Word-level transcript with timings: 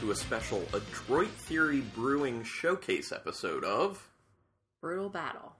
to 0.00 0.10
a 0.10 0.16
special 0.16 0.62
Adroit 0.72 1.28
Theory 1.28 1.82
Brewing 1.94 2.42
Showcase 2.42 3.12
episode 3.12 3.64
of 3.64 4.08
Brutal 4.80 5.10
Battle. 5.10 5.52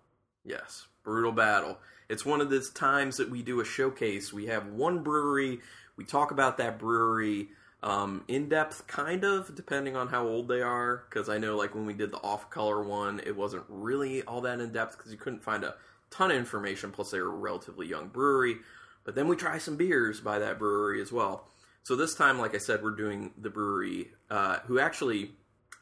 Yes, 0.46 0.86
Brutal 1.02 1.32
Battle. 1.32 1.76
It's 2.08 2.24
one 2.24 2.40
of 2.40 2.48
those 2.48 2.70
times 2.70 3.18
that 3.18 3.30
we 3.30 3.42
do 3.42 3.60
a 3.60 3.66
showcase. 3.66 4.32
We 4.32 4.46
have 4.46 4.68
one 4.68 5.02
brewery, 5.02 5.60
we 5.96 6.06
talk 6.06 6.30
about 6.30 6.56
that 6.56 6.78
brewery 6.78 7.48
um, 7.82 8.24
in 8.28 8.48
depth, 8.48 8.86
kind 8.86 9.24
of, 9.24 9.54
depending 9.54 9.94
on 9.94 10.08
how 10.08 10.26
old 10.26 10.48
they 10.48 10.62
are. 10.62 11.04
Because 11.10 11.28
I 11.28 11.36
know, 11.36 11.58
like, 11.58 11.74
when 11.74 11.84
we 11.84 11.92
did 11.92 12.10
the 12.10 12.22
off 12.22 12.48
color 12.48 12.82
one, 12.82 13.20
it 13.26 13.36
wasn't 13.36 13.64
really 13.68 14.22
all 14.22 14.40
that 14.40 14.58
in 14.58 14.72
depth 14.72 14.96
because 14.96 15.12
you 15.12 15.18
couldn't 15.18 15.42
find 15.42 15.64
a 15.64 15.74
ton 16.10 16.30
of 16.30 16.38
information, 16.38 16.92
plus, 16.92 17.10
they 17.10 17.20
were 17.20 17.26
a 17.26 17.36
relatively 17.36 17.86
young 17.86 18.08
brewery. 18.08 18.56
But 19.04 19.14
then 19.14 19.28
we 19.28 19.36
try 19.36 19.58
some 19.58 19.76
beers 19.76 20.18
by 20.18 20.38
that 20.38 20.58
brewery 20.58 21.02
as 21.02 21.12
well. 21.12 21.49
So 21.82 21.96
this 21.96 22.14
time, 22.14 22.38
like 22.38 22.54
I 22.54 22.58
said, 22.58 22.82
we're 22.82 22.90
doing 22.90 23.32
the 23.36 23.50
brewery 23.50 24.10
uh, 24.30 24.58
who 24.66 24.78
actually 24.78 25.32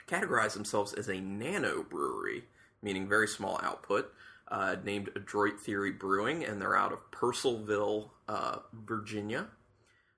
categorize 0.07 0.55
themselves 0.55 0.95
as 0.95 1.09
a 1.09 1.21
nano 1.21 1.83
brewery, 1.83 2.45
meaning 2.83 3.09
very 3.09 3.29
small 3.29 3.61
output, 3.63 4.13
uh, 4.49 4.77
named 4.83 5.11
Adroit 5.17 5.61
Theory 5.61 5.93
Brewing, 5.93 6.45
and 6.45 6.61
they're 6.61 6.77
out 6.77 6.93
of 6.93 7.11
Purcellville, 7.11 8.11
uh, 8.29 8.59
Virginia. 8.73 9.49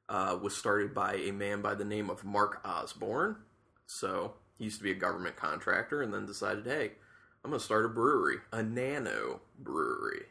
Uh, 0.08 0.36
was 0.42 0.56
started 0.56 0.92
by 0.92 1.14
a 1.14 1.30
man 1.30 1.62
by 1.62 1.72
the 1.72 1.84
name 1.84 2.10
of 2.10 2.24
Mark 2.24 2.60
Osborne. 2.64 3.36
So 3.86 4.34
he 4.58 4.64
used 4.64 4.78
to 4.78 4.82
be 4.82 4.90
a 4.90 4.94
government 4.94 5.36
contractor, 5.36 6.02
and 6.02 6.12
then 6.12 6.26
decided, 6.26 6.66
hey, 6.66 6.92
I'm 7.44 7.50
going 7.50 7.60
to 7.60 7.64
start 7.64 7.86
a 7.86 7.88
brewery, 7.88 8.38
a 8.52 8.62
nano 8.62 9.40
brewery, 9.58 10.26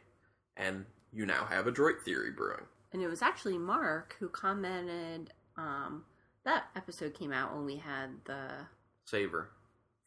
and 0.56 0.84
you 1.12 1.26
now 1.26 1.46
have 1.46 1.66
Adroit 1.66 2.02
Theory 2.04 2.30
Brewing. 2.30 2.66
And 2.92 3.02
it 3.02 3.08
was 3.08 3.22
actually 3.22 3.58
Mark 3.58 4.16
who 4.20 4.28
commented. 4.28 5.32
Um, 5.60 6.04
that 6.44 6.64
episode 6.74 7.14
came 7.14 7.32
out 7.32 7.54
when 7.54 7.66
we 7.66 7.76
had 7.76 8.10
the 8.24 8.48
Savor. 9.04 9.50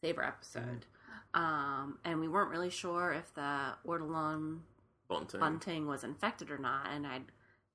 Savor 0.01 0.23
episode. 0.23 0.85
Um, 1.33 1.99
and 2.03 2.19
we 2.19 2.27
weren't 2.27 2.51
really 2.51 2.69
sure 2.69 3.13
if 3.13 3.33
the 3.33 3.73
Ortolan 3.87 4.59
Bunting. 5.07 5.39
bunting 5.39 5.87
was 5.87 6.03
infected 6.03 6.49
or 6.49 6.57
not. 6.57 6.87
And 6.91 7.05
I'd 7.05 7.23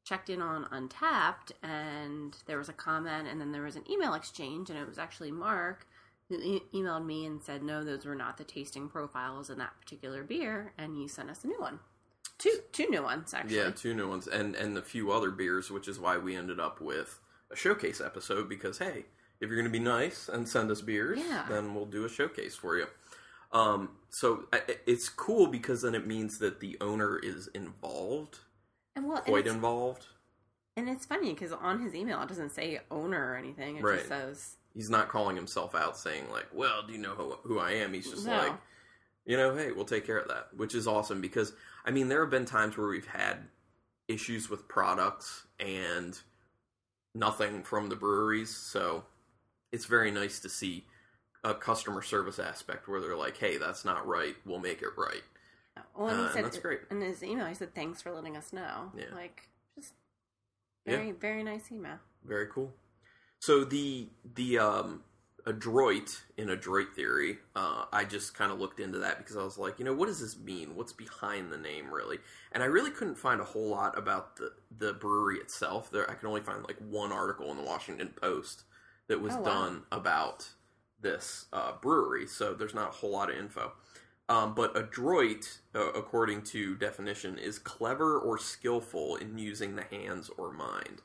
checked 0.04 0.30
in 0.30 0.40
on 0.40 0.64
Untappd, 0.66 1.52
and 1.62 2.36
there 2.46 2.58
was 2.58 2.68
a 2.68 2.72
comment, 2.72 3.28
and 3.28 3.40
then 3.40 3.52
there 3.52 3.62
was 3.62 3.76
an 3.76 3.84
email 3.90 4.14
exchange, 4.14 4.70
and 4.70 4.78
it 4.78 4.88
was 4.88 4.98
actually 4.98 5.30
Mark 5.30 5.86
who 6.28 6.36
e- 6.36 6.62
emailed 6.74 7.06
me 7.06 7.24
and 7.24 7.42
said, 7.42 7.62
no, 7.62 7.82
those 7.84 8.04
were 8.04 8.14
not 8.14 8.36
the 8.36 8.44
tasting 8.44 8.88
profiles 8.88 9.48
in 9.50 9.58
that 9.58 9.72
particular 9.80 10.22
beer, 10.22 10.72
and 10.76 10.94
he 10.94 11.08
sent 11.08 11.30
us 11.30 11.44
a 11.44 11.46
new 11.46 11.60
one. 11.60 11.78
Two, 12.38 12.60
two 12.72 12.88
new 12.88 13.02
ones 13.02 13.34
actually. 13.34 13.56
Yeah, 13.56 13.70
two 13.70 13.94
new 13.94 14.08
ones, 14.08 14.28
and 14.28 14.54
and 14.54 14.76
a 14.78 14.82
few 14.82 15.10
other 15.10 15.30
beers, 15.30 15.70
which 15.70 15.88
is 15.88 15.98
why 15.98 16.18
we 16.18 16.36
ended 16.36 16.60
up 16.60 16.80
with 16.80 17.18
a 17.50 17.56
showcase 17.56 18.00
episode. 18.00 18.48
Because 18.48 18.78
hey, 18.78 19.04
if 19.40 19.48
you're 19.48 19.56
going 19.56 19.64
to 19.64 19.78
be 19.78 19.78
nice 19.84 20.28
and 20.28 20.48
send 20.48 20.70
us 20.70 20.80
beers, 20.80 21.18
Yeah. 21.18 21.46
then 21.48 21.74
we'll 21.74 21.86
do 21.86 22.04
a 22.04 22.08
showcase 22.08 22.54
for 22.56 22.76
you. 22.76 22.86
Um, 23.52 23.90
so 24.10 24.44
it's 24.86 25.08
cool 25.08 25.46
because 25.46 25.80
then 25.82 25.94
it 25.94 26.06
means 26.06 26.38
that 26.38 26.60
the 26.60 26.76
owner 26.82 27.18
is 27.18 27.46
involved, 27.48 28.40
And 28.94 29.08
well, 29.08 29.22
quite 29.22 29.46
it's, 29.46 29.54
involved. 29.54 30.04
and 30.76 30.86
it's 30.88 31.06
funny 31.06 31.32
because 31.32 31.52
on 31.52 31.80
his 31.80 31.94
email 31.94 32.20
it 32.22 32.28
doesn't 32.28 32.50
say 32.50 32.80
owner 32.90 33.32
or 33.32 33.36
anything. 33.36 33.76
It 33.78 33.82
Right. 33.82 33.96
just 33.96 34.08
says 34.08 34.54
He's 34.74 34.90
not 34.90 35.08
calling 35.08 35.34
himself 35.34 35.74
out 35.74 35.96
saying 35.96 36.30
like, 36.30 36.46
"Well, 36.52 36.86
do 36.86 36.92
you 36.92 36.98
know 36.98 37.14
who, 37.14 37.32
who 37.42 37.58
I 37.58 37.72
am?" 37.72 37.94
He's 37.94 38.08
just 38.10 38.26
No. 38.26 38.36
like, 38.36 38.52
you 39.24 39.36
know, 39.36 39.56
hey, 39.56 39.72
we'll 39.72 39.86
take 39.86 40.04
care 40.06 40.18
of 40.18 40.28
that, 40.28 40.54
which 40.54 40.74
is 40.74 40.86
awesome 40.86 41.20
because 41.22 41.54
I 41.86 41.90
mean, 41.90 42.08
there 42.08 42.20
have 42.20 42.30
been 42.30 42.44
times 42.44 42.76
where 42.76 42.86
we've 42.88 43.06
had 43.06 43.48
issues 44.08 44.50
with 44.50 44.68
products 44.68 45.46
and 45.58 46.20
nothing 47.14 47.62
from 47.62 47.88
the 47.88 47.96
breweries, 47.96 48.54
so 48.54 49.04
it's 49.72 49.84
very 49.86 50.10
nice 50.10 50.40
to 50.40 50.48
see 50.48 50.84
a 51.44 51.54
customer 51.54 52.02
service 52.02 52.38
aspect 52.38 52.88
where 52.88 53.00
they're 53.00 53.16
like, 53.16 53.36
hey, 53.36 53.56
that's 53.58 53.84
not 53.84 54.06
right, 54.06 54.36
we'll 54.44 54.58
make 54.58 54.82
it 54.82 54.90
right. 54.96 55.22
Well, 55.96 56.08
and 56.08 56.18
Uh, 56.18 56.22
he 56.22 56.24
and 56.26 56.34
said 56.34 56.44
that's 56.44 56.58
great. 56.58 56.80
in 56.90 57.00
his 57.00 57.22
email. 57.22 57.46
He 57.46 57.54
said, 57.54 57.74
"Thanks 57.74 58.02
for 58.02 58.12
letting 58.12 58.36
us 58.36 58.52
know." 58.52 58.92
Yeah. 58.96 59.14
Like, 59.14 59.48
just 59.76 59.94
Yeah. 60.84 60.96
very, 60.96 61.12
very 61.12 61.42
nice 61.44 61.70
email. 61.70 61.98
Very 62.24 62.48
cool. 62.48 62.72
So 63.38 63.64
the 63.64 64.08
the 64.34 64.58
um 64.58 65.04
adroit 65.46 66.22
in 66.36 66.50
adroit 66.50 66.94
theory, 66.94 67.38
uh, 67.56 67.84
I 67.92 68.04
just 68.04 68.34
kind 68.34 68.52
of 68.52 68.58
looked 68.60 68.80
into 68.80 68.98
that 68.98 69.18
because 69.18 69.36
I 69.36 69.42
was 69.44 69.58
like, 69.58 69.78
you 69.78 69.84
know, 69.84 69.94
what 69.94 70.06
does 70.06 70.20
this 70.20 70.38
mean? 70.38 70.74
What's 70.76 70.92
behind 70.92 71.50
the 71.52 71.58
name 71.58 71.92
really? 71.92 72.18
And 72.52 72.62
I 72.62 72.66
really 72.66 72.90
couldn't 72.90 73.16
find 73.16 73.40
a 73.40 73.44
whole 73.44 73.68
lot 73.68 73.96
about 73.98 74.36
the 74.36 74.52
the 74.76 74.92
brewery 74.94 75.38
itself. 75.38 75.90
There, 75.90 76.08
I 76.10 76.14
could 76.14 76.28
only 76.28 76.42
find 76.42 76.62
like 76.64 76.78
one 76.78 77.12
article 77.12 77.50
in 77.50 77.56
the 77.56 77.62
Washington 77.62 78.10
Post 78.20 78.64
that 79.08 79.20
was 79.20 79.36
Oh, 79.36 79.40
wow. 79.40 79.66
done 79.66 79.82
about 79.90 80.50
this 81.00 81.46
uh, 81.52 81.72
brewery. 81.80 82.26
So 82.26 82.54
there's 82.54 82.74
not 82.74 82.88
a 82.88 82.96
whole 82.96 83.10
lot 83.12 83.30
of 83.30 83.36
info. 83.36 83.72
Um, 84.28 84.54
but 84.54 84.76
adroit, 84.76 85.60
uh, 85.74 85.90
according 85.92 86.42
to 86.44 86.76
definition, 86.76 87.38
is 87.38 87.58
clever 87.58 88.18
or 88.18 88.36
skillful 88.38 89.16
in 89.16 89.38
using 89.38 89.74
the 89.74 89.84
hands 89.84 90.30
or 90.36 90.52
mind 90.52 91.00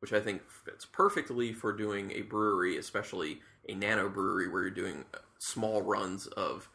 which 0.00 0.12
I 0.12 0.20
think 0.20 0.42
fits 0.50 0.84
perfectly 0.84 1.52
for 1.52 1.72
doing 1.72 2.12
a 2.12 2.22
brewery, 2.22 2.76
especially 2.76 3.40
a 3.68 3.74
nano 3.74 4.08
brewery 4.08 4.48
where 4.48 4.62
you're 4.62 4.70
doing 4.70 5.04
small 5.38 5.82
runs 5.82 6.26
of, 6.28 6.68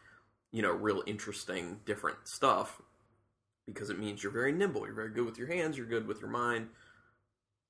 you 0.52 0.62
know, 0.62 0.72
real 0.72 1.04
interesting 1.06 1.80
different 1.86 2.28
stuff 2.28 2.82
because 3.66 3.90
it 3.90 3.98
means 4.00 4.22
you're 4.22 4.32
very 4.32 4.52
nimble, 4.52 4.86
you're 4.86 4.94
very 4.96 5.10
good 5.10 5.26
with 5.26 5.38
your 5.38 5.48
hands, 5.48 5.78
you're 5.78 5.88
good 5.88 6.08
with 6.08 6.20
your 6.20 6.30
mind. 6.30 6.68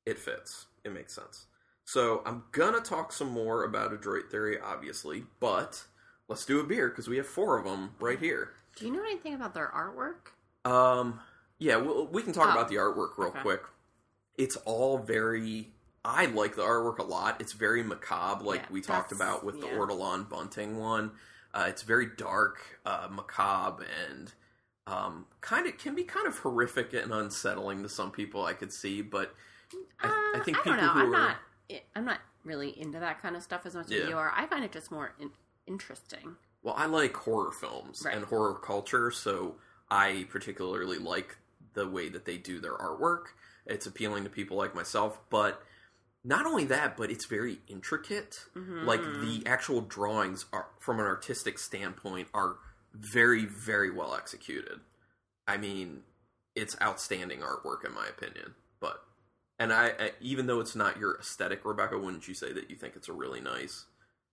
It 0.06 0.18
fits. 0.18 0.66
It 0.84 0.92
makes 0.92 1.14
sense. 1.14 1.46
So 1.86 2.22
I'm 2.26 2.44
gonna 2.52 2.80
talk 2.80 3.12
some 3.12 3.30
more 3.30 3.64
about 3.64 3.94
Adroit 3.94 4.30
Theory, 4.32 4.60
obviously, 4.60 5.24
but 5.40 5.86
let's 6.28 6.46
do 6.46 6.60
a 6.60 6.64
beer 6.64 6.90
because 6.90 7.08
we 7.08 7.18
have 7.18 7.28
four 7.28 7.58
of 7.58 7.66
them 7.66 7.92
right 8.00 8.20
here. 8.20 8.52
Do 8.76 8.86
you 8.86 8.92
know 8.92 9.04
anything 9.04 9.34
about 9.36 9.54
their 9.54 9.68
artwork? 9.68 10.32
Um, 10.66 11.20
yeah, 11.60 11.76
well, 11.78 12.08
we 12.08 12.24
can 12.24 12.34
talk 12.34 12.48
Oh, 12.48 12.52
about 12.52 12.70
the 12.70 12.76
artwork 12.76 13.18
real 13.18 13.30
okay. 13.30 13.42
quick. 13.42 13.62
It's 14.38 14.56
all 14.66 14.98
very. 14.98 15.70
I 16.06 16.26
like 16.26 16.56
the 16.56 16.64
artwork 16.64 16.98
a 17.00 17.04
lot. 17.04 17.40
It's 17.40 17.54
very 17.54 17.82
macabre, 17.84 18.44
like 18.44 18.62
Yeah, 18.62 18.68
we 18.72 18.82
talked 18.82 19.12
about 19.12 19.44
with 19.46 19.62
the. 19.62 19.68
Ortolan 19.68 20.28
Bunting 20.30 20.78
one. 20.78 21.12
Uh, 21.54 21.66
it's 21.68 21.84
very 21.84 22.08
dark, 22.18 22.80
uh, 22.86 23.08
macabre, 23.12 23.86
and 24.10 24.34
um, 24.88 25.28
kind 25.40 25.68
of 25.68 25.78
can 25.78 25.96
be 25.96 26.04
kind 26.04 26.28
of 26.28 26.40
horrific 26.40 26.94
and 26.94 27.14
unsettling 27.14 27.84
to 27.84 27.90
some 27.90 28.12
people. 28.12 28.44
I 28.44 28.54
could 28.54 28.74
see, 28.74 29.02
but 29.02 29.34
I, 30.02 30.08
I 30.36 30.40
Uh, 30.40 30.44
think 30.44 30.58
I 30.58 30.62
people 30.62 30.74
don't 30.78 30.82
know. 30.82 30.94
who 30.94 31.00
I'm 31.00 31.08
are 31.08 31.12
not. 31.12 31.38
I'm 31.96 32.06
not 32.06 32.20
really 32.44 32.78
into 32.78 33.00
that 33.00 33.22
kind 33.22 33.36
of 33.38 33.44
stuff 33.44 33.66
as 33.66 33.74
much 33.76 33.90
Yeah. 33.90 34.04
as 34.04 34.10
you 34.10 34.18
are. 34.18 34.32
I 34.36 34.46
find 34.48 34.66
it 34.66 34.72
just 34.74 34.92
more 34.92 35.14
in- 35.20 35.32
interesting. 35.66 36.36
Well, 36.62 36.74
I 36.78 36.86
like 36.88 37.16
horror 37.16 37.52
films 37.52 38.04
Right. 38.06 38.16
and 38.16 38.26
horror 38.26 38.56
culture, 38.56 39.10
so 39.12 39.56
I 39.90 40.28
particularly 40.30 40.98
like 40.98 41.38
the 41.74 41.88
way 41.88 42.10
that 42.10 42.26
they 42.26 42.38
do 42.38 42.60
their 42.60 42.74
artwork. 42.78 43.28
It's 43.66 43.86
appealing 43.86 44.24
to 44.26 44.30
people 44.30 44.58
like 44.58 44.76
myself, 44.76 45.20
but 45.30 45.64
not 46.24 46.46
only 46.46 46.66
that, 46.66 46.96
but 46.98 47.10
it's 47.12 47.26
very 47.26 47.60
intricate. 47.68 48.46
Mhm. 48.56 48.86
Like 48.86 49.02
the 49.02 49.44
actual 49.46 49.82
drawings 49.82 50.46
are 50.54 50.68
from 50.80 51.00
an 51.00 51.06
artistic 51.06 51.58
standpoint 51.60 52.28
are 52.34 52.58
very 52.94 53.46
very 53.46 53.90
well 53.90 54.16
executed. 54.16 54.82
I 55.48 55.58
mean, 55.58 56.04
it's 56.56 56.76
outstanding 56.82 57.40
artwork 57.40 57.84
in 57.86 57.94
my 57.94 58.06
opinion. 58.08 58.56
But 58.80 59.04
and 59.60 59.72
I, 59.74 59.88
I 60.00 60.12
even 60.20 60.48
though 60.48 60.60
it's 60.60 60.76
not 60.76 60.98
your 60.98 61.18
aesthetic, 61.20 61.66
Rebecca, 61.66 61.98
wouldn't 61.98 62.28
you 62.28 62.34
say 62.34 62.54
that 62.54 62.70
you 62.70 62.76
think 62.76 62.96
it's 62.96 63.10
a 63.10 63.14
really 63.14 63.42
nice 63.42 63.86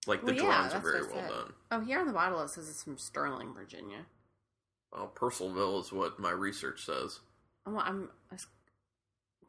like 0.06 0.20
the 0.20 0.26
Well, 0.26 0.34
yeah, 0.36 0.42
drawings 0.42 0.74
are 0.74 0.80
very 0.80 1.02
well 1.02 1.10
said. 1.12 1.28
done. 1.28 1.52
Oh, 1.70 1.80
here 1.80 2.00
on 2.00 2.06
the 2.06 2.12
bottle 2.12 2.40
it 2.42 2.48
says 2.50 2.68
it's 2.68 2.82
from 2.82 2.98
Sterling, 2.98 3.52
Virginia. 3.54 4.06
Well, 4.92 5.12
Purcellville 5.14 5.80
is 5.82 5.92
what 5.92 6.18
my 6.18 6.30
research 6.30 6.84
says. 6.84 7.20
I'm, 7.66 7.78
I'm 7.78 8.08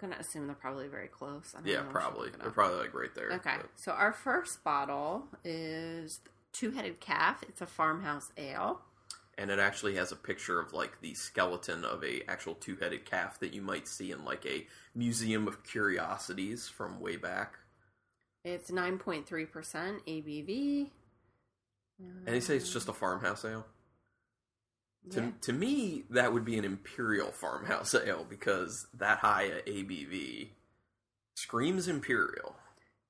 gonna 0.01 0.17
assume 0.19 0.47
they're 0.47 0.55
probably 0.55 0.87
very 0.87 1.07
close. 1.07 1.55
Yeah. 1.63 1.83
Probably. 1.83 2.29
They're 2.31 2.51
probably 2.51 2.79
like 2.79 2.93
right 2.93 3.13
there. 3.15 3.31
Okay, 3.33 3.55
but- 3.57 3.69
so 3.75 3.91
our 3.91 4.11
first 4.11 4.63
bottle 4.63 5.27
is 5.45 6.19
Two 6.51 6.71
Headed 6.71 6.99
Calf. 6.99 7.43
It's 7.47 7.61
a 7.61 7.67
farmhouse 7.67 8.31
ale. 8.37 8.81
And 9.37 9.49
it 9.49 9.59
actually 9.59 9.95
has 9.95 10.11
a 10.11 10.15
picture 10.15 10.59
of 10.59 10.73
like 10.73 10.99
the 11.01 11.13
skeleton 11.13 11.85
of 11.85 12.03
a 12.03 12.21
actual 12.29 12.53
two-headed 12.55 13.05
calf 13.05 13.39
that 13.39 13.53
you 13.53 13.61
might 13.61 13.87
see 13.87 14.11
in 14.11 14.25
like 14.25 14.45
a 14.45 14.67
museum 14.93 15.47
of 15.47 15.63
curiosities 15.63 16.67
from 16.67 16.99
way 16.99 17.15
back. 17.15 17.57
It's 18.43 18.69
9.3% 18.69 19.25
ABV. 20.05 20.89
And 21.99 22.27
they 22.35 22.39
say 22.39 22.57
it's 22.57 22.73
just 22.73 22.89
uh, 22.89 22.91
a 22.91 22.95
farmhouse 22.95 23.45
ale. 23.45 23.65
To, 25.09 25.21
Yeah. 25.21 25.31
to 25.41 25.53
me, 25.53 26.03
that 26.11 26.31
would 26.31 26.45
be 26.45 26.57
an 26.57 26.63
imperial 26.65 27.31
farmhouse 27.31 27.95
ale 28.05 28.25
because 28.29 28.87
that 28.93 29.17
high 29.19 29.43
a 29.43 29.61
ABV 29.63 30.49
screams 31.35 31.87
imperial. 31.87 32.55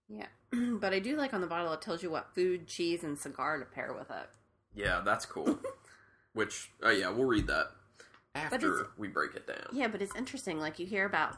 Yeah. 0.07 0.27
but 0.79 0.93
I 0.93 0.99
do 0.99 1.15
like 1.17 1.33
on 1.33 1.41
the 1.41 1.47
bottle 1.47 1.73
it 1.73 1.81
tells 1.81 2.01
you 2.01 2.09
what 2.11 2.33
food, 2.33 2.67
cheese, 2.67 3.03
and 3.03 3.19
cigar 3.19 3.59
to 3.59 3.65
pair 3.65 3.93
with 3.93 4.09
it. 4.09 4.29
Yeah, 4.73 5.01
that's 5.03 5.25
cool. 5.25 5.59
Which, 6.33 6.71
oh 6.81 6.89
yeah, 6.91 7.09
we'll 7.09 7.25
read 7.27 7.47
that 7.47 7.67
after 8.35 8.87
we 8.97 9.09
break 9.09 9.35
it 9.35 9.45
down. 9.45 9.67
Yeah, 9.73 9.89
but 9.89 10.01
it's 10.01 10.15
interesting. 10.15 10.59
Like 10.59 10.79
you 10.79 10.85
hear 10.85 11.05
about 11.05 11.37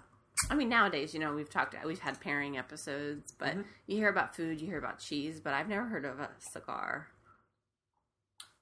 I 0.50 0.56
mean, 0.56 0.68
nowadays, 0.70 1.14
you 1.14 1.20
know, 1.20 1.34
we've 1.34 1.50
talked, 1.50 1.76
we've 1.86 2.00
had 2.00 2.20
pairing 2.20 2.58
episodes, 2.58 3.32
but 3.32 3.56
Mhm. 3.56 3.66
you 3.88 3.98
hear 3.98 4.10
about 4.10 4.36
food, 4.36 4.60
you 4.60 4.68
hear 4.68 4.80
about 4.80 5.00
cheese, 5.00 5.40
but 5.40 5.54
I've 5.54 5.70
never 5.70 5.86
heard 5.86 6.06
of 6.06 6.20
a 6.20 6.30
cigar. 6.40 7.08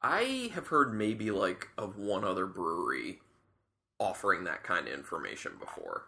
I 0.04 0.52
have 0.54 0.68
heard 0.68 0.94
maybe 0.94 1.32
like 1.32 1.70
of 1.78 1.98
one 1.98 2.24
other 2.24 2.46
brewery 2.48 3.20
offering 4.00 4.44
that 4.46 4.64
kind 4.64 4.88
of 4.88 4.94
information 4.94 5.54
before. 5.60 6.08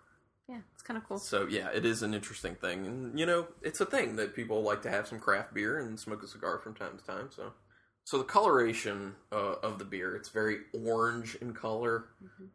Yeah, 0.49 0.59
it's 0.73 0.81
kind 0.81 0.97
of 0.97 1.07
cool. 1.07 1.19
So 1.19 1.47
yeah, 1.47 1.69
it 1.73 1.85
is 1.85 2.01
an 2.03 2.13
interesting 2.13 2.55
thing, 2.55 2.85
and 2.85 3.17
you 3.17 3.25
know, 3.25 3.47
it's 3.61 3.79
a 3.79 3.85
thing 3.85 4.17
that 4.17 4.35
people 4.35 4.61
like 4.61 4.81
to 4.81 4.89
have 4.89 5.07
some 5.07 5.19
craft 5.19 5.53
beer 5.53 5.79
and 5.79 5.99
smoke 5.99 6.23
a 6.23 6.27
cigar 6.27 6.59
from 6.59 6.73
time 6.73 6.97
to 6.97 7.05
time. 7.05 7.29
So, 7.33 7.53
so 8.03 8.17
the 8.17 8.25
coloration 8.25 9.15
uh, 9.31 9.55
of 9.63 9.79
the 9.79 9.85
beer, 9.85 10.15
it's 10.15 10.29
very 10.29 10.57
orange 10.73 11.35
in 11.35 11.53
color, 11.53 12.05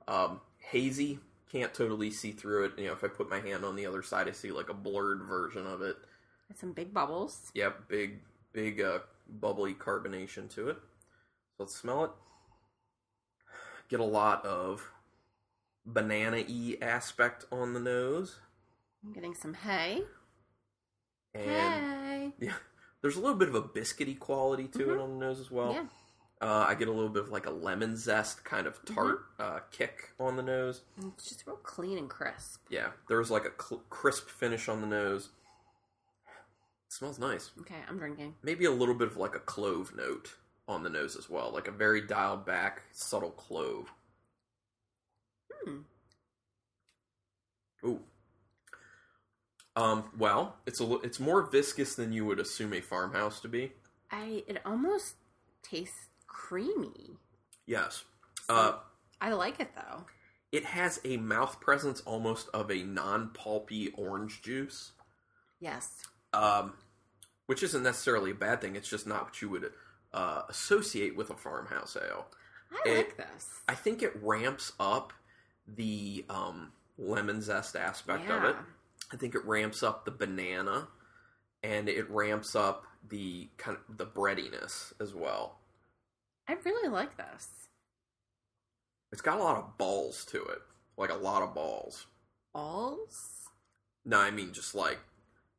um, 0.07 0.41
hazy. 0.59 1.21
Can't 1.51 1.73
totally 1.73 2.11
see 2.11 2.33
through 2.33 2.67
it. 2.67 2.73
You 2.77 2.89
know, 2.89 2.93
if 2.93 3.03
I 3.03 3.09
put 3.09 3.31
my 3.31 3.41
hand 3.41 3.65
on 3.65 3.75
the 3.75 3.87
other 3.87 4.03
side, 4.03 4.29
I 4.29 4.33
see 4.33 4.53
like 4.53 4.69
a 4.69 4.75
blurred 4.75 5.23
version 5.23 5.67
of 5.67 5.81
it. 5.81 5.97
Some 6.55 6.73
big 6.73 6.93
bubbles. 6.93 7.51
Yep, 7.55 7.89
big, 7.89 8.19
big, 8.53 8.83
uh, 8.83 8.99
bubbly 9.41 9.73
carbonation 9.73 10.51
to 10.57 10.69
it. 10.69 10.77
Let's 11.59 11.75
smell 11.75 12.05
it. 12.05 12.11
Get 13.89 14.01
a 14.01 14.05
lot 14.05 14.45
of 14.45 14.91
banana 15.87 16.45
y 16.49 16.77
aspect 16.83 17.47
on 17.51 17.73
the 17.75 17.81
nose. 17.81 18.37
I'm 19.05 19.13
getting 19.13 19.35
some 19.35 19.55
hay. 19.55 20.03
And 21.35 21.45
Hey. 21.51 22.33
yeah, 22.41 22.55
there's 23.03 23.17
a 23.17 23.21
little 23.21 23.37
bit 23.37 23.49
of 23.49 23.55
a 23.55 23.63
biscuity 23.63 24.19
quality 24.19 24.69
to 24.69 24.93
it 24.95 25.01
on 25.01 25.19
the 25.19 25.27
nose 25.27 25.41
as 25.41 25.51
well. 25.51 25.73
Yeah. 25.73 25.87
Uh, 26.41 26.67
I 26.69 26.75
get 26.77 26.87
a 26.87 26.93
little 26.93 27.09
bit 27.09 27.25
of 27.25 27.31
like 27.31 27.47
a 27.47 27.51
lemon 27.51 27.97
zest 27.97 28.45
kind 28.45 28.67
of 28.69 28.79
tart 28.85 29.21
uh, 29.41 29.59
kick 29.73 30.11
on 30.21 30.37
the 30.37 30.43
nose. 30.43 30.83
It's 31.15 31.29
just 31.29 31.45
real 31.47 31.57
clean 31.57 31.99
and 31.99 32.09
crisp. 32.09 32.61
Yeah, 32.71 32.91
there's 33.09 33.31
like 33.31 33.45
a 33.45 33.61
cl- 33.63 33.83
crisp 33.91 34.29
finish 34.29 34.69
on 34.69 34.81
the 34.81 34.87
nose. 34.87 35.31
It 36.87 36.93
smells 36.93 37.19
nice. 37.19 37.51
Okay, 37.61 37.75
I'm 37.89 37.99
drinking. 37.99 38.37
maybe 38.43 38.67
a 38.67 38.71
little 38.71 38.95
bit 38.95 39.09
of 39.09 39.17
like 39.17 39.35
a 39.35 39.41
clove 39.41 39.93
note 39.97 40.37
on 40.69 40.83
the 40.83 40.91
nose 40.91 41.17
as 41.17 41.29
well, 41.31 41.51
like 41.53 41.67
a 41.67 41.73
very 41.73 42.01
dialed 42.03 42.45
back, 42.45 42.83
subtle 42.93 43.31
clove. 43.31 43.91
Hmm. 45.65 45.79
Ooh. 47.85 48.01
Um. 49.77 50.05
Well, 50.19 50.57
it's 50.67 50.81
a 50.81 50.95
it's 51.01 51.21
more 51.21 51.43
viscous 51.51 51.95
than 51.95 52.13
you 52.13 52.25
would 52.27 52.41
assume 52.41 52.73
a 52.75 52.81
farmhouse 52.81 53.41
to 53.41 53.49
be. 53.49 53.73
I 54.11 54.43
it 54.49 54.61
almost 54.65 55.15
tastes 55.63 56.09
creamy. 56.27 57.17
Yes. 57.67 58.05
Uh, 58.49 58.75
I 59.21 59.33
like 59.33 59.61
it 59.61 59.71
though. 59.77 60.07
it 60.53 60.65
has 60.65 61.01
a 61.05 61.17
mouth 61.19 61.61
presence 61.61 62.01
almost 62.07 62.49
of 62.55 62.71
a 62.71 62.83
non-pulpy 62.83 63.89
orange 63.95 64.41
juice, 64.41 64.93
Yes. 65.61 66.03
um, 66.33 66.73
which 67.47 67.63
isn't 67.63 67.83
necessarily 67.83 68.31
a 68.31 68.35
bad 68.35 68.61
thing. 68.63 68.75
It's 68.75 68.89
just 68.89 69.07
not 69.07 69.25
what 69.25 69.43
you 69.43 69.51
would 69.51 69.71
uh, 70.13 70.43
associate 70.49 71.17
with 71.17 71.31
a 71.31 71.37
farmhouse 71.37 71.97
ale. 71.97 72.27
I 72.73 72.89
It- 72.89 72.97
like 72.97 73.17
this. 73.17 73.61
I 73.69 73.75
think 73.75 74.03
it 74.03 74.13
ramps 74.23 74.73
up 74.81 75.13
the 75.67 76.25
um, 76.29 76.73
lemon 76.97 77.43
zest 77.43 77.77
aspect 77.77 78.29
of 78.31 78.45
it. 78.45 78.57
I 79.13 79.17
think 79.17 79.35
it 79.35 79.45
ramps 79.45 79.83
up 79.83 80.05
the 80.05 80.11
banana, 80.11 80.89
and 81.63 81.89
it 81.89 82.09
ramps 82.11 82.55
up 82.55 82.85
the 83.09 83.49
kind 83.57 83.77
of 83.89 83.97
the 83.99 84.05
breadiness 84.07 84.93
as 85.01 85.15
well. 85.15 85.59
I 86.49 86.55
really 86.65 86.89
like 86.89 87.17
this. 87.17 87.49
It's 89.13 89.23
got 89.23 89.39
a 89.39 89.43
lot 89.43 89.57
of 89.57 89.79
balls 89.79 90.25
to 90.27 90.43
it, 90.45 90.59
like 90.97 91.11
a 91.11 91.15
lot 91.15 91.43
of 91.43 91.55
balls. 91.55 92.07
Balls? 92.55 93.49
No, 94.05 94.19
I 94.19 94.31
mean 94.31 94.53
just 94.53 94.75
like 94.75 94.99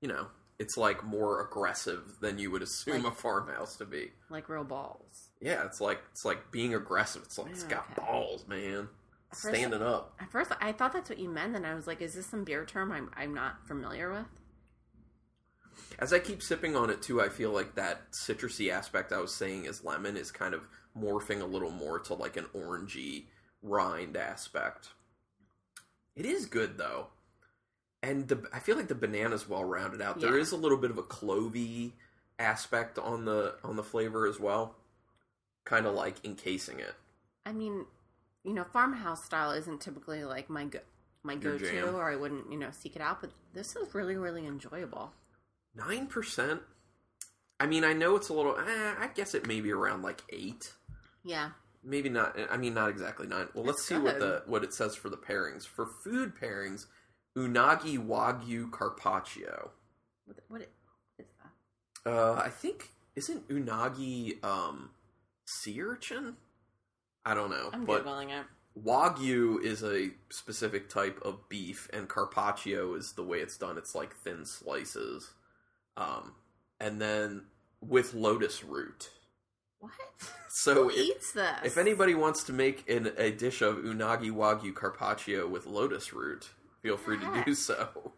you 0.01 0.07
know, 0.07 0.28
it's 0.60 0.78
like 0.78 1.04
more 1.04 1.42
aggressive 1.42 2.20
than 2.20 2.38
you 2.38 2.52
would 2.52 2.62
assume 2.62 3.04
Like- 3.04 3.14
a 3.14 3.16
farmhouse 3.16 3.78
to 3.78 3.86
be. 3.86 4.12
Like 4.30 4.50
real 4.50 4.64
balls. 4.66 5.30
Yeah, 5.42 5.66
it's 5.66 5.80
like 5.82 6.02
it's 6.12 6.26
like 6.26 6.52
being 6.52 6.76
aggressive. 6.76 7.24
It's 7.24 7.38
like 7.38 7.52
it's 7.52 7.64
oh, 7.64 7.70
got 7.70 7.86
Okay. 7.92 8.06
balls, 8.06 8.46
man. 8.48 8.90
First- 9.32 9.56
Standing 9.56 9.82
up. 9.82 10.16
At 10.20 10.32
first, 10.32 10.52
I 10.60 10.72
thought 10.72 10.92
that's 10.92 11.10
what 11.10 11.20
you 11.20 11.30
meant, 11.30 11.56
and 11.56 11.66
I 11.66 11.76
was 11.76 11.86
like, 11.88 12.02
"Is 12.02 12.14
this 12.16 12.26
some 12.28 12.44
beer 12.44 12.66
term 12.66 12.92
I'm 12.92 13.10
I'm 13.16 13.34
not 13.34 13.66
familiar 13.68 14.12
with?" 14.12 14.26
As 15.98 16.12
I 16.14 16.20
keep 16.20 16.42
sipping 16.42 16.76
on 16.76 16.90
it 16.90 17.02
too, 17.02 17.22
I 17.22 17.30
feel 17.30 17.52
like 17.52 17.76
that 17.76 18.12
citrusy 18.12 18.70
aspect 18.72 19.12
I 19.14 19.20
was 19.20 19.34
saying 19.34 19.66
is 19.66 19.84
lemon 19.84 20.18
is 20.18 20.32
kind 20.32 20.54
of 20.54 20.68
morphing 20.98 21.42
a 21.42 21.46
little 21.46 21.72
more 21.72 22.00
to 22.00 22.14
like 22.14 22.38
an 22.38 22.46
orangey 22.56 23.26
rind 23.62 24.18
aspect. 24.18 24.90
It 26.16 26.26
is 26.26 26.46
good 26.46 26.78
though. 26.78 27.08
And 28.01 28.28
the 28.28 28.48
I 28.54 28.60
feel 28.60 28.75
like 28.78 28.88
the 28.88 28.96
banana's 28.96 29.48
well 29.50 29.63
rounded 29.66 30.01
out. 30.01 30.19
There 30.19 30.36
Yeah. 30.36 30.42
is 30.42 30.51
a 30.51 30.57
little 30.57 30.78
bit 30.78 30.90
of 30.92 30.98
a 30.98 31.04
clovey 31.04 31.92
aspect 32.38 32.98
on 32.98 33.25
the 33.25 33.56
on 33.63 33.75
the 33.75 33.84
flavor 33.84 34.25
as 34.25 34.40
well. 34.40 34.75
Kind 35.66 35.86
of 35.86 35.94
like 35.94 36.24
encasing 36.25 36.80
it. 36.80 36.96
I 37.46 37.51
mean, 37.51 37.86
you 38.44 38.54
know, 38.54 38.63
farmhouse 38.63 39.25
style 39.25 39.51
isn't 39.51 39.81
typically 39.81 40.24
like 40.24 40.50
my 40.50 40.66
go 40.66 40.80
my 41.24 41.36
go 41.36 41.57
to, 41.57 41.90
or 41.92 42.10
I 42.10 42.16
wouldn't 42.16 42.50
you 42.51 42.57
know 42.57 42.69
seek 42.72 42.96
it 42.96 43.01
out. 43.01 43.19
But 43.22 43.31
this 43.54 43.75
is 43.75 43.94
really 43.94 44.16
really 44.16 44.48
enjoyable. 44.48 45.12
Nine 45.75 46.07
percent. 46.07 46.62
I 47.60 47.66
mean, 47.66 47.84
I 47.84 47.92
know 47.92 48.16
it's 48.16 48.30
a 48.30 48.34
little. 48.34 48.56
Eh, 48.57 48.94
I 48.98 49.10
guess 49.13 49.36
it 49.36 49.46
may 49.46 49.60
be 49.60 49.72
around 49.74 50.01
like 50.01 50.22
eight. 50.30 50.72
Yeah, 51.25 51.50
Maybe 51.84 52.07
not. 52.07 52.38
I 52.50 52.56
mean, 52.56 52.74
not 52.74 52.90
exactly 52.90 53.28
nine. 53.28 53.50
Well, 53.54 53.66
let's 53.66 53.84
see 53.86 53.98
what 53.98 54.19
the 54.19 54.44
what 54.46 54.63
it 54.63 54.74
says 54.74 54.96
for 54.96 55.10
the 55.10 55.18
pairings. 55.18 55.66
For 55.68 55.86
food 55.86 56.34
pairings, 56.36 56.86
unagi 57.39 57.97
wagyu 57.97 58.69
carpaccio. 58.71 59.69
what 60.25 60.38
what 60.47 60.62
is 60.62 61.27
that? 62.06 62.12
Uh, 62.12 62.33
I 62.36 62.50
think 62.50 62.89
isn't 63.15 63.47
unagi 63.50 64.44
um 64.44 64.89
sea 65.45 65.81
urchin? 65.81 66.36
I 67.25 67.33
don't 67.33 67.50
know, 67.50 67.69
I'm 67.74 67.86
but 67.86 68.06
googling 68.06 68.30
it. 68.39 68.45
wagyu 68.81 69.62
is 69.63 69.83
a 69.83 70.12
specific 70.30 70.89
type 70.89 71.19
of 71.24 71.47
beef, 71.50 71.89
and 71.94 72.07
carpaccio 72.07 72.94
is 72.95 73.13
the 73.13 73.24
way 73.24 73.39
it's 73.39 73.57
done. 73.57 73.77
It's 73.77 73.94
like 73.95 74.15
thin 74.15 74.45
slices, 74.45 75.31
um, 75.97 76.33
and 76.80 77.00
then 77.01 77.45
with 77.81 78.13
lotus 78.13 78.63
root. 78.63 79.09
What? 79.80 79.91
So 80.51 80.74
Who 80.74 80.89
it, 80.89 80.97
eats 80.97 81.31
this? 81.33 81.59
If 81.63 81.77
anybody 81.77 82.15
wants 82.15 82.44
to 82.45 82.53
make 82.53 82.89
an, 82.89 83.12
a 83.18 83.30
dish 83.31 83.62
of 83.62 83.77
unagi 83.77 84.31
wagyu 84.31 84.74
carpaccio 84.74 85.48
with 85.48 85.67
lotus 85.67 86.12
root, 86.12 86.50
feel 86.81 86.98
free 86.98 87.17
to 87.19 87.43
do 87.45 87.53
so. 87.53 88.13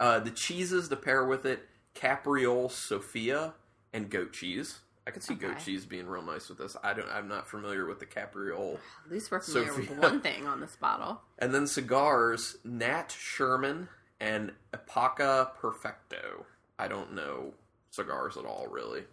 Uh, 0.00 0.20
the 0.20 0.30
cheeses 0.30 0.88
to 0.88 0.96
pair 0.96 1.24
with 1.24 1.44
it: 1.44 1.68
capriole 1.94 2.68
Sofia 2.68 3.54
and 3.92 4.10
goat 4.10 4.32
cheese. 4.32 4.80
I 5.06 5.10
could 5.10 5.22
see 5.22 5.34
goat 5.34 5.58
cheese 5.64 5.86
being 5.86 6.06
real 6.06 6.22
nice 6.22 6.50
with 6.50 6.58
this. 6.58 6.76
I 6.84 6.92
don't. 6.92 7.08
I'm 7.10 7.28
not 7.28 7.48
familiar 7.48 7.86
with 7.86 7.98
the 7.98 8.06
capriole. 8.06 8.78
At 9.06 9.10
least 9.10 9.30
we're 9.30 9.40
familiar 9.40 9.74
with 9.74 9.90
one 9.98 10.20
thing 10.20 10.46
on 10.46 10.60
this 10.60 10.76
bottle. 10.76 11.22
And 11.38 11.54
then 11.54 11.66
cigars: 11.66 12.56
Nat 12.64 13.10
Sherman 13.18 13.88
and 14.20 14.52
Epoca 14.74 15.52
Perfecto. 15.58 16.44
I 16.78 16.88
don't 16.88 17.14
know 17.14 17.54
cigars 17.90 18.36
at 18.36 18.44
all, 18.44 18.66
really. 18.70 19.04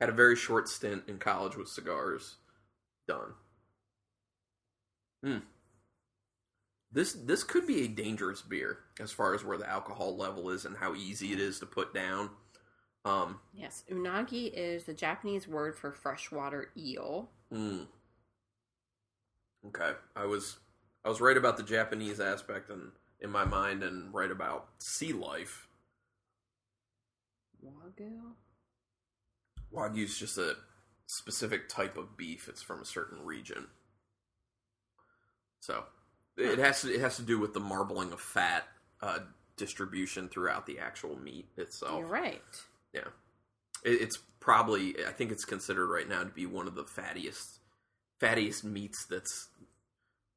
Had 0.00 0.08
a 0.08 0.12
very 0.12 0.34
short 0.34 0.68
stint 0.68 1.04
in 1.06 1.18
college 1.18 1.56
with 1.56 1.68
cigars. 1.68 2.36
Done. 3.06 3.34
Hmm. 5.22 5.38
This 6.92 7.14
this 7.14 7.42
could 7.42 7.66
be 7.66 7.82
a 7.84 7.88
dangerous 7.88 8.42
beer 8.42 8.78
as 9.00 9.10
far 9.12 9.34
as 9.34 9.44
where 9.44 9.56
the 9.56 9.68
alcohol 9.68 10.16
level 10.16 10.50
is 10.50 10.64
and 10.66 10.76
how 10.76 10.94
easy 10.94 11.32
it 11.32 11.40
is 11.40 11.58
to 11.60 11.66
put 11.66 11.94
down. 11.94 12.30
Um, 13.04 13.40
Yes, 13.54 13.82
unagi 13.90 14.52
is 14.52 14.84
the 14.84 14.94
Japanese 14.94 15.48
word 15.48 15.76
for 15.76 15.92
freshwater 15.92 16.70
eel. 16.76 17.30
mm. 17.52 17.86
Okay, 19.66 19.92
I 20.14 20.26
was 20.26 20.58
I 21.04 21.08
was 21.08 21.20
right 21.20 21.36
about 21.36 21.56
the 21.56 21.62
Japanese 21.62 22.20
aspect 22.20 22.68
and 22.70 22.92
in 23.20 23.30
my 23.30 23.44
mind, 23.44 23.82
and 23.82 24.12
right 24.12 24.30
about 24.30 24.68
sea 24.78 25.12
life. 25.12 25.68
Wagyu. 27.64 28.34
Wagyu 29.72 30.04
is 30.04 30.18
just 30.18 30.36
a 30.38 30.56
specific 31.06 31.68
type 31.68 31.96
of 31.96 32.16
beef. 32.16 32.48
It's 32.48 32.62
from 32.62 32.80
a 32.82 32.84
certain 32.84 33.24
region. 33.24 33.68
So 35.60 35.84
it 36.36 36.58
has 36.58 36.82
to 36.82 36.92
it 36.94 37.00
has 37.00 37.16
to 37.16 37.22
do 37.22 37.38
with 37.38 37.54
the 37.54 37.60
marbling 37.60 38.12
of 38.12 38.20
fat 38.20 38.64
uh, 39.00 39.20
distribution 39.56 40.28
throughout 40.28 40.66
the 40.66 40.78
actual 40.78 41.16
meat 41.18 41.46
itself. 41.56 41.98
You're 42.00 42.08
right. 42.08 42.42
Yeah, 42.92 43.08
it, 43.84 44.00
it's 44.02 44.18
probably 44.40 44.94
I 45.06 45.12
think 45.12 45.30
it's 45.32 45.44
considered 45.44 45.88
right 45.88 46.08
now 46.08 46.24
to 46.24 46.30
be 46.30 46.46
one 46.46 46.66
of 46.66 46.74
the 46.74 46.84
fattiest 46.84 47.58
fattiest 48.20 48.64
meats. 48.64 49.04
That's 49.06 49.48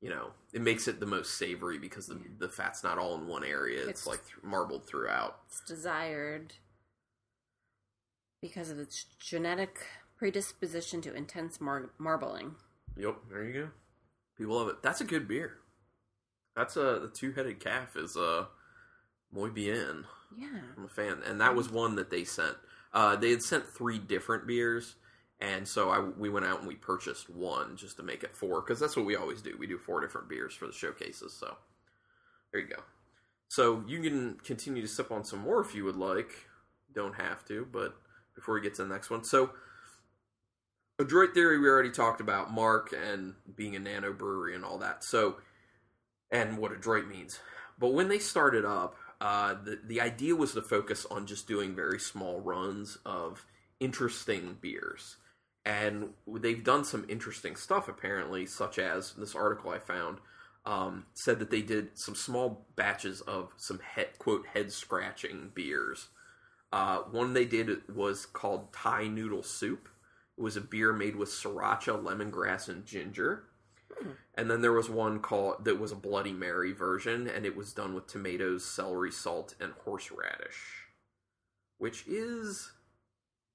you 0.01 0.09
know 0.09 0.31
it 0.53 0.61
makes 0.61 0.87
it 0.87 0.99
the 0.99 1.05
most 1.05 1.37
savory 1.37 1.77
because 1.79 2.07
the 2.07 2.19
the 2.39 2.49
fat's 2.49 2.83
not 2.83 2.97
all 2.97 3.15
in 3.15 3.27
one 3.27 3.43
area. 3.43 3.79
It's, 3.87 4.01
It's- 4.01 4.07
like 4.07 4.23
marbled 4.43 4.87
throughout. 4.87 5.39
It's 5.47 5.61
desired 5.67 6.53
because 8.41 8.69
of 8.69 8.77
its 8.79 9.05
genetic 9.19 9.85
predisposition 10.17 11.01
to 11.01 11.13
intense 11.13 11.59
mar- 11.59 11.89
marbling. 11.97 12.55
Yep, 12.97 13.15
there 13.29 13.43
you 13.43 13.53
go. 13.53 13.69
People 14.37 14.55
love 14.55 14.67
it. 14.69 14.81
That's 14.83 15.01
a 15.01 15.05
good 15.05 15.27
beer. 15.27 15.57
That's 16.55 16.77
a 16.77 16.99
the 17.01 17.11
two 17.13 17.33
headed 17.33 17.59
calf 17.59 17.95
is 17.95 18.15
a 18.15 18.47
muy 19.31 19.49
bien. 19.49 20.05
Yeah. 20.37 20.47
I'm 20.77 20.85
a 20.85 20.89
fan, 20.89 21.21
and 21.25 21.39
that 21.41 21.55
was 21.55 21.69
one 21.69 21.95
that 21.95 22.09
they 22.09 22.23
sent. 22.23 22.55
Uh, 22.93 23.15
they 23.15 23.29
had 23.31 23.41
sent 23.41 23.67
three 23.67 23.99
different 23.99 24.47
beers, 24.47 24.95
and 25.39 25.67
so 25.67 25.89
I 25.89 25.99
we 25.99 26.29
went 26.29 26.45
out 26.45 26.59
and 26.59 26.67
we 26.67 26.75
purchased 26.75 27.29
one 27.29 27.75
just 27.75 27.97
to 27.97 28.03
make 28.03 28.23
it 28.23 28.35
four 28.35 28.61
because 28.61 28.79
that's 28.79 28.95
what 28.95 29.05
we 29.05 29.15
always 29.15 29.41
do. 29.41 29.55
We 29.59 29.67
do 29.67 29.77
four 29.77 29.99
different 30.01 30.29
beers 30.29 30.53
for 30.53 30.65
the 30.65 30.73
showcases. 30.73 31.33
So 31.33 31.57
there 32.51 32.61
you 32.61 32.67
go. 32.67 32.81
So 33.49 33.83
you 33.87 34.01
can 34.01 34.35
continue 34.43 34.81
to 34.81 34.87
sip 34.87 35.11
on 35.11 35.23
some 35.23 35.39
more 35.39 35.61
if 35.61 35.75
you 35.75 35.83
would 35.83 35.97
like. 35.97 36.31
Don't 36.93 37.15
have 37.15 37.43
to, 37.45 37.67
but 37.71 37.95
before 38.33 38.55
we 38.55 38.61
get 38.61 38.75
to 38.75 38.83
the 38.83 38.89
next 38.89 39.09
one, 39.09 39.25
so 39.25 39.51
Adroit 40.97 41.33
Theory 41.33 41.59
we 41.59 41.67
already 41.67 41.91
talked 41.91 42.21
about 42.21 42.53
Mark 42.53 42.93
and 42.93 43.33
being 43.55 43.75
a 43.75 43.79
nano 43.79 44.13
brewery 44.13 44.55
and 44.55 44.63
all 44.63 44.77
that. 44.77 45.03
So 45.03 45.35
and 46.35 46.57
what 46.57 46.71
adroit 46.71 47.07
means. 47.07 47.39
But 47.79 47.93
when 47.93 48.09
they 48.09 48.19
started 48.19 48.65
up, 48.65 48.95
uh, 49.21 49.55
the 49.63 49.79
the 49.85 50.01
idea 50.01 50.35
was 50.35 50.53
to 50.53 50.61
focus 50.61 51.05
on 51.09 51.25
just 51.25 51.47
doing 51.47 51.75
very 51.75 51.99
small 51.99 52.41
runs 52.41 52.97
of 53.05 53.45
interesting 53.79 54.57
beers, 54.59 55.17
and 55.65 56.09
they've 56.27 56.63
done 56.63 56.83
some 56.83 57.05
interesting 57.07 57.55
stuff 57.55 57.87
apparently, 57.87 58.45
such 58.45 58.77
as 58.77 59.13
this 59.13 59.35
article 59.35 59.71
I 59.71 59.79
found 59.79 60.17
um, 60.65 61.05
said 61.13 61.39
that 61.39 61.49
they 61.49 61.61
did 61.61 61.97
some 61.97 62.15
small 62.15 62.65
batches 62.75 63.21
of 63.21 63.53
some 63.57 63.79
head, 63.79 64.17
quote 64.17 64.47
head 64.47 64.71
scratching 64.71 65.51
beers. 65.53 66.09
Uh, 66.73 66.97
one 67.11 67.33
they 67.33 67.45
did 67.45 67.69
was 67.93 68.25
called 68.25 68.73
Thai 68.73 69.07
Noodle 69.07 69.43
Soup. 69.43 69.87
It 70.37 70.41
was 70.41 70.57
a 70.57 70.61
beer 70.61 70.91
made 70.91 71.15
with 71.15 71.29
sriracha, 71.29 72.03
lemongrass, 72.03 72.67
and 72.67 72.85
ginger. 72.85 73.45
And 74.35 74.51
then 74.51 74.61
there 74.61 74.73
was 74.73 74.89
one 74.89 75.19
called 75.19 75.65
that 75.65 75.79
was 75.79 75.91
a 75.91 75.95
Bloody 75.95 76.33
Mary 76.33 76.73
version, 76.73 77.27
and 77.27 77.45
it 77.45 77.55
was 77.55 77.73
done 77.73 77.93
with 77.93 78.07
tomatoes, 78.07 78.65
celery, 78.65 79.11
salt, 79.11 79.55
and 79.59 79.73
horseradish. 79.83 80.87
Which 81.77 82.05
is, 82.07 82.71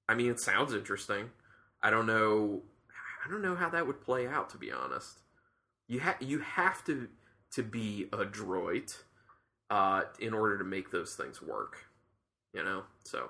I 0.09 0.15
mean, 0.15 0.31
it 0.31 0.39
sounds 0.39 0.73
interesting. 0.73 1.29
I 1.81 1.89
don't 1.89 2.07
know, 2.07 2.63
I 3.25 3.29
don't 3.29 3.41
know 3.41 3.55
how 3.55 3.69
that 3.69 3.87
would 3.87 4.01
play 4.01 4.27
out. 4.27 4.49
To 4.51 4.57
be 4.57 4.71
honest, 4.71 5.19
you 5.87 6.01
ha- 6.01 6.17
you 6.19 6.39
have 6.39 6.83
to 6.85 7.09
to 7.53 7.63
be 7.63 8.07
adroit 8.13 9.03
uh, 9.69 10.03
in 10.19 10.33
order 10.33 10.57
to 10.57 10.63
make 10.63 10.91
those 10.91 11.15
things 11.15 11.41
work. 11.41 11.85
You 12.53 12.63
know, 12.63 12.83
so 13.03 13.29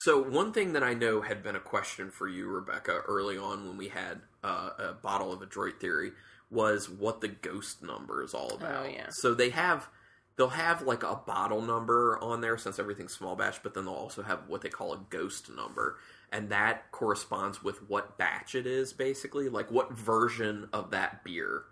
so 0.00 0.22
one 0.22 0.52
thing 0.52 0.72
that 0.72 0.82
I 0.82 0.94
know 0.94 1.20
had 1.20 1.42
been 1.42 1.56
a 1.56 1.60
question 1.60 2.10
for 2.10 2.26
you, 2.26 2.48
Rebecca, 2.48 3.02
early 3.06 3.36
on 3.36 3.68
when 3.68 3.76
we 3.76 3.88
had 3.88 4.22
uh, 4.42 4.70
a 4.78 4.92
bottle 4.92 5.32
of 5.32 5.42
Adroit 5.42 5.80
Theory 5.80 6.12
was 6.50 6.88
what 6.88 7.20
the 7.20 7.28
ghost 7.28 7.82
number 7.82 8.22
is 8.22 8.34
all 8.34 8.50
about. 8.50 8.86
Oh, 8.86 8.88
yeah. 8.88 9.06
So 9.10 9.34
they 9.34 9.50
have 9.50 9.88
they'll 10.36 10.48
have 10.48 10.82
like 10.82 11.02
a 11.02 11.16
bottle 11.16 11.62
number 11.62 12.18
on 12.22 12.40
there 12.40 12.56
since 12.56 12.78
everything's 12.78 13.12
small 13.12 13.36
batch, 13.36 13.62
but 13.62 13.74
then 13.74 13.84
they'll 13.84 13.94
also 13.94 14.22
have 14.22 14.48
what 14.48 14.62
they 14.62 14.68
call 14.68 14.92
a 14.92 15.00
ghost 15.10 15.50
number, 15.54 15.98
and 16.32 16.48
that 16.50 16.90
corresponds 16.92 17.62
with 17.62 17.88
what 17.88 18.16
batch 18.18 18.54
it 18.54 18.66
is, 18.66 18.92
basically, 18.92 19.48
like 19.48 19.70
what 19.70 19.92
version 19.92 20.68
of 20.72 20.90
that 20.90 21.22
beer 21.24 21.64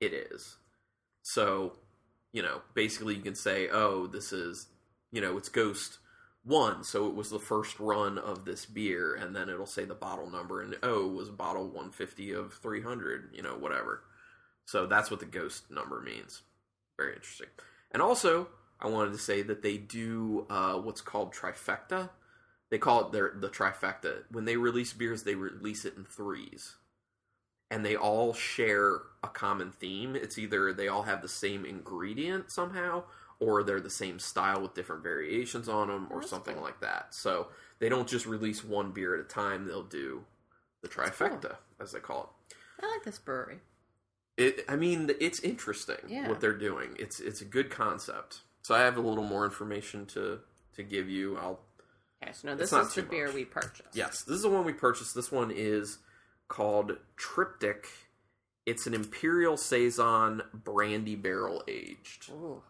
it 0.00 0.12
is. 0.12 0.56
So, 1.22 1.78
you 2.32 2.42
know, 2.42 2.62
basically 2.74 3.14
you 3.14 3.22
can 3.22 3.34
say, 3.34 3.68
oh, 3.70 4.06
this 4.06 4.32
is, 4.32 4.66
you 5.12 5.20
know, 5.20 5.36
it's 5.36 5.48
Ghost 5.48 5.98
one, 6.44 6.82
so 6.82 7.06
it 7.06 7.14
was 7.14 7.30
the 7.30 7.38
first 7.38 7.78
run 7.78 8.18
of 8.18 8.44
this 8.44 8.66
beer, 8.66 9.14
and 9.14 9.34
then 9.34 9.48
it'll 9.48 9.66
say 9.66 9.84
the 9.84 9.94
bottle 9.94 10.28
number, 10.28 10.60
and 10.60 10.76
oh, 10.82 11.06
was 11.06 11.30
bottle 11.30 11.64
150 11.64 12.32
of 12.32 12.54
300, 12.54 13.30
you 13.32 13.42
know, 13.42 13.56
whatever. 13.56 14.02
So 14.64 14.86
that's 14.86 15.10
what 15.10 15.20
the 15.20 15.26
ghost 15.26 15.70
number 15.70 16.00
means. 16.00 16.42
Very 16.98 17.14
interesting. 17.14 17.48
And 17.92 18.02
also, 18.02 18.48
I 18.80 18.88
wanted 18.88 19.12
to 19.12 19.18
say 19.18 19.42
that 19.42 19.62
they 19.62 19.76
do 19.76 20.46
uh, 20.50 20.74
what's 20.74 21.00
called 21.00 21.32
trifecta. 21.32 22.10
They 22.70 22.78
call 22.78 23.06
it 23.06 23.12
their 23.12 23.32
the 23.36 23.48
trifecta. 23.48 24.24
When 24.30 24.44
they 24.44 24.56
release 24.56 24.92
beers, 24.92 25.22
they 25.22 25.34
release 25.34 25.84
it 25.84 25.94
in 25.96 26.04
threes, 26.04 26.74
and 27.70 27.84
they 27.84 27.96
all 27.96 28.32
share 28.32 29.02
a 29.22 29.28
common 29.28 29.70
theme. 29.70 30.16
It's 30.16 30.38
either 30.38 30.72
they 30.72 30.88
all 30.88 31.02
have 31.02 31.22
the 31.22 31.28
same 31.28 31.64
ingredient 31.64 32.50
somehow, 32.50 33.04
or 33.44 33.62
they're 33.62 33.80
the 33.80 33.90
same 33.90 34.18
style 34.18 34.60
with 34.62 34.74
different 34.74 35.02
variations 35.02 35.68
on 35.68 35.88
them, 35.88 36.06
or 36.10 36.20
That's 36.20 36.30
something 36.30 36.54
cool. 36.54 36.62
like 36.62 36.80
that. 36.80 37.14
So 37.14 37.48
they 37.80 37.88
don't 37.88 38.08
just 38.08 38.26
release 38.26 38.62
one 38.64 38.92
beer 38.92 39.14
at 39.14 39.20
a 39.20 39.24
time. 39.24 39.66
They'll 39.66 39.82
do 39.82 40.24
the 40.82 40.88
cool. 40.88 41.04
trifecta, 41.04 41.56
as 41.80 41.92
they 41.92 41.98
call 42.00 42.34
it. 42.50 42.56
I 42.84 42.90
like 42.90 43.04
this 43.04 43.18
brewery. 43.18 43.58
It, 44.36 44.64
I 44.68 44.76
mean, 44.76 45.10
it's 45.20 45.40
interesting 45.40 45.96
Yeah. 46.08 46.28
what 46.28 46.40
they're 46.40 46.56
doing. 46.56 46.96
It's 46.98 47.20
it's 47.20 47.40
a 47.40 47.44
good 47.44 47.70
concept. 47.70 48.40
So 48.62 48.74
I 48.74 48.80
have 48.80 48.96
a 48.96 49.00
little 49.00 49.24
more 49.24 49.44
information 49.44 50.06
to 50.06 50.40
to 50.76 50.82
give 50.82 51.08
you. 51.08 51.36
I'll 51.36 51.60
Okay, 52.22 52.32
so 52.32 52.48
now 52.48 52.54
this 52.54 52.72
is 52.72 52.94
the 52.94 53.02
beer 53.02 53.26
much. 53.26 53.34
we 53.34 53.44
purchased. 53.44 53.88
yes, 53.94 54.22
this 54.22 54.36
is 54.36 54.42
the 54.42 54.48
one 54.48 54.64
we 54.64 54.72
purchased. 54.72 55.14
This 55.14 55.32
one 55.32 55.50
is 55.50 55.98
called 56.48 56.96
Triptych. 57.16 57.86
It's 58.64 58.86
an 58.86 58.94
Imperial 58.94 59.56
saison 59.56 60.42
brandy 60.54 61.16
barrel 61.16 61.64
aged. 61.66 62.30
Ooh, 62.30 62.62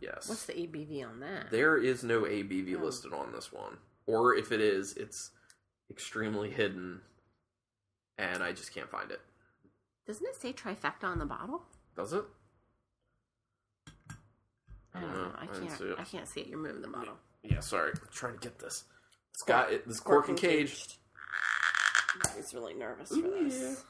Yes, 0.00 0.28
what's 0.28 0.46
the 0.46 0.52
ABV 0.52 1.08
on 1.08 1.20
that? 1.20 1.50
there 1.50 1.76
is 1.76 2.04
no 2.04 2.22
ABV 2.22 2.76
Oh. 2.76 2.84
listed 2.84 3.12
on 3.12 3.32
this 3.32 3.52
one, 3.52 3.78
or 4.06 4.34
if 4.34 4.52
it 4.52 4.60
is, 4.60 4.94
it's 4.94 5.30
extremely 5.90 6.50
hidden, 6.50 7.00
and 8.18 8.42
I 8.42 8.52
just 8.52 8.74
can't 8.74 8.90
find 8.90 9.10
it. 9.10 9.20
Doesn't 10.06 10.26
it 10.26 10.36
say 10.36 10.52
trifecta 10.52 11.04
on 11.04 11.18
the 11.18 11.26
bottle? 11.26 11.62
Does 11.96 12.12
it? 12.12 12.24
I 14.94 15.00
don't 15.00 15.10
hmm. 15.10 15.16
know. 15.16 15.32
I 15.38 15.46
can't. 15.46 15.70
see 15.72 15.84
it. 15.84 15.98
I 15.98 16.04
can't 16.04 16.28
see 16.28 16.40
it. 16.40 16.46
You're 16.46 16.58
moving 16.58 16.82
the 16.82 16.88
bottle. 16.88 17.16
Yeah, 17.42 17.60
sorry. 17.60 17.92
I'm 17.94 18.08
trying 18.12 18.34
to 18.34 18.40
get 18.40 18.58
this. 18.58 18.84
It's 19.34 19.42
got 19.42 19.72
it. 19.72 19.86
This 19.86 20.00
cork 20.00 20.28
and 20.28 20.38
cage. 20.38 20.98
He's 22.34 22.54
really 22.54 22.74
nervous 22.74 23.12
Ooh, 23.12 23.22
for 23.22 23.28
this. 23.28 23.84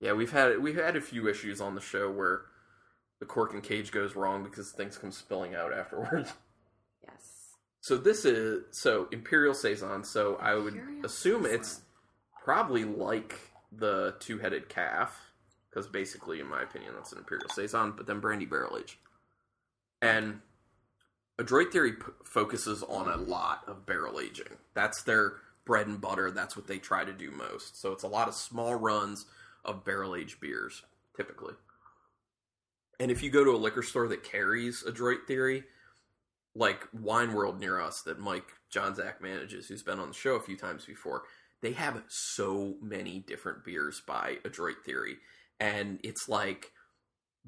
Yeah, 0.00 0.12
we've 0.12 0.32
had 0.32 0.58
we've 0.60 0.76
had 0.76 0.96
a 0.96 1.00
few 1.00 1.28
issues 1.28 1.60
on 1.60 1.74
the 1.74 1.80
show 1.80 2.10
where 2.10 2.42
the 3.20 3.26
cork 3.26 3.54
and 3.54 3.62
cage 3.62 3.90
goes 3.92 4.14
wrong 4.16 4.42
because 4.44 4.70
things 4.72 4.98
come 4.98 5.12
spilling 5.12 5.54
out 5.54 5.72
afterwards. 5.72 6.32
Yes. 7.02 7.54
So 7.82 7.96
this 7.96 8.24
is 8.24 8.64
so 8.72 9.06
Imperial 9.12 9.54
saison. 9.54 10.02
So 10.02 10.36
I 10.40 10.56
would 10.56 10.74
Imperial 10.74 11.06
assume 11.06 11.42
Saison. 11.44 11.54
it's 11.60 11.80
probably 12.44 12.82
like 12.84 13.38
the 13.70 14.14
two-headed 14.18 14.68
calf 14.68 15.20
because 15.70 15.86
basically, 15.86 16.40
in 16.40 16.48
my 16.48 16.62
opinion, 16.62 16.94
that's 16.96 17.12
an 17.12 17.18
Imperial 17.18 17.48
saison, 17.50 17.92
but 17.96 18.06
then 18.08 18.18
brandy 18.18 18.44
barrel 18.46 18.76
aged. 18.76 18.96
And 20.02 20.40
Adroit 21.38 21.70
Theory 21.70 21.92
p- 21.92 22.02
focuses 22.24 22.82
on 22.82 23.08
a 23.08 23.16
lot 23.16 23.62
of 23.68 23.86
barrel 23.86 24.18
aging. 24.18 24.56
That's 24.74 25.02
their 25.02 25.34
bread 25.64 25.86
and 25.86 26.00
butter. 26.00 26.30
That's 26.32 26.56
what 26.56 26.66
they 26.66 26.78
try 26.78 27.04
to 27.04 27.12
do 27.12 27.30
most. 27.30 27.80
So 27.80 27.92
it's 27.92 28.02
a 28.04 28.08
lot 28.08 28.26
of 28.26 28.34
small 28.34 28.74
runs 28.74 29.26
of 29.64 29.84
barrel 29.84 30.16
aged 30.16 30.40
beers, 30.40 30.82
typically. 31.16 31.54
And 32.98 33.10
if 33.10 33.22
you 33.22 33.30
go 33.30 33.44
to 33.44 33.54
a 33.54 33.56
liquor 33.58 33.82
store 33.82 34.08
that 34.08 34.24
carries 34.24 34.82
Adroit 34.82 35.26
Theory, 35.26 35.64
like 36.54 36.88
Wine 36.92 37.34
World 37.34 37.60
near 37.60 37.80
us 37.80 38.02
that 38.02 38.18
Mike 38.18 38.48
John 38.70 38.94
Zach 38.94 39.20
manages, 39.20 39.68
who's 39.68 39.82
been 39.82 40.00
on 40.00 40.08
the 40.08 40.14
show 40.14 40.36
a 40.36 40.40
few 40.40 40.56
times 40.56 40.84
before, 40.84 41.24
they 41.60 41.72
have 41.72 42.02
so 42.08 42.76
many 42.80 43.20
different 43.20 43.64
beers 43.64 44.02
by 44.06 44.38
Adroit 44.44 44.76
Theory. 44.84 45.18
And 45.60 46.00
it's 46.02 46.28
like 46.28 46.72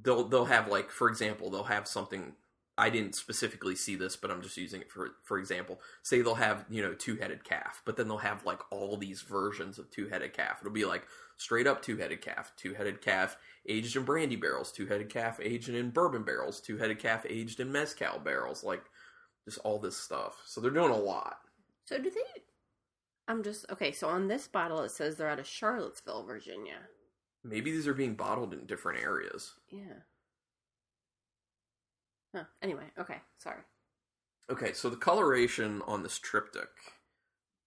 they'll 0.01 0.29
they'll 0.29 0.45
have 0.45 0.69
like 0.69 0.91
for 0.91 1.09
example, 1.09 1.51
they'll 1.51 1.65
have 1.65 1.89
something 1.89 2.35
I 2.79 2.91
didn't 2.91 3.17
specifically 3.17 3.75
see 3.75 3.97
this, 3.97 4.17
but 4.17 4.31
I'm 4.31 4.41
just 4.41 4.57
using 4.57 4.81
it 4.81 4.91
for 4.91 5.11
for 5.25 5.39
example. 5.39 5.81
Say 6.03 6.23
they'll 6.23 6.37
have, 6.37 6.65
you 6.71 6.81
know, 6.81 6.95
two 6.95 7.17
headed 7.17 7.45
calf, 7.45 7.83
but 7.85 7.97
then 7.97 8.07
they'll 8.07 8.19
have 8.19 8.47
like 8.47 8.61
all 8.71 8.97
these 8.97 9.23
versions 9.23 9.79
of 9.79 9.91
two 9.91 10.09
headed 10.09 10.33
calf. 10.33 10.59
It'll 10.61 10.73
be 10.73 10.85
like 10.85 11.07
straight 11.37 11.67
up 11.67 11.83
two 11.83 11.97
headed 11.97 12.23
calf, 12.23 12.53
two 12.57 12.75
headed 12.75 13.03
calf 13.03 13.37
aged 13.69 13.97
in 13.97 14.05
brandy 14.05 14.37
barrels, 14.37 14.71
two 14.71 14.87
headed 14.87 15.09
calf 15.11 15.41
aged 15.43 15.69
in 15.69 15.91
bourbon 15.91 16.23
barrels, 16.23 16.61
two 16.61 16.79
headed 16.79 16.99
calf 16.99 17.27
aged 17.29 17.61
in 17.61 17.73
mezcal 17.73 18.21
barrels, 18.21 18.63
like 18.63 18.85
just 19.45 19.59
all 19.65 19.79
this 19.79 19.97
stuff. 19.97 20.37
So 20.47 20.61
they're 20.61 20.71
doing 20.71 20.93
a 20.93 20.97
lot. 20.97 21.39
So 21.85 21.99
do 21.99 22.11
they? 22.11 22.43
I'm 23.27 23.43
just 23.43 23.67
okay. 23.71 23.93
So 23.93 24.09
on 24.09 24.29
this 24.29 24.47
bottle, 24.47 24.83
it 24.83 24.91
says 24.91 25.17
they're 25.17 25.29
out 25.29 25.41
of 25.41 25.47
Charlottesville, 25.47 26.25
Virginia. 26.25 26.79
Maybe 27.45 27.71
these 27.71 27.87
are 27.87 27.95
being 27.95 28.15
bottled 28.15 28.53
in 28.53 28.67
different 28.67 29.03
areas. 29.03 29.55
Yeah. 29.71 30.03
Huh. 32.39 32.45
Anyway, 32.63 32.85
okay. 32.99 33.17
Sorry. 33.39 33.59
Okay, 34.51 34.73
so 34.73 34.89
the 34.89 34.97
coloration 34.97 35.83
on 35.87 36.03
this 36.05 36.19
triptych, 36.21 36.69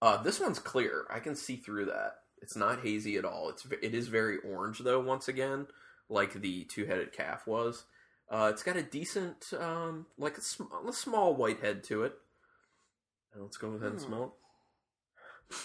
uh, 0.00 0.22
this 0.22 0.40
one's 0.40 0.58
clear. 0.58 1.04
I 1.10 1.20
can 1.20 1.36
see 1.36 1.56
through 1.56 1.86
that. 1.86 2.14
It's 2.40 2.56
not 2.56 2.80
hazy 2.80 3.16
at 3.18 3.24
all. 3.26 3.50
It's 3.50 3.66
it 3.82 3.94
is 3.94 4.08
very 4.08 4.38
orange 4.38 4.78
though. 4.78 4.98
Once 4.98 5.28
again, 5.28 5.66
like 6.08 6.32
the 6.40 6.64
two 6.64 6.86
headed 6.86 7.12
calf 7.12 7.46
was. 7.46 7.84
Uh, 8.30 8.48
it's 8.50 8.62
got 8.62 8.76
a 8.76 8.82
decent, 8.82 9.52
um, 9.60 10.06
like 10.16 10.38
a, 10.38 10.40
sm- 10.40 10.62
a 10.88 10.92
small 10.92 11.34
white 11.36 11.60
head 11.60 11.84
to 11.84 12.02
it. 12.04 12.14
And 13.34 13.42
let's 13.42 13.58
go 13.58 13.68
ahead 13.72 13.92
and 13.92 14.00
Hmm. 14.00 14.06
smell 14.06 14.24
it. 15.50 15.56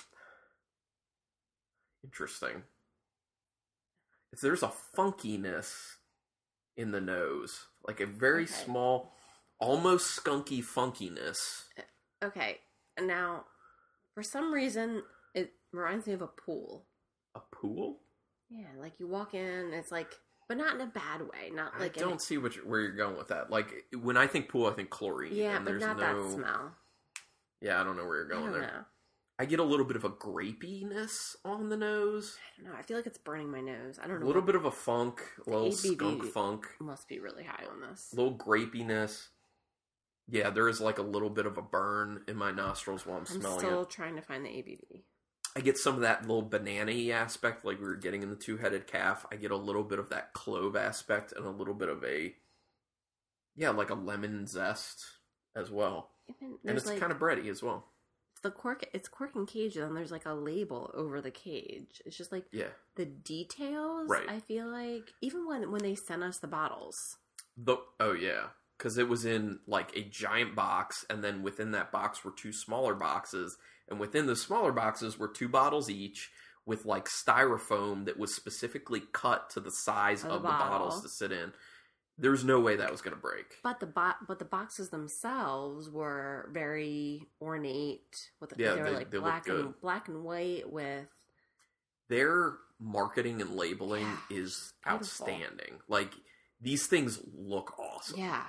Interesting. 2.04 2.64
If 4.34 4.42
there's 4.42 4.64
a 4.64 4.72
funkiness 4.96 5.96
in 6.76 6.92
the 6.92 7.02
nose, 7.02 7.68
like 7.88 8.00
a 8.02 8.06
very 8.06 8.44
Okay. 8.44 8.52
small, 8.52 9.14
almost 9.60 10.22
skunky 10.24 10.64
funkiness. 10.64 11.66
Okay, 12.24 12.58
now 13.02 13.46
for 14.14 14.24
some 14.24 14.54
reason 14.54 15.04
it 15.34 15.54
reminds 15.72 16.08
me 16.08 16.14
of 16.14 16.22
a 16.22 16.28
pool. 16.28 16.86
A 17.36 17.40
pool? 17.52 18.00
Yeah, 18.50 18.68
like 18.80 19.00
you 19.00 19.08
walk 19.08 19.34
in, 19.34 19.72
it's 19.74 19.92
like, 19.92 20.12
but 20.48 20.58
not 20.58 20.76
in 20.76 20.82
a 20.82 20.88
bad 20.88 21.22
way. 21.22 21.50
Not 21.54 21.80
like 21.80 21.98
I 21.98 22.02
don't 22.02 22.22
see 22.22 22.38
what 22.38 22.56
you, 22.56 22.62
where 22.64 22.82
you're 22.82 22.92
going 22.96 23.18
with 23.18 23.28
that. 23.30 23.50
Like 23.50 23.86
when 24.00 24.18
I 24.18 24.28
think 24.28 24.50
pool, 24.50 24.68
I 24.68 24.72
think 24.72 24.90
chlorine. 24.90 25.34
yeah, 25.34 25.60
but 25.60 25.76
not 25.80 25.98
no, 25.98 26.24
that 26.24 26.32
smell. 26.34 26.72
Yeah, 27.62 27.82
I 27.82 27.84
don't 27.84 27.98
know 27.98 28.06
where 28.06 28.18
you're 28.18 28.26
I 28.34 28.40
going 28.40 28.52
don't 28.52 28.54
there. 28.54 28.62
know. 28.62 28.86
I 29.40 29.46
get 29.46 29.60
a 29.60 29.64
little 29.64 29.86
bit 29.86 29.96
of 29.96 30.04
a 30.04 30.10
grapiness 30.10 31.36
on 31.46 31.70
the 31.70 31.78
nose, 31.78 32.38
I 32.58 32.62
don't 32.62 32.72
know. 32.72 32.78
I 32.78 32.82
feel 32.82 32.98
like 32.98 33.06
it's 33.06 33.20
burning 33.20 33.52
my 33.52 33.62
nose. 33.62 34.00
I 34.02 34.08
don't 34.08 34.20
know. 34.20 34.26
a 34.26 34.28
little 34.28 34.42
bit 34.42 34.56
of 34.56 34.66
a 34.66 34.72
funk, 34.72 35.22
a 35.46 35.50
little 35.50 35.68
ABV. 35.68 35.94
skunk 35.96 36.24
funk, 36.26 36.66
must 36.80 37.08
be 37.08 37.20
really 37.20 37.44
high 37.44 37.66
on 37.72 37.82
this. 37.82 38.10
a 38.14 38.16
little 38.16 38.34
grapiness. 38.34 39.30
Yeah, 40.30 40.50
there 40.50 40.68
is 40.68 40.82
like 40.82 40.98
a 40.98 41.04
little 41.04 41.30
bit 41.30 41.46
of 41.46 41.58
a 41.58 41.62
burn 41.62 42.24
in 42.28 42.36
my 42.36 42.52
nostrils 42.52 43.06
while 43.06 43.18
I'm 43.18 43.26
I'm 43.30 43.42
smelling 43.42 43.60
still 43.60 43.82
it. 43.84 43.90
trying 43.90 44.16
to 44.16 44.22
find 44.22 44.44
the 44.44 44.50
ABV. 44.50 45.04
I 45.56 45.62
get 45.62 45.78
some 45.78 45.96
of 45.96 46.02
that 46.02 46.22
little 46.22 46.42
banana 46.44 46.92
aspect, 47.14 47.64
like 47.64 47.80
we 47.80 47.86
were 47.86 47.96
getting 47.96 48.24
in 48.24 48.30
the 48.30 48.36
two 48.36 48.58
headed 48.58 48.88
calf. 48.88 49.26
I 49.32 49.36
get 49.38 49.52
a 49.52 49.56
little 49.58 49.84
bit 49.84 50.00
of 50.00 50.10
that 50.10 50.34
clove 50.34 50.76
aspect 50.76 51.32
and 51.32 51.46
a 51.46 51.50
little 51.50 51.74
bit 51.74 51.90
of 51.90 52.04
a, 52.04 52.36
yeah, 53.56 53.70
like 53.70 53.90
a 53.90 53.96
lemon 53.96 54.46
zest 54.48 55.06
as 55.56 55.72
well. 55.72 56.10
Even 56.30 56.58
And 56.68 56.78
it's 56.78 56.86
like 56.88 57.00
kind 57.00 57.12
of 57.12 57.20
bready 57.20 57.48
as 57.50 57.64
well. 57.64 57.86
The 58.40 58.52
cork. 58.52 58.86
It's 58.94 59.08
cork 59.08 59.36
and 59.36 59.48
cage, 59.48 59.78
and 59.78 59.96
there's 59.96 60.12
like 60.12 60.26
a 60.26 60.34
label 60.34 60.92
over 60.94 61.22
the 61.22 61.32
cage. 61.32 62.02
It's 62.06 62.18
just 62.18 62.32
like 62.32 62.46
Yeah. 62.52 62.70
the 62.96 63.06
details. 63.06 64.10
Right. 64.10 64.30
I 64.30 64.40
feel 64.40 64.68
like 64.68 65.14
even 65.22 65.48
when 65.48 65.72
when 65.72 65.82
they 65.82 65.96
sent 65.96 66.24
us 66.24 66.40
the 66.40 66.48
bottles, 66.48 67.18
The 67.58 67.78
oh 68.00 68.14
yeah, 68.14 68.48
because 68.78 68.98
it 68.98 69.08
was 69.08 69.26
in 69.26 69.60
like 69.68 69.96
a 69.96 70.02
giant 70.04 70.56
box, 70.56 71.06
and 71.10 71.24
then 71.24 71.42
within 71.44 71.72
that 71.72 71.92
box 71.92 72.24
were 72.24 72.32
two 72.32 72.52
smaller 72.54 72.94
boxes, 72.94 73.58
and 73.90 74.00
within 74.00 74.28
the 74.28 74.36
smaller 74.36 74.72
boxes 74.72 75.18
were 75.18 75.28
two 75.28 75.48
bottles 75.50 75.90
each 75.90 76.32
with 76.66 76.86
like 76.86 77.06
styrofoam 77.08 78.06
that 78.06 78.20
was 78.20 78.36
specifically 78.36 79.02
cut 79.14 79.50
to 79.52 79.60
the 79.62 79.72
size 79.72 80.24
Of 80.24 80.32
of, 80.32 80.42
the 80.42 80.50
the 80.50 80.54
bottles 80.54 81.02
to 81.02 81.10
sit 81.10 81.32
in. 81.32 81.54
There's 82.20 82.44
no 82.44 82.60
way 82.60 82.76
that 82.78 82.92
was 82.92 83.02
going 83.02 83.16
to 83.16 83.22
break. 83.22 83.58
but 83.64 83.80
the 83.80 83.86
bo- 83.86 84.16
but 84.28 84.40
the 84.40 84.46
boxes 84.46 84.90
themselves 84.90 85.90
were 85.90 86.50
very 86.52 87.22
ornate. 87.42 88.30
With 88.40 88.54
Yeah, 88.58 88.74
they 88.74 88.82
were 88.82 88.90
they- 88.90 88.96
like 88.96 89.12
they 89.12 89.20
black 89.20 89.48
and 89.48 89.80
black 89.82 90.08
and 90.08 90.24
white 90.24 90.72
with 90.72 91.08
Their 92.10 92.58
marketing 92.80 93.42
and 93.42 93.52
labeling 93.56 94.08
Yeah, 94.30 94.38
is 94.38 94.74
outstanding. 94.88 95.80
Like 95.88 96.12
these 96.62 96.88
things 96.88 97.20
look 97.34 97.78
awesome. 97.80 98.20
yeah. 98.20 98.46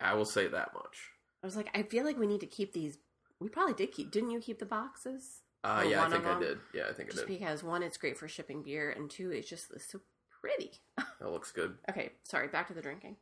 I 0.00 0.14
will 0.14 0.24
say 0.24 0.46
that 0.48 0.74
much. 0.74 1.10
I 1.42 1.46
was 1.46 1.56
like, 1.56 1.70
I 1.76 1.82
feel 1.84 2.04
like 2.04 2.18
we 2.18 2.26
need 2.26 2.40
to 2.40 2.46
keep 2.46 2.72
these. 2.72 2.98
We 3.40 3.48
probably 3.48 3.74
did 3.74 3.92
keep. 3.92 4.10
Didn't 4.10 4.30
you 4.30 4.40
keep 4.40 4.58
the 4.58 4.66
boxes? 4.66 5.42
Uh, 5.64 5.82
Or 5.84 5.88
yeah, 5.90 6.04
I 6.04 6.10
think 6.10 6.26
I 6.26 6.38
did. 6.40 6.58
Yeah, 6.74 6.86
I 6.88 6.92
think 6.92 7.12
I 7.12 7.16
did. 7.16 7.26
because 7.28 7.62
one, 7.62 7.82
it's 7.84 7.96
great 7.96 8.18
for 8.18 8.26
shipping 8.28 8.62
beer, 8.62 8.90
and 8.90 9.08
two, 9.10 9.30
it's 9.30 9.48
just 9.48 9.70
it's 9.72 9.90
so 9.90 10.00
pretty. 10.42 10.72
That 11.20 11.30
looks 11.30 11.52
good. 11.52 11.76
okay, 11.88 12.10
sorry. 12.24 12.48
Back 12.48 12.68
to 12.68 12.74
the 12.74 12.82
drinking. 12.82 13.16